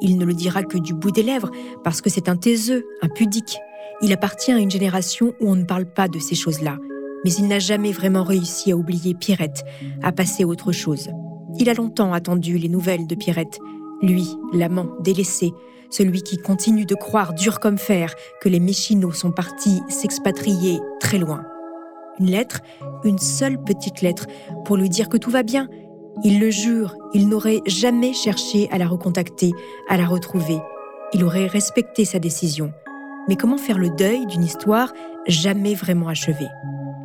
Il 0.00 0.16
ne 0.16 0.24
le 0.24 0.32
dira 0.32 0.62
que 0.62 0.78
du 0.78 0.94
bout 0.94 1.10
des 1.10 1.24
lèvres 1.24 1.50
parce 1.82 2.00
que 2.00 2.08
c'est 2.08 2.28
un 2.28 2.36
taiseux, 2.36 2.86
un 3.02 3.08
pudique. 3.08 3.58
Il 4.00 4.12
appartient 4.12 4.52
à 4.52 4.58
une 4.58 4.70
génération 4.70 5.34
où 5.40 5.50
on 5.50 5.56
ne 5.56 5.64
parle 5.64 5.86
pas 5.86 6.06
de 6.06 6.20
ces 6.20 6.36
choses-là. 6.36 6.78
Mais 7.24 7.32
il 7.32 7.48
n'a 7.48 7.58
jamais 7.58 7.90
vraiment 7.90 8.22
réussi 8.22 8.70
à 8.70 8.76
oublier 8.76 9.14
Pierrette, 9.14 9.64
à 10.02 10.12
passer 10.12 10.44
à 10.44 10.46
autre 10.46 10.70
chose. 10.70 11.10
Il 11.58 11.68
a 11.68 11.74
longtemps 11.74 12.12
attendu 12.12 12.58
les 12.58 12.68
nouvelles 12.68 13.08
de 13.08 13.16
Pierrette. 13.16 13.58
Lui, 14.02 14.28
l'amant 14.52 14.88
délaissé, 15.00 15.52
celui 15.90 16.22
qui 16.22 16.38
continue 16.38 16.86
de 16.86 16.94
croire 16.94 17.34
dur 17.34 17.58
comme 17.58 17.78
fer 17.78 18.14
que 18.40 18.48
les 18.48 18.60
Méchinots 18.60 19.12
sont 19.12 19.32
partis 19.32 19.80
s'expatrier 19.88 20.78
très 21.00 21.18
loin. 21.18 21.44
Une 22.22 22.30
lettre, 22.30 22.60
une 23.02 23.18
seule 23.18 23.60
petite 23.60 24.00
lettre, 24.00 24.28
pour 24.64 24.76
lui 24.76 24.88
dire 24.88 25.08
que 25.08 25.16
tout 25.16 25.32
va 25.32 25.42
bien. 25.42 25.66
Il 26.22 26.38
le 26.38 26.50
jure, 26.50 26.94
il 27.14 27.28
n'aurait 27.28 27.62
jamais 27.66 28.12
cherché 28.12 28.68
à 28.70 28.78
la 28.78 28.86
recontacter, 28.86 29.50
à 29.88 29.96
la 29.96 30.06
retrouver. 30.06 30.60
Il 31.14 31.24
aurait 31.24 31.48
respecté 31.48 32.04
sa 32.04 32.20
décision. 32.20 32.72
Mais 33.28 33.34
comment 33.34 33.58
faire 33.58 33.76
le 33.76 33.90
deuil 33.90 34.24
d'une 34.26 34.44
histoire 34.44 34.92
jamais 35.26 35.74
vraiment 35.74 36.06
achevée? 36.06 36.46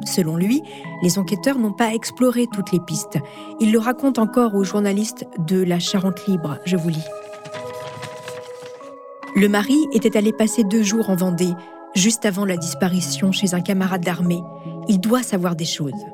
Selon 0.06 0.36
lui, 0.36 0.62
les 1.02 1.18
enquêteurs 1.18 1.58
n'ont 1.58 1.74
pas 1.74 1.96
exploré 1.96 2.46
toutes 2.54 2.72
les 2.72 2.80
pistes. 2.80 3.18
Il 3.60 3.72
le 3.72 3.80
raconte 3.80 4.20
encore 4.20 4.54
aux 4.54 4.64
journalistes 4.64 5.26
de 5.40 5.64
la 5.64 5.80
Charente 5.80 6.28
Libre, 6.28 6.60
je 6.64 6.78
vous 6.78 6.90
lis. 6.90 7.08
Le 9.36 9.50
mari 9.50 9.78
était 9.94 10.16
allé 10.16 10.32
passer 10.32 10.64
deux 10.64 10.84
jours 10.84 11.10
en 11.10 11.16
Vendée, 11.16 11.54
juste 11.98 12.26
avant 12.26 12.46
la 12.46 12.58
disparition 12.58 13.32
chez 13.32 13.54
un 13.54 13.62
camarade 13.62 14.04
d'armée. 14.04 14.44
Il 14.88 15.00
doit 15.00 15.24
savoir 15.24 15.56
des 15.56 15.66
choses. 15.66 16.06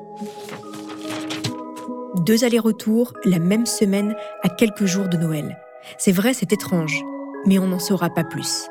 Deux 2.16 2.44
allers-retours 2.44 3.12
la 3.24 3.38
même 3.38 3.66
semaine 3.66 4.16
à 4.42 4.48
quelques 4.48 4.86
jours 4.86 5.08
de 5.08 5.16
Noël. 5.16 5.58
C'est 5.98 6.12
vrai, 6.12 6.32
c'est 6.32 6.52
étrange, 6.52 6.98
mais 7.46 7.58
on 7.58 7.66
n'en 7.66 7.78
saura 7.78 8.08
pas 8.08 8.24
plus. 8.24 8.68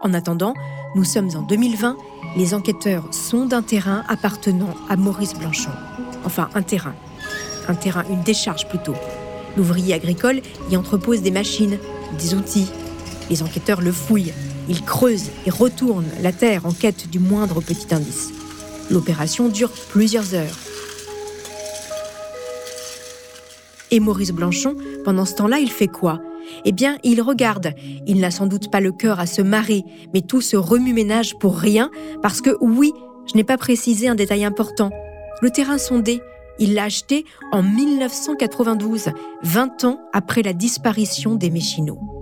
En 0.00 0.14
attendant, 0.14 0.54
nous 0.94 1.04
sommes 1.04 1.30
en 1.34 1.42
2020, 1.42 1.96
les 2.36 2.54
enquêteurs 2.54 3.12
sont 3.12 3.46
d'un 3.46 3.62
terrain 3.62 4.04
appartenant 4.08 4.74
à 4.88 4.96
Maurice 4.96 5.34
Blanchon. 5.34 5.70
Enfin, 6.24 6.48
un 6.54 6.62
terrain. 6.62 6.94
Un 7.66 7.74
terrain, 7.74 8.04
une 8.10 8.22
décharge 8.22 8.68
plutôt. 8.68 8.94
L'ouvrier 9.56 9.94
agricole 9.94 10.40
y 10.70 10.76
entrepose 10.76 11.22
des 11.22 11.30
machines, 11.30 11.78
des 12.18 12.34
outils. 12.34 12.70
Les 13.30 13.42
enquêteurs 13.42 13.80
le 13.80 13.92
fouillent, 13.92 14.34
ils 14.68 14.82
creusent 14.82 15.30
et 15.46 15.50
retournent 15.50 16.10
la 16.22 16.32
terre 16.32 16.66
en 16.66 16.72
quête 16.72 17.10
du 17.10 17.18
moindre 17.18 17.60
petit 17.60 17.94
indice. 17.94 18.30
L'opération 18.90 19.48
dure 19.48 19.70
plusieurs 19.90 20.34
heures. 20.34 20.58
Et 23.90 24.00
Maurice 24.00 24.32
Blanchon, 24.32 24.76
pendant 25.04 25.24
ce 25.24 25.34
temps-là, 25.34 25.58
il 25.58 25.70
fait 25.70 25.88
quoi? 25.88 26.20
Eh 26.64 26.72
bien, 26.72 26.98
il 27.04 27.22
regarde. 27.22 27.74
Il 28.06 28.20
n'a 28.20 28.30
sans 28.30 28.46
doute 28.46 28.70
pas 28.70 28.80
le 28.80 28.92
cœur 28.92 29.20
à 29.20 29.26
se 29.26 29.42
marrer, 29.42 29.84
mais 30.12 30.20
tout 30.20 30.40
ce 30.40 30.56
remue-ménage 30.56 31.38
pour 31.38 31.56
rien, 31.56 31.90
parce 32.22 32.40
que 32.40 32.56
oui, 32.60 32.92
je 33.26 33.36
n'ai 33.36 33.44
pas 33.44 33.56
précisé 33.56 34.08
un 34.08 34.14
détail 34.14 34.44
important. 34.44 34.90
Le 35.40 35.50
terrain 35.50 35.78
sondé, 35.78 36.20
il 36.58 36.74
l'a 36.74 36.84
acheté 36.84 37.24
en 37.52 37.62
1992, 37.62 39.10
20 39.42 39.84
ans 39.84 40.00
après 40.12 40.42
la 40.42 40.52
disparition 40.52 41.34
des 41.34 41.50
Méchinots. 41.50 42.13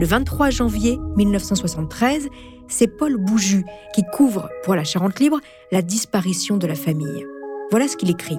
Le 0.00 0.06
23 0.06 0.48
janvier 0.48 0.98
1973, 1.18 2.30
c'est 2.68 2.86
Paul 2.86 3.18
Bouju 3.18 3.66
qui 3.94 4.02
couvre 4.14 4.48
pour 4.64 4.74
la 4.74 4.82
Charente 4.82 5.20
Libre 5.20 5.40
la 5.72 5.82
disparition 5.82 6.56
de 6.56 6.66
la 6.66 6.74
famille. 6.74 7.26
Voilà 7.70 7.86
ce 7.86 7.98
qu'il 7.98 8.08
écrit. 8.08 8.38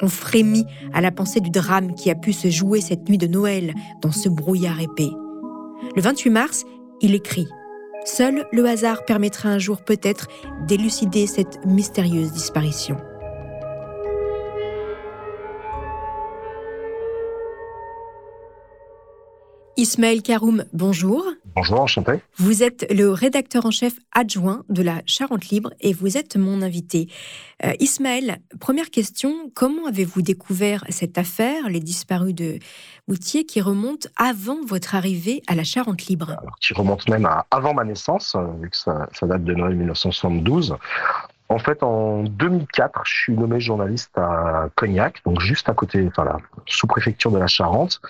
On 0.00 0.06
frémit 0.06 0.64
à 0.92 1.00
la 1.00 1.10
pensée 1.10 1.40
du 1.40 1.50
drame 1.50 1.94
qui 1.94 2.08
a 2.08 2.14
pu 2.14 2.32
se 2.32 2.50
jouer 2.50 2.80
cette 2.80 3.08
nuit 3.08 3.18
de 3.18 3.26
Noël 3.26 3.74
dans 4.00 4.12
ce 4.12 4.28
brouillard 4.28 4.80
épais. 4.80 5.10
Le 5.96 6.02
28 6.02 6.30
mars, 6.30 6.64
il 7.00 7.16
écrit 7.16 7.48
Seul 8.04 8.46
le 8.52 8.64
hasard 8.64 9.04
permettra 9.04 9.48
un 9.48 9.58
jour 9.58 9.82
peut-être 9.82 10.28
d'élucider 10.68 11.26
cette 11.26 11.66
mystérieuse 11.66 12.30
disparition. 12.30 12.96
Ismaël 19.78 20.22
Karoum, 20.22 20.64
bonjour. 20.72 21.22
Bonjour, 21.54 21.80
enchanté. 21.82 22.22
Vous 22.38 22.62
êtes 22.62 22.86
le 22.90 23.10
rédacteur 23.10 23.66
en 23.66 23.70
chef 23.70 23.92
adjoint 24.14 24.62
de 24.70 24.82
la 24.82 25.02
Charente 25.04 25.48
Libre 25.48 25.70
et 25.80 25.92
vous 25.92 26.16
êtes 26.16 26.36
mon 26.36 26.62
invité. 26.62 27.08
Euh, 27.62 27.72
Ismaël, 27.78 28.38
première 28.58 28.88
question, 28.88 29.50
comment 29.54 29.86
avez-vous 29.86 30.22
découvert 30.22 30.82
cette 30.88 31.18
affaire, 31.18 31.68
les 31.68 31.80
disparus 31.80 32.34
de 32.34 32.58
Moutier, 33.06 33.44
qui 33.44 33.60
remonte 33.60 34.08
avant 34.16 34.64
votre 34.66 34.94
arrivée 34.94 35.42
à 35.46 35.54
la 35.54 35.64
Charente 35.64 36.06
Libre? 36.06 36.30
Alors, 36.30 36.56
Qui 36.58 36.72
remonte 36.72 37.06
même 37.10 37.26
à 37.26 37.44
avant 37.50 37.74
ma 37.74 37.84
naissance, 37.84 38.34
euh, 38.34 38.46
vu 38.62 38.70
que 38.70 38.76
ça, 38.78 39.10
ça 39.12 39.26
date 39.26 39.44
de 39.44 39.52
Noël 39.52 39.76
1972. 39.76 40.76
En 41.50 41.58
fait, 41.58 41.82
en 41.82 42.22
2004, 42.22 43.02
je 43.04 43.12
suis 43.12 43.34
nommé 43.34 43.60
journaliste 43.60 44.16
à 44.16 44.68
Cognac, 44.74 45.20
donc 45.26 45.40
juste 45.40 45.68
à 45.68 45.74
côté, 45.74 46.06
enfin 46.08 46.24
la 46.24 46.38
sous-préfecture 46.64 47.30
de 47.30 47.38
la 47.38 47.46
Charente. 47.46 48.00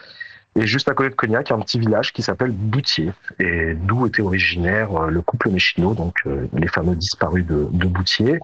Et 0.56 0.66
juste 0.66 0.88
à 0.88 0.94
côté 0.94 1.10
de 1.10 1.14
Cognac, 1.14 1.50
un 1.50 1.60
petit 1.60 1.78
village 1.78 2.14
qui 2.14 2.22
s'appelle 2.22 2.50
Boutier, 2.50 3.12
et 3.38 3.74
d'où 3.74 4.06
était 4.06 4.22
originaire 4.22 4.90
euh, 4.96 5.10
le 5.10 5.20
couple 5.20 5.50
Méchino, 5.50 5.92
donc 5.92 6.14
euh, 6.26 6.48
les 6.54 6.68
fameux 6.68 6.96
disparus 6.96 7.44
de, 7.44 7.68
de 7.70 7.86
Boutier. 7.86 8.40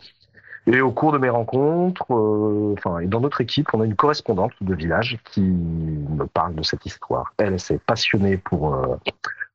Et 0.67 0.83
au 0.83 0.93
cours 0.93 1.13
de 1.13 1.19
mes 1.19 1.31
rencontres, 1.31 2.05
euh, 2.11 2.75
enfin, 2.77 2.99
et 2.99 3.07
dans 3.07 3.21
notre 3.21 3.41
équipe, 3.41 3.69
on 3.73 3.81
a 3.81 3.87
une 3.87 3.97
correspondante 3.97 4.53
de 4.61 4.75
village 4.75 5.19
qui 5.25 5.41
me 5.41 6.27
parle 6.27 6.55
de 6.55 6.63
cette 6.63 6.85
histoire. 6.85 7.33
Elle, 7.39 7.59
s'est 7.59 7.81
passionnée 7.85 8.37
pour 8.37 8.77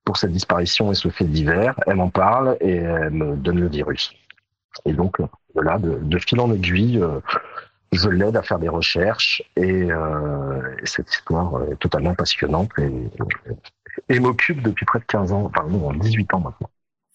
pour 0.03 0.17
cette 0.17 0.31
disparition 0.31 0.91
et 0.91 0.95
ce 0.95 1.09
fait 1.09 1.25
divers. 1.25 1.75
Elle 1.85 2.01
en 2.01 2.09
parle 2.09 2.57
et 2.59 2.77
elle 2.77 3.11
me 3.11 3.35
donne 3.35 3.59
le 3.59 3.67
virus. 3.67 4.13
Et 4.85 4.93
donc 4.93 5.19
de 5.19 5.61
là, 5.61 5.77
de, 5.79 6.17
fil 6.19 6.39
en 6.39 6.51
aiguille, 6.51 7.01
je 7.97 8.09
l'aide 8.09 8.37
à 8.37 8.41
faire 8.41 8.59
des 8.59 8.69
recherches 8.69 9.41
et, 9.55 9.91
euh, 9.91 10.75
et, 10.81 10.85
cette 10.85 11.11
histoire 11.11 11.63
est 11.71 11.75
totalement 11.77 12.15
passionnante 12.15 12.71
et, 12.77 12.91
et 14.09 14.19
m'occupe 14.19 14.61
depuis 14.61 14.85
près 14.85 14.99
de 14.99 15.05
15 15.05 15.31
ans, 15.31 15.51
enfin 15.53 15.67
non, 15.67 15.91
18 15.93 16.33
ans 16.33 16.39
maintenant. 16.39 16.69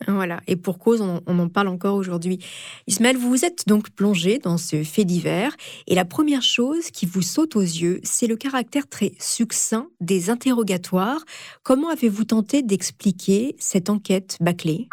Voilà, 0.08 0.40
et 0.46 0.56
pour 0.56 0.78
cause, 0.78 1.00
on, 1.00 1.20
on 1.26 1.38
en 1.38 1.48
parle 1.48 1.68
encore 1.68 1.94
aujourd'hui. 1.96 2.44
Ismaël, 2.86 3.16
vous 3.16 3.28
vous 3.28 3.44
êtes 3.44 3.68
donc 3.68 3.90
plongé 3.90 4.38
dans 4.38 4.58
ce 4.58 4.82
fait 4.82 5.04
divers, 5.04 5.54
et 5.86 5.94
la 5.94 6.04
première 6.04 6.42
chose 6.42 6.90
qui 6.90 7.06
vous 7.06 7.22
saute 7.22 7.56
aux 7.56 7.60
yeux, 7.60 8.00
c'est 8.02 8.26
le 8.26 8.36
caractère 8.36 8.88
très 8.88 9.12
succinct 9.20 9.88
des 10.00 10.30
interrogatoires. 10.30 11.20
Comment 11.62 11.88
avez-vous 11.90 12.24
tenté 12.24 12.62
d'expliquer 12.62 13.54
cette 13.58 13.90
enquête 13.90 14.36
bâclée? 14.40 14.88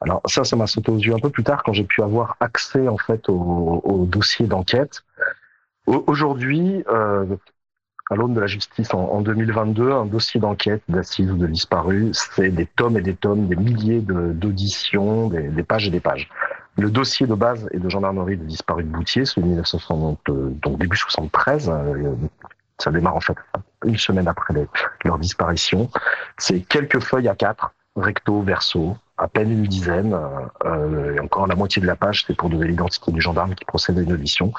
Alors 0.00 0.22
ça, 0.24 0.44
ça 0.44 0.56
m'a 0.56 0.66
sauté 0.66 0.90
aux 0.90 0.98
yeux 0.98 1.14
un 1.14 1.18
peu 1.18 1.30
plus 1.30 1.44
tard 1.44 1.62
quand 1.62 1.72
j'ai 1.72 1.84
pu 1.84 2.02
avoir 2.02 2.36
accès 2.40 2.88
en 2.88 2.96
fait 2.96 3.28
au, 3.28 4.06
dossier 4.06 4.46
d'enquête. 4.46 5.02
Aujourd'hui, 5.86 6.84
euh, 6.88 7.26
à 8.10 8.14
l'aune 8.14 8.34
de 8.34 8.40
la 8.40 8.46
justice 8.46 8.94
en, 8.94 9.00
en 9.00 9.20
2022, 9.20 9.92
un 9.92 10.06
dossier 10.06 10.40
d'enquête 10.40 10.82
d'assises 10.88 11.30
ou 11.30 11.36
de 11.36 11.46
disparus, 11.46 12.16
c'est 12.34 12.50
des 12.50 12.66
tomes 12.66 12.96
et 12.96 13.02
des 13.02 13.14
tomes, 13.14 13.46
des 13.46 13.56
milliers 13.56 14.00
d'auditions, 14.00 15.28
de, 15.28 15.40
des, 15.40 15.62
pages 15.62 15.86
et 15.86 15.90
des 15.90 16.00
pages. 16.00 16.28
Le 16.78 16.90
dossier 16.90 17.26
de 17.26 17.34
base 17.34 17.68
est 17.72 17.78
de 17.78 17.88
gendarmerie 17.88 18.36
de 18.36 18.44
disparus 18.44 18.86
de 18.86 18.90
Boutier, 18.90 19.22
de 19.22 19.42
1960, 19.42 20.20
donc 20.26 20.78
début 20.78 20.96
73. 20.96 21.68
Euh, 21.68 22.14
ça 22.78 22.90
démarre 22.90 23.16
en 23.16 23.20
fait 23.20 23.36
une 23.84 23.98
semaine 23.98 24.28
après 24.28 24.54
leur 25.04 25.18
disparition. 25.18 25.90
C'est 26.38 26.60
quelques 26.60 27.00
feuilles 27.00 27.28
à 27.28 27.34
quatre, 27.34 27.72
recto, 27.96 28.40
verso, 28.42 28.96
à 29.22 29.28
peine 29.28 29.50
une 29.50 29.64
dizaine. 29.64 30.16
Euh, 30.64 31.14
et 31.14 31.20
encore 31.20 31.46
la 31.46 31.54
moitié 31.54 31.80
de 31.82 31.86
la 31.86 31.96
page, 31.96 32.24
c'est 32.26 32.36
pour 32.36 32.50
donner 32.50 32.66
l'identité 32.66 33.12
du 33.12 33.20
gendarme 33.20 33.54
qui 33.54 33.64
procède 33.64 33.98
à 33.98 34.02
une 34.02 34.12
audition. 34.12 34.52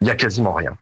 Il 0.00 0.08
y 0.08 0.10
a 0.10 0.16
quasiment 0.16 0.52
rien. 0.52 0.76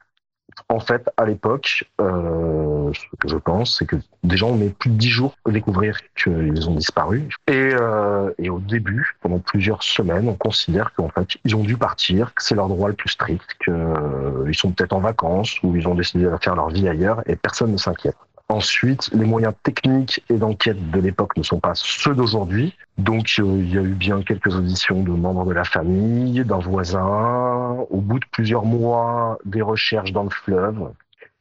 En 0.69 0.81
fait, 0.81 1.09
à 1.17 1.25
l'époque, 1.25 1.85
euh, 2.01 2.93
ce 2.93 3.17
que 3.19 3.29
je 3.29 3.37
pense, 3.37 3.79
c'est 3.79 3.87
que 3.87 3.97
des 4.25 4.37
gens 4.37 4.55
met 4.55 4.69
plus 4.69 4.91
de 4.91 4.97
dix 4.97 5.09
jours 5.09 5.35
pour 5.43 5.53
découvrir 5.53 5.99
qu'ils 6.15 6.69
ont 6.69 6.75
disparu. 6.75 7.29
Et, 7.49 7.53
euh, 7.75 8.31
et, 8.39 8.51
au 8.51 8.59
début, 8.59 9.17
pendant 9.21 9.39
plusieurs 9.39 9.83
semaines, 9.83 10.29
on 10.29 10.35
considère 10.35 10.93
qu'en 10.95 11.09
fait, 11.09 11.37
ils 11.45 11.57
ont 11.57 11.63
dû 11.63 11.77
partir, 11.77 12.35
que 12.35 12.43
c'est 12.43 12.55
leur 12.55 12.69
droit 12.69 12.89
le 12.89 12.95
plus 12.95 13.11
strict, 13.11 13.57
qu'ils 13.63 13.73
euh, 13.73 14.53
sont 14.53 14.73
peut-être 14.73 14.93
en 14.93 15.01
vacances 15.01 15.63
ou 15.63 15.77
ils 15.77 15.87
ont 15.89 15.95
décidé 15.95 16.25
de 16.25 16.37
faire 16.41 16.55
leur 16.55 16.71
vie 16.71 16.89
ailleurs 16.89 17.23
et 17.27 17.37
personne 17.37 17.73
ne 17.73 17.77
s'inquiète. 17.77 18.17
Ensuite, 18.51 19.11
les 19.13 19.25
moyens 19.25 19.55
techniques 19.63 20.25
et 20.29 20.35
d'enquête 20.35 20.91
de 20.91 20.99
l'époque 20.99 21.37
ne 21.37 21.45
sont 21.45 21.61
pas 21.61 21.71
ceux 21.77 22.17
d'aujourd'hui. 22.17 22.75
Donc, 22.99 23.37
euh, 23.39 23.45
il 23.61 23.73
y 23.73 23.79
a 23.79 23.83
eu 23.83 23.95
bien 23.95 24.23
quelques 24.23 24.53
auditions 24.53 25.05
de 25.05 25.13
membres 25.13 25.45
de 25.45 25.53
la 25.53 25.63
famille, 25.63 26.45
d'un 26.45 26.59
voisin. 26.59 27.77
Au 27.91 28.01
bout 28.01 28.19
de 28.19 28.25
plusieurs 28.33 28.65
mois, 28.65 29.39
des 29.45 29.63
recherches 29.63 30.11
dans 30.11 30.25
le 30.25 30.31
fleuve. 30.31 30.91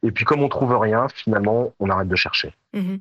Et 0.04 0.12
puis, 0.12 0.24
comme 0.24 0.40
on 0.40 0.48
trouve 0.48 0.78
rien, 0.78 1.08
finalement, 1.12 1.72
on 1.80 1.90
arrête 1.90 2.06
de 2.06 2.14
chercher. 2.14 2.54
Mhm. 2.74 3.00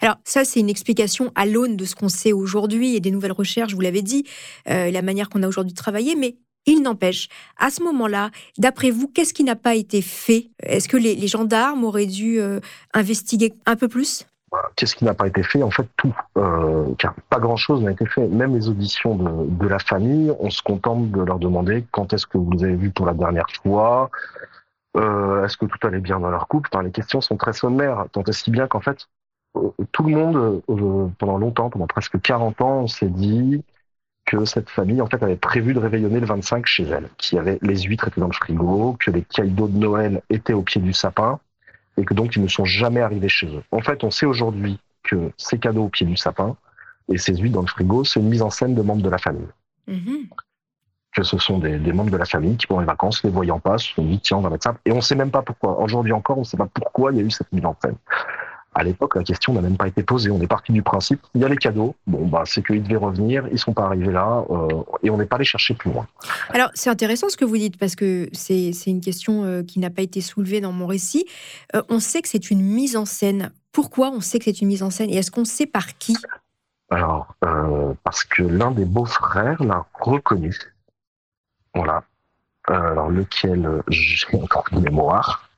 Alors, 0.00 0.16
ça, 0.24 0.46
c'est 0.46 0.60
une 0.60 0.70
explication 0.70 1.30
à 1.34 1.44
l'aune 1.44 1.76
de 1.76 1.84
ce 1.84 1.94
qu'on 1.94 2.08
sait 2.08 2.32
aujourd'hui 2.32 2.96
et 2.96 3.00
des 3.00 3.10
nouvelles 3.10 3.32
recherches, 3.32 3.74
vous 3.74 3.82
l'avez 3.82 4.00
dit, 4.00 4.24
euh, 4.70 4.90
la 4.90 5.02
manière 5.02 5.28
qu'on 5.28 5.42
a 5.42 5.48
aujourd'hui 5.48 5.74
de 5.74 5.78
travailler. 5.78 6.16
Mais 6.16 6.36
il 6.70 6.82
n'empêche, 6.82 7.28
à 7.58 7.70
ce 7.70 7.82
moment-là, 7.82 8.30
d'après 8.58 8.90
vous, 8.90 9.08
qu'est-ce 9.08 9.34
qui 9.34 9.44
n'a 9.44 9.56
pas 9.56 9.74
été 9.74 10.02
fait? 10.02 10.50
Est-ce 10.62 10.88
que 10.88 10.96
les, 10.96 11.26
gendarmes 11.26 11.84
auraient 11.84 12.06
dû 12.06 12.40
euh, 12.40 12.60
investiguer 12.94 13.52
un 13.66 13.76
peu 13.76 13.88
plus? 13.88 14.26
Qu'est-ce 14.74 14.96
qui 14.96 15.04
n'a 15.04 15.14
pas 15.14 15.28
été 15.28 15.42
fait? 15.44 15.62
En 15.62 15.70
fait, 15.70 15.86
tout. 15.96 16.14
Euh, 16.36 16.86
car 16.98 17.14
pas 17.28 17.38
grand-chose 17.38 17.82
n'a 17.82 17.92
été 17.92 18.04
fait. 18.06 18.26
Même 18.26 18.54
les 18.54 18.68
auditions 18.68 19.14
de, 19.14 19.66
la 19.68 19.78
famille, 19.78 20.32
on 20.40 20.50
se 20.50 20.60
contente 20.62 21.10
de 21.10 21.20
leur 21.22 21.38
demander 21.38 21.84
quand 21.92 22.12
est-ce 22.12 22.26
que 22.26 22.38
vous 22.38 22.64
avez 22.64 22.74
vu 22.74 22.90
pour 22.90 23.06
la 23.06 23.14
dernière 23.14 23.46
fois 23.62 24.10
euh, 24.96 25.44
Est-ce 25.44 25.56
que 25.56 25.66
tout 25.66 25.86
allait 25.86 26.00
bien 26.00 26.18
dans 26.18 26.30
leur 26.30 26.48
couple? 26.48 26.70
Les 26.82 26.90
questions 26.90 27.20
sont 27.20 27.36
très 27.36 27.52
sommaires, 27.52 28.06
tant 28.10 28.24
et 28.24 28.32
si 28.32 28.50
bien 28.50 28.66
qu'en 28.66 28.80
fait, 28.80 29.06
tout 29.92 30.02
le 30.02 30.16
monde, 30.16 30.62
pendant 31.18 31.38
longtemps, 31.38 31.70
pendant 31.70 31.86
presque 31.86 32.20
40 32.20 32.60
ans, 32.60 32.80
on 32.80 32.86
s'est 32.88 33.08
dit 33.08 33.62
que 34.30 34.44
cette 34.44 34.70
famille 34.70 35.02
en 35.02 35.06
fait 35.06 35.20
avait 35.24 35.34
prévu 35.34 35.74
de 35.74 35.80
réveillonner 35.80 36.20
le 36.20 36.26
25 36.26 36.64
chez 36.64 36.84
elle, 36.84 37.08
qui 37.18 37.36
avait 37.36 37.58
les 37.62 37.82
huîtres 37.82 38.06
étaient 38.06 38.20
dans 38.20 38.28
le 38.28 38.32
frigo, 38.32 38.96
que 39.00 39.10
les 39.10 39.22
cadeaux 39.22 39.66
de 39.66 39.76
Noël 39.76 40.22
étaient 40.30 40.52
au 40.52 40.62
pied 40.62 40.80
du 40.80 40.92
sapin 40.92 41.40
et 41.96 42.04
que 42.04 42.14
donc 42.14 42.36
ils 42.36 42.42
ne 42.42 42.46
sont 42.46 42.64
jamais 42.64 43.00
arrivés 43.00 43.28
chez 43.28 43.48
eux. 43.48 43.64
En 43.72 43.80
fait, 43.80 44.04
on 44.04 44.12
sait 44.12 44.26
aujourd'hui 44.26 44.78
que 45.02 45.32
ces 45.36 45.58
cadeaux 45.58 45.86
au 45.86 45.88
pied 45.88 46.06
du 46.06 46.16
sapin 46.16 46.56
et 47.12 47.18
ces 47.18 47.34
huîtres 47.34 47.54
dans 47.54 47.62
le 47.62 47.66
frigo, 47.66 48.04
c'est 48.04 48.20
une 48.20 48.28
mise 48.28 48.42
en 48.42 48.50
scène 48.50 48.76
de 48.76 48.82
membres 48.82 49.02
de 49.02 49.10
la 49.10 49.18
famille. 49.18 49.48
Mm-hmm. 49.88 50.28
Que 51.12 51.24
ce 51.24 51.36
sont 51.38 51.58
des, 51.58 51.78
membres 51.92 52.12
de 52.12 52.16
la 52.16 52.24
famille 52.24 52.56
qui, 52.56 52.68
pendant 52.68 52.82
les 52.82 52.86
vacances, 52.86 53.24
les 53.24 53.30
voyant 53.30 53.58
pas, 53.58 53.78
se 53.78 53.92
sont 53.94 54.04
dit 54.04 54.20
tiens, 54.20 54.36
on 54.36 54.42
va 54.42 54.50
mettre 54.50 54.62
ça. 54.62 54.76
Et 54.84 54.92
on 54.92 54.96
ne 54.96 55.00
sait 55.00 55.16
même 55.16 55.32
pas 55.32 55.42
pourquoi. 55.42 55.80
Aujourd'hui 55.80 56.12
encore, 56.12 56.36
on 56.38 56.42
ne 56.42 56.46
sait 56.46 56.56
pas 56.56 56.68
pourquoi 56.72 57.10
il 57.10 57.18
y 57.18 57.20
a 57.20 57.24
eu 57.24 57.32
cette 57.32 57.50
mise 57.50 57.64
en 57.64 57.76
scène. 57.82 57.96
À 58.80 58.82
l'époque, 58.82 59.14
la 59.16 59.24
question 59.24 59.52
n'a 59.52 59.60
même 59.60 59.76
pas 59.76 59.88
été 59.88 60.02
posée. 60.02 60.30
On 60.30 60.40
est 60.40 60.46
parti 60.46 60.72
du 60.72 60.82
principe, 60.82 61.20
il 61.34 61.42
y 61.42 61.44
a 61.44 61.48
les 61.48 61.58
cadeaux. 61.58 61.94
Bon, 62.06 62.26
bah, 62.26 62.44
c'est 62.46 62.64
qu'ils 62.64 62.82
devaient 62.82 62.96
revenir, 62.96 63.46
ils 63.52 63.58
sont 63.58 63.74
pas 63.74 63.84
arrivés 63.84 64.10
là, 64.10 64.42
euh, 64.48 64.68
et 65.02 65.10
on 65.10 65.18
n'est 65.18 65.26
pas 65.26 65.36
allé 65.36 65.44
chercher 65.44 65.74
plus 65.74 65.92
loin. 65.92 66.06
Alors, 66.48 66.70
c'est 66.72 66.88
intéressant 66.88 67.28
ce 67.28 67.36
que 67.36 67.44
vous 67.44 67.58
dites, 67.58 67.76
parce 67.76 67.94
que 67.94 68.30
c'est 68.32 68.72
une 68.86 69.02
question 69.02 69.44
euh, 69.44 69.62
qui 69.62 69.80
n'a 69.80 69.90
pas 69.90 70.00
été 70.00 70.22
soulevée 70.22 70.62
dans 70.62 70.72
mon 70.72 70.86
récit. 70.86 71.26
Euh, 71.74 71.82
on 71.90 72.00
sait 72.00 72.22
que 72.22 72.28
c'est 72.30 72.50
une 72.50 72.62
mise 72.62 72.96
en 72.96 73.04
scène. 73.04 73.52
Pourquoi 73.70 74.12
on 74.12 74.22
sait 74.22 74.38
que 74.38 74.46
c'est 74.46 74.62
une 74.62 74.68
mise 74.68 74.82
en 74.82 74.88
scène 74.88 75.10
Et 75.10 75.16
est-ce 75.16 75.30
qu'on 75.30 75.44
sait 75.44 75.66
par 75.66 75.98
qui? 75.98 76.16
Alors, 76.88 77.36
parce 78.02 78.24
que 78.24 78.42
l'un 78.42 78.70
des 78.70 78.86
beaux-frères 78.86 79.62
l'a 79.62 79.84
reconnu. 79.92 80.56
Voilà. 81.74 82.02
alors, 82.66 83.10
lequel, 83.10 83.82
j'ai 83.88 84.26
encore 84.38 84.64
une 84.72 84.80
mémoire. 84.80 85.49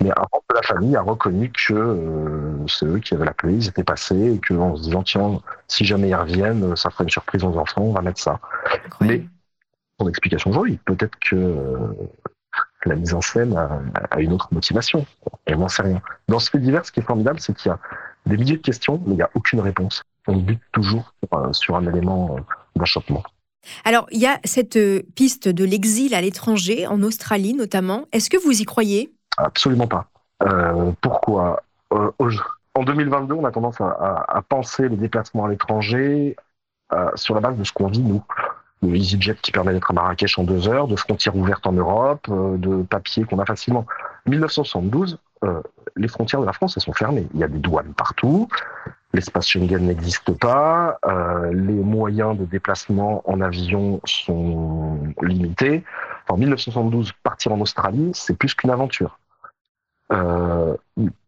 Mais 0.00 0.10
un 0.10 0.26
membre 0.32 0.44
de 0.50 0.54
la 0.54 0.62
famille 0.62 0.96
a 0.96 1.02
reconnu 1.02 1.50
que 1.50 1.72
euh, 1.72 2.66
c'est 2.68 2.86
eux 2.86 2.98
qui 2.98 3.14
avaient 3.14 3.24
l'appelé, 3.24 3.54
ils 3.54 3.68
étaient 3.68 3.84
passés, 3.84 4.34
et 4.34 4.40
qu'en 4.40 4.76
se 4.76 4.82
disant, 4.82 5.02
tiens, 5.02 5.40
si 5.66 5.84
jamais 5.84 6.10
ils 6.10 6.14
reviennent, 6.14 6.76
ça 6.76 6.90
fera 6.90 7.04
une 7.04 7.10
surprise 7.10 7.42
aux 7.44 7.56
enfants, 7.56 7.82
on 7.82 7.92
va 7.92 8.02
mettre 8.02 8.20
ça. 8.20 8.38
Mais, 9.00 9.24
son 9.98 10.08
explication 10.08 10.50
aujourd'hui, 10.50 10.78
peut-être 10.84 11.18
que 11.18 11.36
euh, 11.36 11.88
la 12.84 12.96
mise 12.96 13.14
en 13.14 13.22
scène 13.22 13.56
a, 13.56 14.20
une 14.20 14.32
autre 14.32 14.48
motivation. 14.52 15.06
Et 15.46 15.54
n'en 15.54 15.68
sait 15.68 15.82
rien. 15.82 16.02
Dans 16.28 16.38
ce 16.38 16.50
fait 16.50 16.58
divers, 16.58 16.84
ce 16.84 16.92
qui 16.92 17.00
est 17.00 17.04
formidable, 17.04 17.40
c'est 17.40 17.56
qu'il 17.56 17.70
y 17.70 17.72
a 17.72 17.78
des 18.26 18.36
milliers 18.36 18.58
de 18.58 18.62
questions, 18.62 19.02
mais 19.06 19.14
il 19.14 19.16
n'y 19.16 19.22
a 19.22 19.30
aucune 19.34 19.60
réponse. 19.60 20.02
On 20.26 20.36
bute 20.36 20.60
toujours 20.72 21.14
sur, 21.52 21.76
un 21.76 21.86
élément 21.86 22.36
euh, 22.36 22.40
d'achoppement. 22.76 23.22
Alors, 23.84 24.06
il 24.12 24.20
y 24.20 24.26
a 24.26 24.38
cette 24.44 24.78
piste 25.14 25.48
de 25.48 25.64
l'exil 25.64 26.14
à 26.14 26.20
l'étranger, 26.20 26.86
en 26.86 27.02
Australie 27.02 27.54
notamment. 27.54 28.06
Est-ce 28.12 28.30
que 28.30 28.36
vous 28.36 28.60
y 28.60 28.64
croyez? 28.64 29.15
Absolument 29.36 29.86
pas. 29.86 30.06
Euh, 30.42 30.92
pourquoi 31.00 31.62
euh, 31.92 32.10
En 32.74 32.82
2022, 32.82 33.34
on 33.34 33.44
a 33.44 33.50
tendance 33.50 33.80
à, 33.80 34.42
penser 34.48 34.88
les 34.88 34.96
déplacements 34.96 35.44
à 35.44 35.48
l'étranger 35.48 36.36
euh, 36.92 37.10
sur 37.14 37.34
la 37.34 37.40
base 37.40 37.56
de 37.56 37.64
ce 37.64 37.72
qu'on 37.72 37.88
vit, 37.88 38.02
nous. 38.02 38.22
Le 38.82 38.94
EasyJet 38.94 39.36
qui 39.36 39.52
permet 39.52 39.72
d'être 39.72 39.90
à 39.90 39.94
Marrakech 39.94 40.38
en 40.38 40.44
deux 40.44 40.68
heures, 40.68 40.86
de 40.86 40.96
frontières 40.96 41.34
ouvertes 41.34 41.66
en 41.66 41.72
Europe, 41.72 42.28
de 42.28 42.82
papiers 42.82 43.24
qu'on 43.24 43.38
a 43.38 43.46
facilement. 43.46 43.86
1972, 44.26 45.18
les 45.96 46.08
frontières 46.08 46.42
de 46.42 46.46
la 46.46 46.52
France, 46.52 46.76
elles 46.76 46.82
sont 46.82 46.92
fermées. 46.92 47.26
Il 47.32 47.40
y 47.40 47.44
a 47.44 47.48
des 47.48 47.58
douanes 47.58 47.94
partout. 47.94 48.48
L'espace 49.14 49.48
Schengen 49.48 49.86
n'existe 49.86 50.38
pas. 50.38 50.98
les 51.50 51.72
moyens 51.72 52.36
de 52.36 52.44
déplacement 52.44 53.22
en 53.24 53.40
avion 53.40 54.00
sont 54.04 54.98
limités. 55.22 55.82
En 56.28 56.36
1972, 56.36 57.12
partir 57.22 57.52
en 57.52 57.60
Australie, 57.60 58.10
c'est 58.12 58.36
plus 58.36 58.54
qu'une 58.54 58.70
aventure. 58.70 59.18
Euh, 60.12 60.76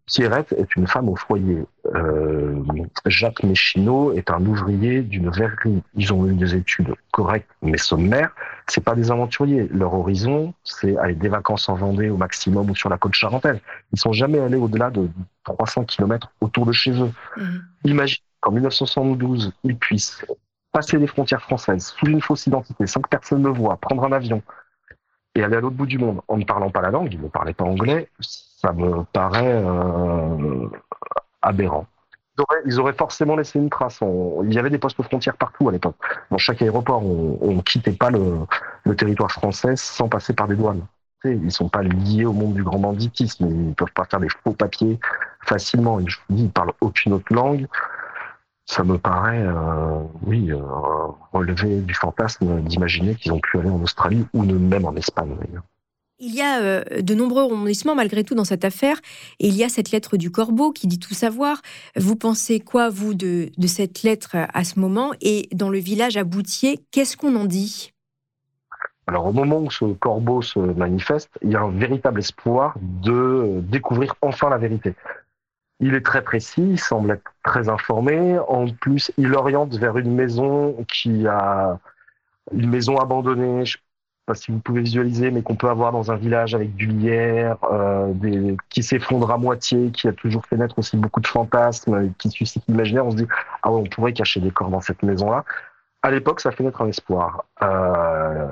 Pierrette 0.07 0.53
est 0.53 0.75
une 0.75 0.87
femme 0.87 1.09
au 1.11 1.17
foyer. 1.17 1.67
Euh, 1.95 2.63
Jacques 3.05 3.43
Méchineau 3.43 4.13
est 4.13 4.31
un 4.31 4.45
ouvrier 4.47 5.03
d'une 5.03 5.29
verrerie. 5.31 5.83
Ils 5.95 6.13
ont 6.15 6.27
eu 6.27 6.35
des 6.35 6.55
études 6.55 6.95
correctes 7.13 7.51
mais 7.61 7.77
sommaires. 7.77 8.35
C'est 8.69 8.83
pas 8.83 8.95
des 8.95 9.11
aventuriers. 9.11 9.69
Leur 9.71 9.93
horizon, 9.93 10.55
c'est 10.65 10.97
aller 10.97 11.15
des 11.15 11.29
vacances 11.29 11.69
en 11.69 11.75
Vendée 11.75 12.09
au 12.09 12.17
maximum 12.17 12.71
ou 12.71 12.75
sur 12.75 12.89
la 12.89 12.97
côte 12.97 13.13
charentaise. 13.13 13.59
Ils 13.93 14.01
sont 14.01 14.13
jamais 14.13 14.39
allés 14.39 14.57
au-delà 14.57 14.91
de 14.91 15.11
300 15.45 15.85
km 15.85 16.33
autour 16.41 16.65
de 16.65 16.73
chez 16.73 16.93
eux. 16.93 17.13
Mmh. 17.37 17.43
Imagine 17.85 18.25
qu'en 18.41 18.53
1972, 18.53 19.53
ils 19.65 19.77
puissent 19.77 20.25
passer 20.73 20.97
les 20.97 21.07
frontières 21.07 21.43
françaises 21.43 21.95
sous 21.99 22.07
une 22.07 22.23
fausse 22.23 22.47
identité, 22.47 22.87
sans 22.87 23.01
que 23.01 23.09
personne 23.09 23.43
ne 23.43 23.49
voit, 23.49 23.77
prendre 23.77 24.05
un 24.05 24.13
avion 24.13 24.43
et 25.35 25.43
aller 25.43 25.57
à 25.57 25.61
l'autre 25.61 25.77
bout 25.77 25.87
du 25.87 25.99
monde 25.99 26.21
en 26.29 26.37
ne 26.37 26.45
parlant 26.45 26.71
pas 26.71 26.81
la 26.81 26.91
langue, 26.91 27.13
ils 27.13 27.21
ne 27.21 27.29
parlaient 27.29 27.55
pas 27.55 27.65
anglais, 27.65 28.09
ça 28.61 28.73
me 28.73 29.05
paraît 29.13 29.63
euh, 29.65 30.69
aberrant. 31.43 31.87
Ils 32.67 32.81
auraient, 32.81 32.93
forcément 32.93 33.37
laissé 33.37 33.59
une 33.59 33.71
trace. 33.71 34.01
il 34.45 34.53
y 34.53 34.59
avait 34.59 34.71
des 34.71 34.79
postes 34.79 35.01
frontières 35.03 35.37
partout 35.37 35.69
à 35.69 35.73
l'époque. 35.73 35.97
Dans 36.31 36.39
chaque 36.39 36.63
aéroport, 36.63 37.05
on 37.05 37.53
ne 37.55 37.63
quittait 37.63 37.93
pas 37.93 38.11
le, 38.11 38.47
territoire 38.97 39.31
français 39.31 39.75
sans 39.77 40.09
passer 40.09 40.33
par 40.35 40.49
des 40.49 40.57
douanes. 40.57 40.85
Ils 41.25 41.45
ne 41.45 41.51
sont 41.51 41.69
pas 41.69 41.83
liés 41.83 42.25
au 42.25 42.33
monde 42.33 42.55
du 42.55 42.63
grand 42.63 42.79
banditisme. 42.79 43.47
Ils 43.49 43.69
ne 43.69 43.75
peuvent 43.75 43.93
pas 43.93 44.05
faire 44.05 44.21
des 44.21 44.29
faux 44.29 44.53
papiers 44.53 45.01
facilement. 45.41 45.99
Ils 46.01 46.45
ne 46.45 46.49
parlent 46.49 46.75
aucune 46.81 47.13
autre 47.13 47.33
langue. 47.33 47.67
Ça 48.67 48.85
me 48.85 48.99
paraît, 48.99 49.43
euh, 49.43 50.03
oui, 50.23 50.53
euh, 50.53 50.61
relever 51.33 51.81
du 51.81 51.95
fantasme 51.95 52.61
d'imaginer 52.63 53.15
qu'ils 53.15 53.33
ont 53.33 53.41
pu 53.41 53.59
aller 53.59 53.71
en 53.71 53.81
Australie 53.83 54.27
ou 54.33 54.43
même 54.45 54.85
en 54.85 54.95
Espagne. 54.95 55.37
Il 56.21 56.35
y 56.35 56.43
a 56.43 56.61
euh, 56.61 56.83
de 57.01 57.15
nombreux 57.15 57.45
rebondissements 57.45 57.95
malgré 57.95 58.25
tout 58.25 58.35
dans 58.35 58.45
cette 58.45 58.65
affaire, 58.65 58.97
il 59.39 59.55
y 59.55 59.63
a 59.63 59.69
cette 59.69 59.93
lettre 59.93 60.17
du 60.17 60.33
corbeau 60.33 60.73
qui 60.73 60.89
dit 60.89 60.99
tout 60.99 61.15
savoir. 61.15 61.63
Vous 61.95 62.17
pensez 62.17 62.59
quoi, 62.59 62.89
vous, 62.89 63.15
de, 63.15 63.51
cette 63.69 64.03
lettre 64.03 64.37
à 64.53 64.65
ce 64.65 64.81
moment? 64.81 65.13
Et 65.21 65.49
dans 65.53 65.71
le 65.71 65.79
village 65.79 66.17
à 66.17 66.25
Boutier, 66.25 66.81
qu'est-ce 66.91 67.17
qu'on 67.17 67.37
en 67.37 67.45
dit? 67.45 67.93
Alors 69.07 69.27
au 69.27 69.33
moment 69.33 69.61
où 69.61 69.71
ce 69.71 69.85
corbeau 69.85 70.43
se 70.43 70.59
manifeste, 70.59 71.31
il 71.43 71.53
y 71.53 71.57
a 71.57 71.61
un 71.61 71.71
véritable 71.71 72.19
espoir 72.19 72.75
de 72.83 73.61
découvrir 73.63 74.17
enfin 74.21 74.51
la 74.51 74.59
vérité. 74.59 74.95
Il 75.79 75.95
est 75.95 76.05
très 76.05 76.23
précis, 76.23 76.67
il 76.71 76.81
semble 76.81 77.13
être 77.13 77.33
très 77.45 77.69
informé. 77.69 78.41
En 78.49 78.67
plus, 78.67 79.13
il 79.19 79.33
oriente 79.35 79.77
vers 79.77 79.97
une 79.97 80.13
maison 80.13 80.85
qui 80.93 81.29
a 81.29 81.79
une 82.53 82.69
maison 82.69 82.97
abandonnée 82.97 83.63
si 84.35 84.51
vous 84.51 84.59
pouvez 84.59 84.81
visualiser, 84.81 85.31
mais 85.31 85.43
qu'on 85.43 85.57
peut 85.57 85.69
avoir 85.69 85.93
dans 85.93 86.11
un 86.11 86.17
village 86.17 86.55
avec 86.55 86.75
du 86.75 86.87
lierre, 86.87 87.57
euh, 87.71 88.13
qui 88.69 88.83
s'effondre 88.83 89.31
à 89.31 89.39
moitié, 89.39 89.91
qui 89.91 90.09
a 90.09 90.13
toujours 90.13 90.45
fait 90.47 90.57
naître 90.57 90.79
aussi 90.79 90.97
beaucoup 90.97 91.21
de 91.21 91.27
fantasmes, 91.27 92.13
qui 92.19 92.31
suscite 92.31 92.65
l'imaginaire. 92.69 93.07
On 93.07 93.11
se 93.11 93.17
dit, 93.17 93.27
ah 93.63 93.71
ouais, 93.71 93.81
on 93.81 93.89
pourrait 93.89 94.13
cacher 94.13 94.41
des 94.41 94.51
corps 94.51 94.71
dans 94.71 94.81
cette 94.81 95.03
maison-là. 95.03 95.45
À 96.03 96.11
l'époque, 96.11 96.41
ça 96.41 96.51
fait 96.51 96.65
naître 96.65 96.83
un 96.83 96.89
espoir. 96.89 97.45
Euh, 97.63 98.49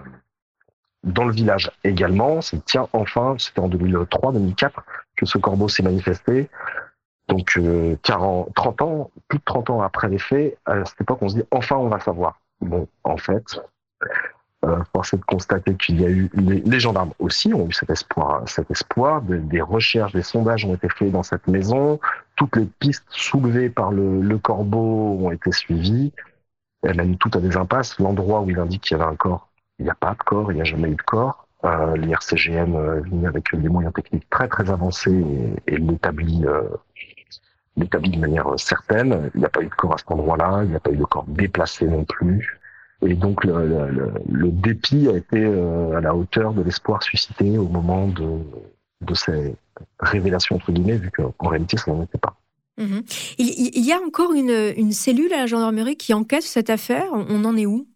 dans 1.04 1.24
le 1.24 1.32
village 1.32 1.70
également, 1.84 2.40
c'est 2.40 2.64
tiens, 2.64 2.88
enfin, 2.92 3.36
c'était 3.38 3.60
en 3.60 3.68
2003, 3.68 4.32
2004 4.32 4.82
que 5.16 5.26
ce 5.26 5.38
corbeau 5.38 5.68
s'est 5.68 5.82
manifesté. 5.82 6.48
Donc, 7.28 7.58
40, 8.02 8.54
30 8.54 8.82
ans, 8.82 9.10
plus 9.28 9.38
de 9.38 9.44
30 9.44 9.70
ans 9.70 9.82
après 9.82 10.08
les 10.08 10.18
faits, 10.18 10.58
à 10.64 10.84
cette 10.84 11.00
époque, 11.00 11.18
on 11.22 11.28
se 11.28 11.36
dit 11.36 11.44
enfin, 11.50 11.76
on 11.76 11.88
va 11.88 12.00
savoir. 12.00 12.40
Bon, 12.60 12.88
en 13.04 13.16
fait, 13.16 13.60
euh, 14.64 14.82
force 14.92 15.12
est 15.14 15.18
de 15.18 15.24
constater 15.24 15.74
qu'il 15.74 16.00
y 16.00 16.04
a 16.06 16.08
eu 16.08 16.30
les, 16.34 16.80
gendarmes 16.80 17.12
aussi 17.18 17.52
ont 17.52 17.68
eu 17.68 17.72
cet 17.72 17.90
espoir, 17.90 18.42
cet 18.48 18.70
espoir. 18.70 19.22
des 19.22 19.60
recherches, 19.60 20.12
des 20.12 20.22
sondages 20.22 20.64
ont 20.64 20.74
été 20.74 20.88
faits 20.88 21.12
dans 21.12 21.22
cette 21.22 21.46
maison. 21.46 22.00
Toutes 22.36 22.56
les 22.56 22.66
pistes 22.80 23.04
soulevées 23.10 23.68
par 23.68 23.92
le, 23.92 24.38
corbeau 24.38 25.18
ont 25.20 25.30
été 25.30 25.52
suivies. 25.52 26.12
Elle 26.82 27.00
a 27.00 27.04
mis 27.04 27.18
tout 27.18 27.30
à 27.34 27.40
des 27.40 27.56
impasses. 27.56 27.98
L'endroit 27.98 28.40
où 28.40 28.50
il 28.50 28.58
indique 28.58 28.82
qu'il 28.82 28.96
y 28.96 29.00
avait 29.00 29.10
un 29.10 29.16
corps, 29.16 29.48
il 29.78 29.84
n'y 29.84 29.90
a 29.90 29.94
pas 29.94 30.12
de 30.12 30.22
corps, 30.22 30.50
il 30.52 30.56
n'y 30.56 30.60
a 30.62 30.64
jamais 30.64 30.88
eu 30.88 30.96
de 30.96 31.02
corps. 31.02 31.46
Euh, 31.64 31.96
L'IRCGN 31.96 32.74
euh, 32.76 33.02
avec 33.26 33.54
des 33.54 33.68
moyens 33.68 33.92
techniques 33.92 34.28
très 34.30 34.46
très 34.48 34.70
avancés 34.70 35.24
et, 35.66 35.74
et 35.74 35.76
l'établit 35.78 36.44
euh, 36.44 36.62
l'établit 37.76 38.10
de 38.10 38.20
manière 38.20 38.46
certaine. 38.58 39.30
Il 39.34 39.40
n'y 39.40 39.46
a 39.46 39.48
pas 39.48 39.62
eu 39.62 39.68
de 39.68 39.74
corps 39.74 39.94
à 39.94 39.98
cet 39.98 40.10
endroit-là, 40.10 40.62
il 40.64 40.70
n'y 40.70 40.76
a 40.76 40.80
pas 40.80 40.90
eu 40.90 40.96
de 40.96 41.04
corps 41.04 41.24
déplacé 41.28 41.86
non 41.86 42.04
plus. 42.04 42.58
Et 43.02 43.14
donc 43.14 43.44
le, 43.44 43.66
le, 43.66 44.12
le 44.30 44.50
dépit 44.50 45.08
a 45.08 45.16
été 45.16 45.44
euh, 45.44 45.96
à 45.96 46.00
la 46.00 46.14
hauteur 46.14 46.54
de 46.54 46.62
l'espoir 46.62 47.02
suscité 47.02 47.58
au 47.58 47.68
moment 47.68 48.08
de, 48.08 48.38
de 49.02 49.14
ces 49.14 49.54
révélations 50.00 50.56
entre 50.56 50.72
guillemets, 50.72 50.96
vu 50.96 51.10
qu'en 51.10 51.48
réalité 51.48 51.76
ça 51.76 51.92
n'en 51.92 52.02
était 52.02 52.18
pas. 52.18 52.34
Mhm. 52.78 53.02
Il, 53.38 53.86
y 53.86 53.92
a 53.92 53.98
encore 53.98 54.34
une, 54.34 54.72
une, 54.76 54.92
cellule 54.92 55.32
à 55.32 55.38
la 55.38 55.46
gendarmerie 55.46 55.96
qui 55.96 56.12
enquête 56.12 56.42
cette 56.42 56.68
affaire? 56.68 57.06
On 57.12 57.44
en 57.46 57.56
est 57.56 57.64
où? 57.64 57.86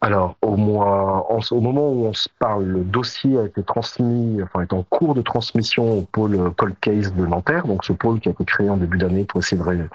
Alors, 0.00 0.36
au 0.42 0.56
moment 0.56 1.90
où 1.90 2.06
on 2.06 2.12
se 2.12 2.28
parle, 2.38 2.64
le 2.64 2.84
dossier 2.84 3.36
a 3.36 3.44
été 3.46 3.64
transmis, 3.64 4.40
enfin, 4.42 4.60
est 4.62 4.72
en 4.72 4.84
cours 4.84 5.14
de 5.14 5.22
transmission 5.22 5.98
au 5.98 6.02
pôle 6.02 6.52
Cold 6.56 6.76
Case 6.80 7.12
de 7.14 7.26
Nanterre, 7.26 7.66
donc 7.66 7.84
ce 7.84 7.92
pôle 7.92 8.20
qui 8.20 8.28
a 8.28 8.32
été 8.32 8.44
créé 8.44 8.70
en 8.70 8.76
début 8.76 8.98
d'année 8.98 9.24
pour 9.24 9.40
essayer 9.40 9.60
de, 9.60 9.88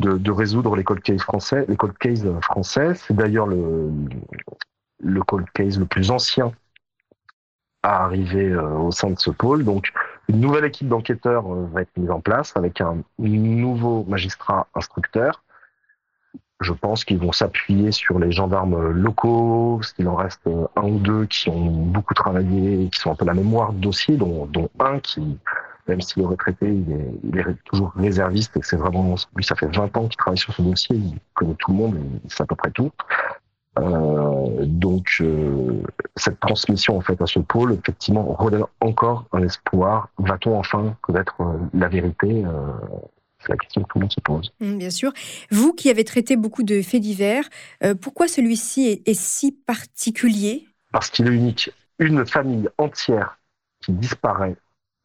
de, 0.00 0.30
résoudre 0.30 0.76
les 0.76 0.84
cold 0.84 1.02
cases 1.02 1.22
français. 1.22 1.66
Les 1.68 1.76
français, 2.42 2.94
c'est 2.94 3.14
d'ailleurs 3.14 3.46
le, 3.46 3.90
le 5.00 5.22
cold 5.22 5.46
case 5.54 5.78
le 5.78 5.86
plus 5.86 6.10
ancien 6.10 6.52
à 7.82 8.04
arriver 8.04 8.50
euh, 8.50 8.76
au 8.76 8.90
sein 8.90 9.10
de 9.10 9.18
ce 9.18 9.30
pôle. 9.30 9.64
Donc, 9.64 9.92
une 10.28 10.40
nouvelle 10.40 10.64
équipe 10.64 10.88
d'enquêteurs 10.88 11.50
euh, 11.52 11.66
va 11.72 11.82
être 11.82 11.96
mise 11.96 12.10
en 12.10 12.20
place 12.20 12.56
avec 12.56 12.80
un 12.80 12.98
nouveau 13.18 14.04
magistrat 14.04 14.66
instructeur. 14.74 15.42
Je 16.60 16.74
pense 16.74 17.06
qu'ils 17.06 17.18
vont 17.18 17.32
s'appuyer 17.32 17.90
sur 17.90 18.18
les 18.18 18.32
gendarmes 18.32 18.90
locaux, 18.90 19.78
parce 19.80 19.94
qu'il 19.94 20.06
en 20.08 20.16
reste 20.16 20.46
un 20.76 20.82
ou 20.82 20.98
deux 20.98 21.24
qui 21.24 21.48
ont 21.48 21.70
beaucoup 21.70 22.12
travaillé, 22.12 22.90
qui 22.90 23.00
sont 23.00 23.12
un 23.12 23.14
peu 23.14 23.24
la 23.24 23.32
mémoire 23.32 23.72
de 23.72 23.78
dossier, 23.78 24.18
dont, 24.18 24.44
dont 24.44 24.68
un 24.78 24.98
qui, 24.98 25.38
même 25.90 26.00
si 26.00 26.20
le 26.20 26.26
retraité, 26.26 26.66
il 26.72 27.38
est, 27.38 27.44
toujours 27.64 27.92
réserviste 27.96 28.56
et 28.56 28.60
c'est 28.62 28.76
vraiment, 28.76 29.16
lui, 29.34 29.44
ça 29.44 29.56
fait 29.56 29.66
20 29.66 29.96
ans 29.96 30.06
qu'il 30.06 30.16
travaille 30.16 30.38
sur 30.38 30.54
ce 30.54 30.62
dossier, 30.62 30.96
il 30.96 31.18
connaît 31.34 31.56
tout 31.58 31.72
le 31.72 31.76
monde, 31.76 31.96
il 32.24 32.32
sait 32.32 32.42
à 32.42 32.46
peu 32.46 32.54
près 32.54 32.70
tout. 32.70 32.90
Euh, 33.78 34.64
donc, 34.66 35.16
euh, 35.20 35.82
cette 36.16 36.38
transmission 36.40 36.96
en 36.96 37.00
fait 37.00 37.20
à 37.20 37.26
ce 37.26 37.40
pôle, 37.40 37.72
effectivement, 37.72 38.24
redonne 38.38 38.66
encore 38.80 39.26
un 39.32 39.42
espoir. 39.42 40.08
Va-t-on 40.18 40.56
enfin 40.56 40.96
connaître 41.02 41.34
euh, 41.40 41.58
la 41.74 41.88
vérité 41.88 42.44
C'est 43.40 43.48
la 43.48 43.56
question 43.56 43.82
que 43.82 43.88
tout 43.88 43.98
le 43.98 44.02
monde 44.02 44.12
se 44.12 44.20
pose. 44.20 44.52
Mmh, 44.60 44.76
bien 44.76 44.90
sûr. 44.90 45.12
Vous 45.50 45.72
qui 45.72 45.90
avez 45.90 46.04
traité 46.04 46.36
beaucoup 46.36 46.62
de 46.62 46.82
faits 46.82 47.00
divers, 47.00 47.44
pourquoi 48.00 48.28
celui-ci 48.28 49.02
est 49.04 49.14
si 49.14 49.52
particulier? 49.52 50.66
Parce 50.92 51.10
qu'il 51.10 51.26
est 51.26 51.34
unique. 51.34 51.72
Une 51.98 52.26
famille 52.26 52.68
entière 52.78 53.38
qui 53.80 53.92
disparaît 53.92 54.56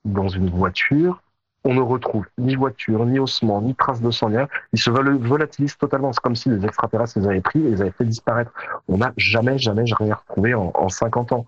dans 0.06 0.28
une 0.28 0.50
voiture, 0.50 1.22
on 1.66 1.74
ne 1.74 1.82
retrouve 1.82 2.26
ni 2.38 2.56
voiture, 2.56 3.06
ni 3.06 3.20
ossement, 3.20 3.62
ni 3.62 3.74
trace 3.74 4.00
de 4.00 4.12
sang. 4.12 4.30
Ils 4.72 4.80
se 4.80 4.92
volatilisent 4.92 5.78
totalement. 5.78 6.14
C'est 6.14 6.22
comme 6.22 6.36
si 6.36 6.50
les 6.50 6.64
extraterrestres 6.64 7.20
les 7.20 7.28
avaient 7.28 7.42
pris 7.42 7.60
et 7.60 7.72
les 7.72 7.82
avaient 7.82 7.92
fait 7.92 8.06
disparaître. 8.06 8.52
On 8.88 8.98
n'a 8.98 9.12
jamais, 9.18 9.58
jamais 9.58 9.84
rien 9.98 10.14
retrouvé 10.14 10.54
en, 10.54 10.72
en 10.76 10.90
50 10.90 11.32
ans. 11.32 11.46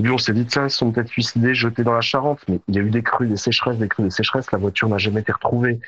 Lui, 0.00 0.10
on 0.10 0.18
s'est 0.18 0.32
dit, 0.32 0.44
tiens, 0.44 0.64
ils 0.64 0.70
sont 0.70 0.90
peut-être 0.90 1.08
suicidés, 1.08 1.54
jetés 1.54 1.84
dans 1.84 1.92
la 1.92 2.00
Charente, 2.00 2.40
mais 2.48 2.58
il 2.66 2.74
y 2.74 2.78
a 2.78 2.82
eu 2.82 2.90
des 2.90 3.02
crues, 3.02 3.28
des 3.28 3.36
sécheresses, 3.36 3.78
des 3.78 3.88
crues, 3.88 4.02
des 4.02 4.10
sécheresses, 4.10 4.50
la 4.50 4.58
voiture 4.58 4.88
n'a 4.88 4.98
jamais 4.98 5.20
été 5.20 5.30
retrouvée. 5.30 5.78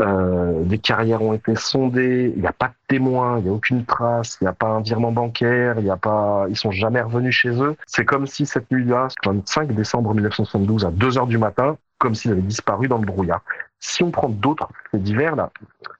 Euh, 0.00 0.62
des 0.64 0.78
carrières 0.78 1.22
ont 1.22 1.32
été 1.32 1.54
sondées, 1.54 2.30
il 2.36 2.42
n'y 2.42 2.46
a 2.46 2.52
pas 2.52 2.68
de 2.68 2.74
témoins, 2.86 3.38
il 3.38 3.44
n'y 3.44 3.48
a 3.48 3.52
aucune 3.52 3.86
trace, 3.86 4.36
il 4.40 4.44
n'y 4.44 4.48
a 4.48 4.52
pas 4.52 4.66
un 4.66 4.80
virement 4.80 5.10
bancaire, 5.10 5.78
il 5.78 5.84
n'y 5.84 5.90
a 5.90 5.96
pas, 5.96 6.46
ils 6.50 6.56
sont 6.56 6.70
jamais 6.70 7.00
revenus 7.00 7.34
chez 7.34 7.48
eux. 7.62 7.76
C'est 7.86 8.04
comme 8.04 8.26
si 8.26 8.44
cette 8.44 8.70
nuit-là, 8.70 9.08
25 9.24 9.72
décembre 9.72 10.12
1972 10.12 10.84
à 10.84 10.90
2 10.90 11.18
heures 11.18 11.26
du 11.26 11.38
matin, 11.38 11.78
comme 11.98 12.14
s'il 12.14 12.30
avait 12.32 12.42
disparu 12.42 12.88
dans 12.88 12.98
le 12.98 13.06
brouillard. 13.06 13.42
Si 13.80 14.02
on 14.02 14.10
prend 14.10 14.28
d'autres 14.28 14.68
faits 14.90 15.02
divers, 15.02 15.34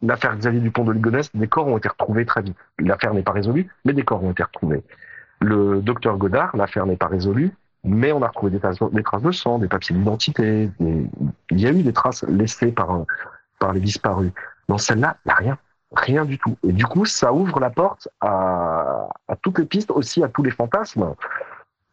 l'affaire 0.02 0.36
Xavier 0.36 0.60
Dupont 0.60 0.84
de 0.84 0.92
Ligonnès, 0.92 1.34
des 1.34 1.48
corps 1.48 1.66
ont 1.66 1.78
été 1.78 1.88
retrouvés 1.88 2.26
très 2.26 2.42
vite. 2.42 2.56
L'affaire 2.78 3.14
n'est 3.14 3.22
pas 3.22 3.32
résolue, 3.32 3.70
mais 3.86 3.94
des 3.94 4.02
corps 4.02 4.22
ont 4.22 4.32
été 4.32 4.42
retrouvés. 4.42 4.82
Le 5.40 5.80
docteur 5.80 6.18
Godard, 6.18 6.54
l'affaire 6.54 6.84
n'est 6.84 6.96
pas 6.96 7.06
résolue, 7.06 7.50
mais 7.84 8.12
on 8.12 8.22
a 8.22 8.28
retrouvé 8.28 8.52
des 8.52 8.58
traces, 8.58 8.78
des 8.92 9.02
de 9.02 9.30
sang, 9.30 9.58
des 9.58 9.68
papiers 9.68 9.96
d'identité. 9.96 10.70
Il 10.80 11.60
y 11.60 11.66
a 11.66 11.70
eu 11.70 11.82
des 11.82 11.92
traces 11.92 12.24
laissées 12.24 12.72
par 12.72 12.90
un, 12.90 13.06
par 13.58 13.72
les 13.72 13.80
disparus. 13.80 14.32
Dans 14.68 14.78
celle-là, 14.78 15.16
il 15.24 15.28
n'y 15.28 15.32
a 15.32 15.36
rien. 15.36 15.58
Rien 15.92 16.24
du 16.24 16.38
tout. 16.38 16.56
Et 16.66 16.72
du 16.72 16.84
coup, 16.84 17.04
ça 17.04 17.32
ouvre 17.32 17.60
la 17.60 17.70
porte 17.70 18.08
à, 18.20 19.08
toutes 19.42 19.58
les 19.58 19.66
pistes, 19.66 19.90
aussi 19.90 20.22
à 20.22 20.28
tous 20.28 20.42
les 20.42 20.50
fantasmes. 20.50 21.14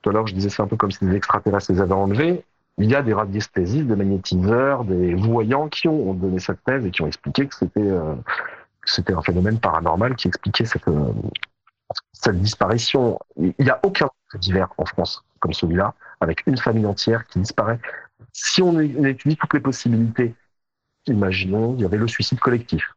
Tout 0.02 0.10
à 0.10 0.14
l'heure, 0.14 0.28
je 0.28 0.34
disais 0.34 0.50
c'est 0.50 0.64
un 0.64 0.68
peu 0.68 0.76
comme 0.76 0.92
si 0.92 1.06
les 1.06 1.16
extraterrestres 1.16 1.72
les 1.72 1.80
avaient 1.80 1.94
enlevés. 1.94 2.44
Il 2.80 2.90
y 2.90 2.96
a 2.96 3.04
des 3.04 3.14
radiesthésistes, 3.14 3.86
des 3.86 3.96
magnétiseurs, 3.96 4.84
des 4.84 5.14
voyants 5.14 5.70
qui 5.70 5.88
ont 5.88 6.14
donné 6.16 6.40
cette 6.40 6.64
thèse 6.64 6.86
et 6.86 6.92
qui 6.92 7.04
ont 7.04 7.08
expliqué 7.08 7.48
que 7.48 7.56
c'était 7.56 7.82
euh, 7.82 8.16
un 9.16 9.22
phénomène 9.22 9.60
paranormal 9.60 10.16
qui 10.16 10.28
expliquait 10.28 10.66
cette, 10.66 10.88
euh, 10.88 11.12
disparition. 12.34 13.20
Il 13.38 13.54
n'y 13.60 13.70
a 13.70 13.80
aucun 13.84 14.10
fait 14.32 14.40
divers 14.40 14.70
en 14.78 14.86
France 14.86 15.24
comme 15.40 15.54
celui-là, 15.54 15.94
avec 16.22 16.48
une 16.48 16.58
famille 16.58 16.86
entière 16.86 17.28
qui 17.28 17.40
disparaît. 17.40 17.80
Si 18.32 18.62
on 18.62 18.80
étudie 18.80 19.36
toutes 19.36 19.54
les 19.54 19.60
possibilités 19.60 20.34
imaginons, 21.08 21.76
il 21.76 21.82
y 21.82 21.86
avait 21.86 21.98
le 21.98 22.08
suicide 22.08 22.40
collectif. 22.40 22.94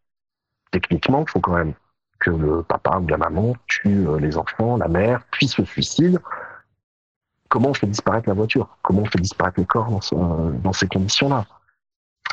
Techniquement, 0.71 1.25
il 1.27 1.31
faut 1.31 1.41
quand 1.41 1.55
même 1.55 1.75
que 2.19 2.31
le 2.31 2.63
papa 2.63 2.99
ou 2.99 3.07
la 3.07 3.19
maman 3.19 3.55
tue 3.67 4.09
euh, 4.09 4.19
les 4.19 4.37
enfants, 4.37 4.77
la 4.77 4.89
mère, 4.89 5.23
puis 5.31 5.49
se 5.49 5.65
suicide. 5.65 6.19
Comment 7.49 7.71
on 7.71 7.75
fait 7.75 7.87
disparaître 7.87 8.29
la 8.29 8.35
voiture? 8.35 8.69
Comment 8.83 9.03
on 9.03 9.07
fait 9.07 9.21
disparaître 9.21 9.61
les 9.61 9.67
corps 9.67 10.01
dans, 10.11 10.73
ces 10.73 10.89
conditions-là? 10.89 11.47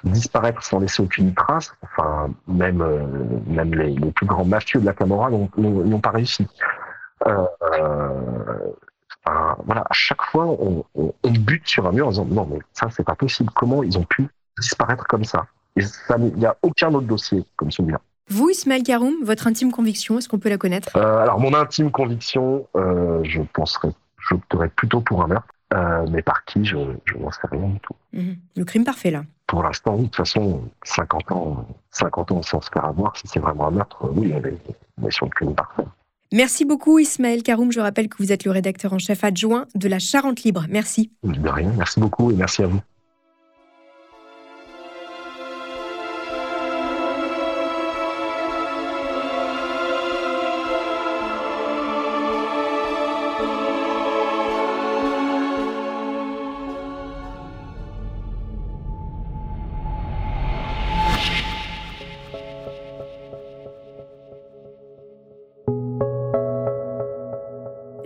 Disparaître 0.03 0.63
sans 0.63 0.80
laisser 0.80 1.03
aucune 1.03 1.34
trace, 1.34 1.74
enfin, 1.82 2.30
même, 2.47 2.82
euh, 2.82 3.05
même 3.45 3.74
les, 3.76 3.91
les, 3.91 4.11
plus 4.11 4.26
grands 4.26 4.45
mafieux 4.45 4.82
de 4.82 4.86
la 4.86 4.93
Camorra 4.93 5.30
n'ont 5.30 5.99
pas 5.99 6.11
réussi. 6.11 6.47
Euh, 7.28 7.45
voilà, 9.65 9.82
à 9.82 9.93
chaque 9.93 10.21
fois, 10.24 10.45
on, 10.45 10.84
on, 10.95 11.32
bute 11.32 11.67
sur 11.67 11.88
un 11.88 11.91
mur 11.91 12.07
en 12.07 12.09
disant 12.09 12.26
non, 12.26 12.47
mais 12.49 12.59
ça, 12.74 12.89
c'est 12.89 13.05
pas 13.05 13.15
possible. 13.15 13.49
Comment 13.53 13.84
ils 13.84 13.97
ont 13.97 14.03
pu 14.03 14.28
disparaître 14.57 15.05
comme 15.07 15.24
ça? 15.24 15.45
Il 15.76 16.36
n'y 16.36 16.45
a 16.45 16.55
aucun 16.61 16.93
autre 16.93 17.07
dossier 17.07 17.43
comme 17.55 17.71
celui-là. 17.71 17.99
Vous, 18.30 18.49
Ismaël 18.49 18.84
Karoum, 18.84 19.15
votre 19.24 19.47
intime 19.47 19.71
conviction, 19.71 20.17
est-ce 20.17 20.30
qu'on 20.30 20.39
peut 20.39 20.49
la 20.49 20.57
connaître? 20.57 20.95
Euh, 20.95 21.24
Alors, 21.24 21.39
mon 21.39 21.53
intime 21.53 21.91
conviction, 21.91 22.67
euh, 22.76 23.19
je 23.24 23.41
penserais, 23.41 23.91
j'opterais 24.17 24.69
plutôt 24.69 25.01
pour 25.01 25.24
un 25.24 25.28
meurtre. 25.28 25.47
Euh, 25.74 26.05
mais 26.11 26.21
par 26.21 26.45
qui, 26.45 26.63
je, 26.63 26.78
n'en 26.78 27.32
sais 27.32 27.47
rien 27.49 27.67
du 27.67 27.80
tout. 27.80 27.95
Mhm. 28.13 28.38
Le 28.57 28.65
crime 28.65 28.84
parfait, 28.84 29.09
là 29.09 29.24
Pour 29.47 29.63
l'instant, 29.63 29.97
de 29.97 30.03
toute 30.03 30.15
façon, 30.15 30.61
50 30.84 31.32
ans, 31.32 31.65
50 31.89 32.32
ans 32.32 32.41
sans 32.43 32.61
se 32.61 32.69
faire 32.69 32.86
avoir, 32.86 33.17
si 33.17 33.28
c'est 33.28 33.39
vraiment 33.39 33.67
un 33.67 33.71
meurtre, 33.71 34.07
oui, 34.13 34.34
on 34.36 35.05
est, 35.05 35.11
sur 35.11 35.26
le 35.26 35.32
crime 35.32 35.55
parfait. 35.55 35.84
Merci 36.32 36.65
beaucoup, 36.65 36.99
Ismaël 36.99 37.41
Karoum. 37.41 37.71
Je 37.71 37.80
rappelle 37.80 38.07
que 38.07 38.17
vous 38.17 38.32
êtes 38.32 38.45
le 38.45 38.51
rédacteur 38.51 38.93
en 38.93 38.99
chef 38.99 39.24
adjoint 39.24 39.65
de 39.74 39.88
la 39.88 39.99
Charente 39.99 40.43
Libre. 40.43 40.65
Merci. 40.69 41.11
De 41.24 41.49
rien, 41.49 41.71
merci 41.76 41.99
beaucoup 41.99 42.32
et 42.32 42.36
merci 42.36 42.63
à 42.63 42.67
vous. 42.67 42.82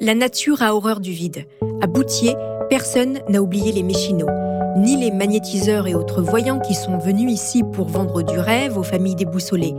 La 0.07 0.15
nature 0.15 0.61
a 0.61 0.73
horreur 0.73 1.01
du 1.01 1.11
vide. 1.11 1.43
À 1.81 1.85
Boutier, 1.85 2.33
personne 2.69 3.19
n'a 3.27 3.41
oublié 3.41 3.73
les 3.73 3.83
méchinots, 3.83 4.29
ni 4.77 4.95
les 4.95 5.11
magnétiseurs 5.11 5.85
et 5.85 5.95
autres 5.95 6.21
voyants 6.21 6.61
qui 6.61 6.75
sont 6.75 6.97
venus 6.97 7.29
ici 7.29 7.61
pour 7.73 7.89
vendre 7.89 8.21
du 8.21 8.39
rêve 8.39 8.77
aux 8.77 8.83
familles 8.83 9.15
déboussolées. 9.15 9.73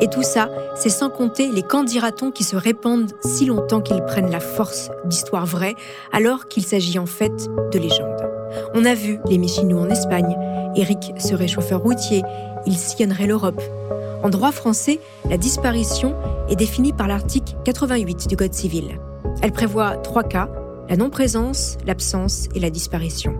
Et 0.00 0.08
tout 0.08 0.24
ça, 0.24 0.50
c'est 0.74 0.88
sans 0.88 1.08
compter 1.08 1.46
les 1.52 1.62
candidatons 1.62 2.32
qui 2.32 2.42
se 2.42 2.56
répandent 2.56 3.12
si 3.24 3.46
longtemps 3.46 3.80
qu'ils 3.80 4.02
prennent 4.02 4.32
la 4.32 4.40
force 4.40 4.90
d'histoires 5.04 5.46
vraies, 5.46 5.76
alors 6.12 6.48
qu'il 6.48 6.64
s'agit 6.64 6.98
en 6.98 7.06
fait 7.06 7.48
de 7.72 7.78
légendes. 7.78 8.28
On 8.74 8.84
a 8.84 8.94
vu 8.94 9.20
les 9.28 9.38
Michino 9.38 9.78
en 9.78 9.88
Espagne. 9.88 10.36
Eric 10.74 11.12
serait 11.20 11.46
chauffeur 11.46 11.80
routier. 11.80 12.24
Il 12.66 12.76
sillonnerait 12.76 13.28
l'Europe. 13.28 13.62
En 14.24 14.30
droit 14.30 14.50
français, 14.50 14.98
la 15.28 15.36
disparition 15.36 16.16
est 16.48 16.56
définie 16.56 16.92
par 16.92 17.06
l'article 17.06 17.54
88 17.62 18.26
du 18.28 18.36
Code 18.36 18.52
civil. 18.52 18.98
Elle 19.42 19.52
prévoit 19.52 19.96
trois 19.96 20.22
cas 20.22 20.48
la 20.90 20.96
non-présence, 20.96 21.78
l'absence 21.86 22.48
et 22.54 22.58
la 22.58 22.68
disparition. 22.68 23.34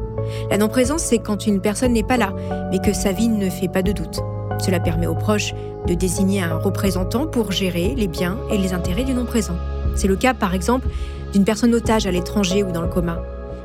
La 0.51 0.57
non-présence, 0.57 1.03
c'est 1.03 1.19
quand 1.19 1.49
une 1.49 1.61
personne 1.61 1.93
n'est 1.93 2.05
pas 2.05 2.17
là, 2.17 2.33
mais 2.71 2.79
que 2.79 2.93
sa 2.93 3.11
vie 3.11 3.29
ne 3.29 3.51
fait 3.51 3.67
pas 3.67 3.83
de 3.83 3.91
doute. 3.91 4.21
Cela 4.61 4.79
permet 4.79 5.09
aux 5.09 5.17
proches 5.17 5.53
de 5.87 5.95
désigner 5.95 6.43
un 6.43 6.59
représentant 6.59 7.27
pour 7.27 7.51
gérer 7.51 7.95
les 7.97 8.07
biens 8.07 8.39
et 8.53 8.59
les 8.59 8.73
intérêts 8.73 9.03
du 9.03 9.15
non-présent. 9.15 9.57
C'est 9.97 10.07
le 10.07 10.15
cas, 10.15 10.33
par 10.33 10.55
exemple, 10.55 10.87
d'une 11.33 11.45
personne 11.45 11.75
otage 11.75 12.07
à 12.07 12.13
l'étranger 12.13 12.63
ou 12.63 12.71
dans 12.71 12.83
le 12.83 12.89
coma. 12.89 13.19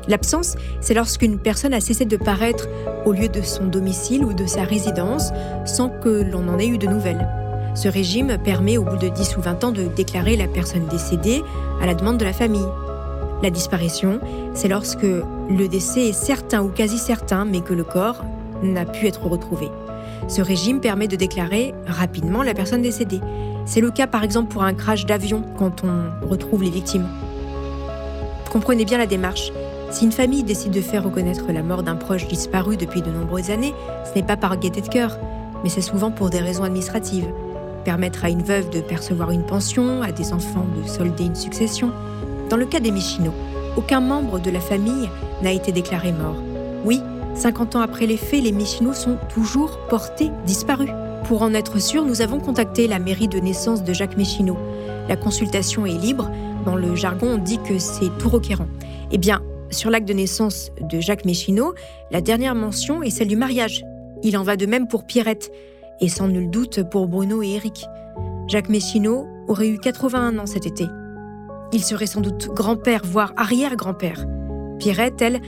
L'absence, 0.08 0.56
c'est 0.80 0.94
lorsqu'une 0.94 1.38
personne 1.38 1.74
a 1.74 1.80
cessé 1.80 2.04
de 2.04 2.16
paraître 2.16 2.68
au 3.04 3.12
lieu 3.12 3.28
de 3.28 3.42
son 3.42 3.66
domicile 3.66 4.24
ou 4.24 4.34
de 4.34 4.46
sa 4.46 4.64
résidence 4.64 5.30
sans 5.64 5.88
que 5.88 6.08
l'on 6.08 6.48
en 6.48 6.58
ait 6.58 6.66
eu 6.66 6.78
de 6.78 6.86
nouvelles. 6.88 7.28
Ce 7.76 7.88
régime 7.88 8.38
permet 8.42 8.78
au 8.78 8.84
bout 8.84 8.96
de 8.96 9.08
10 9.08 9.36
ou 9.36 9.42
20 9.42 9.64
ans 9.64 9.70
de 9.70 9.82
déclarer 9.82 10.34
la 10.34 10.48
personne 10.48 10.86
décédée 10.86 11.44
à 11.82 11.86
la 11.86 11.94
demande 11.94 12.16
de 12.16 12.24
la 12.24 12.32
famille. 12.32 12.66
La 13.42 13.50
disparition, 13.50 14.18
c'est 14.54 14.68
lorsque 14.68 15.02
le 15.02 15.68
décès 15.68 16.08
est 16.08 16.12
certain 16.14 16.62
ou 16.62 16.68
quasi 16.68 16.96
certain, 16.96 17.44
mais 17.44 17.60
que 17.60 17.74
le 17.74 17.84
corps 17.84 18.24
n'a 18.62 18.86
pu 18.86 19.06
être 19.06 19.26
retrouvé. 19.26 19.68
Ce 20.26 20.40
régime 20.40 20.80
permet 20.80 21.06
de 21.06 21.16
déclarer 21.16 21.74
rapidement 21.86 22.42
la 22.42 22.54
personne 22.54 22.80
décédée. 22.80 23.20
C'est 23.66 23.82
le 23.82 23.90
cas 23.90 24.06
par 24.06 24.24
exemple 24.24 24.50
pour 24.50 24.64
un 24.64 24.72
crash 24.72 25.04
d'avion 25.04 25.44
quand 25.58 25.84
on 25.84 26.28
retrouve 26.28 26.62
les 26.62 26.70
victimes. 26.70 27.06
Comprenez 28.50 28.86
bien 28.86 28.96
la 28.96 29.06
démarche. 29.06 29.52
Si 29.90 30.06
une 30.06 30.12
famille 30.12 30.44
décide 30.44 30.72
de 30.72 30.80
faire 30.80 31.04
reconnaître 31.04 31.52
la 31.52 31.62
mort 31.62 31.82
d'un 31.82 31.96
proche 31.96 32.26
disparu 32.26 32.78
depuis 32.78 33.02
de 33.02 33.10
nombreuses 33.10 33.50
années, 33.50 33.74
ce 34.06 34.18
n'est 34.18 34.26
pas 34.26 34.38
par 34.38 34.58
gaieté 34.58 34.80
de 34.80 34.88
cœur, 34.88 35.18
mais 35.62 35.68
c'est 35.68 35.82
souvent 35.82 36.10
pour 36.10 36.30
des 36.30 36.40
raisons 36.40 36.64
administratives. 36.64 37.26
Permettre 37.86 38.24
à 38.24 38.30
une 38.30 38.42
veuve 38.42 38.68
de 38.70 38.80
percevoir 38.80 39.30
une 39.30 39.46
pension, 39.46 40.02
à 40.02 40.10
des 40.10 40.32
enfants 40.32 40.66
de 40.76 40.88
solder 40.88 41.22
une 41.22 41.36
succession. 41.36 41.92
Dans 42.50 42.56
le 42.56 42.66
cas 42.66 42.80
des 42.80 42.90
Michino, 42.90 43.32
aucun 43.76 44.00
membre 44.00 44.40
de 44.40 44.50
la 44.50 44.58
famille 44.58 45.08
n'a 45.40 45.52
été 45.52 45.70
déclaré 45.70 46.10
mort. 46.10 46.34
Oui, 46.84 47.00
50 47.36 47.76
ans 47.76 47.80
après 47.80 48.06
les 48.06 48.16
faits, 48.16 48.42
les 48.42 48.50
Michino 48.50 48.92
sont 48.92 49.18
toujours 49.32 49.78
portés 49.88 50.32
disparus. 50.46 50.90
Pour 51.26 51.42
en 51.42 51.54
être 51.54 51.80
sûr, 51.80 52.04
nous 52.04 52.22
avons 52.22 52.40
contacté 52.40 52.88
la 52.88 52.98
mairie 52.98 53.28
de 53.28 53.38
naissance 53.38 53.84
de 53.84 53.92
Jacques 53.92 54.16
Michino. 54.16 54.58
La 55.08 55.14
consultation 55.14 55.86
est 55.86 55.96
libre. 55.96 56.28
Dans 56.64 56.74
le 56.74 56.96
jargon, 56.96 57.34
on 57.34 57.38
dit 57.38 57.58
que 57.58 57.78
c'est 57.78 58.10
tout 58.18 58.28
requérant. 58.28 58.66
Eh 59.12 59.18
bien, 59.18 59.42
sur 59.70 59.90
l'acte 59.90 60.08
de 60.08 60.12
naissance 60.12 60.72
de 60.80 60.98
Jacques 60.98 61.24
Michino, 61.24 61.72
la 62.10 62.20
dernière 62.20 62.56
mention 62.56 63.04
est 63.04 63.10
celle 63.10 63.28
du 63.28 63.36
mariage. 63.36 63.84
Il 64.24 64.36
en 64.36 64.42
va 64.42 64.56
de 64.56 64.66
même 64.66 64.88
pour 64.88 65.04
Pierrette, 65.04 65.52
et 66.00 66.08
sans 66.08 66.28
nul 66.28 66.50
doute 66.50 66.82
pour 66.88 67.08
Bruno 67.08 67.42
et 67.42 67.50
Eric. 67.50 67.86
Jacques 68.48 68.68
Michino 68.68 69.26
aurait 69.48 69.68
eu 69.68 69.78
81 69.78 70.38
ans 70.38 70.46
cet 70.46 70.66
été. 70.66 70.86
Il 71.72 71.82
serait 71.82 72.06
sans 72.06 72.20
doute 72.20 72.48
grand-père, 72.48 73.02
voire 73.04 73.32
arrière-grand-père. 73.36 74.24
Pierrette, 74.78 75.20
elle, 75.20 75.40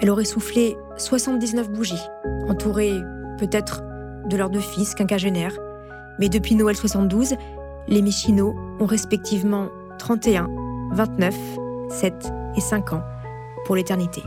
elle 0.00 0.10
aurait 0.10 0.24
soufflé 0.24 0.76
79 0.96 1.70
bougies, 1.70 2.02
entourée 2.48 2.92
peut-être 3.38 3.82
de 4.28 4.36
leurs 4.36 4.50
deux 4.50 4.60
fils 4.60 4.94
quinquagénaires. 4.94 5.56
Mais 6.18 6.28
depuis 6.28 6.54
Noël 6.54 6.76
72, 6.76 7.34
les 7.88 8.02
Michino 8.02 8.54
ont 8.80 8.86
respectivement 8.86 9.68
31, 9.98 10.48
29, 10.92 11.34
7 11.90 12.32
et 12.56 12.60
5 12.60 12.92
ans 12.92 13.02
pour 13.64 13.76
l'éternité. 13.76 14.22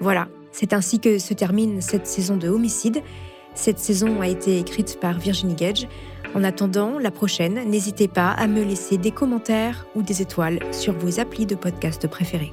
Voilà, 0.00 0.28
c'est 0.52 0.72
ainsi 0.72 1.00
que 1.00 1.18
se 1.18 1.34
termine 1.34 1.80
cette 1.80 2.06
saison 2.06 2.36
de 2.36 2.48
Homicide. 2.48 3.02
Cette 3.54 3.78
saison 3.78 4.20
a 4.20 4.28
été 4.28 4.58
écrite 4.58 4.98
par 5.00 5.18
Virginie 5.18 5.54
Gage. 5.54 5.88
En 6.34 6.44
attendant 6.44 6.98
la 6.98 7.10
prochaine, 7.10 7.68
n'hésitez 7.68 8.06
pas 8.06 8.30
à 8.30 8.46
me 8.46 8.62
laisser 8.62 8.98
des 8.98 9.10
commentaires 9.10 9.86
ou 9.94 10.02
des 10.02 10.22
étoiles 10.22 10.60
sur 10.72 10.92
vos 10.92 11.20
applis 11.20 11.46
de 11.46 11.54
podcast 11.54 12.06
préférés. 12.06 12.52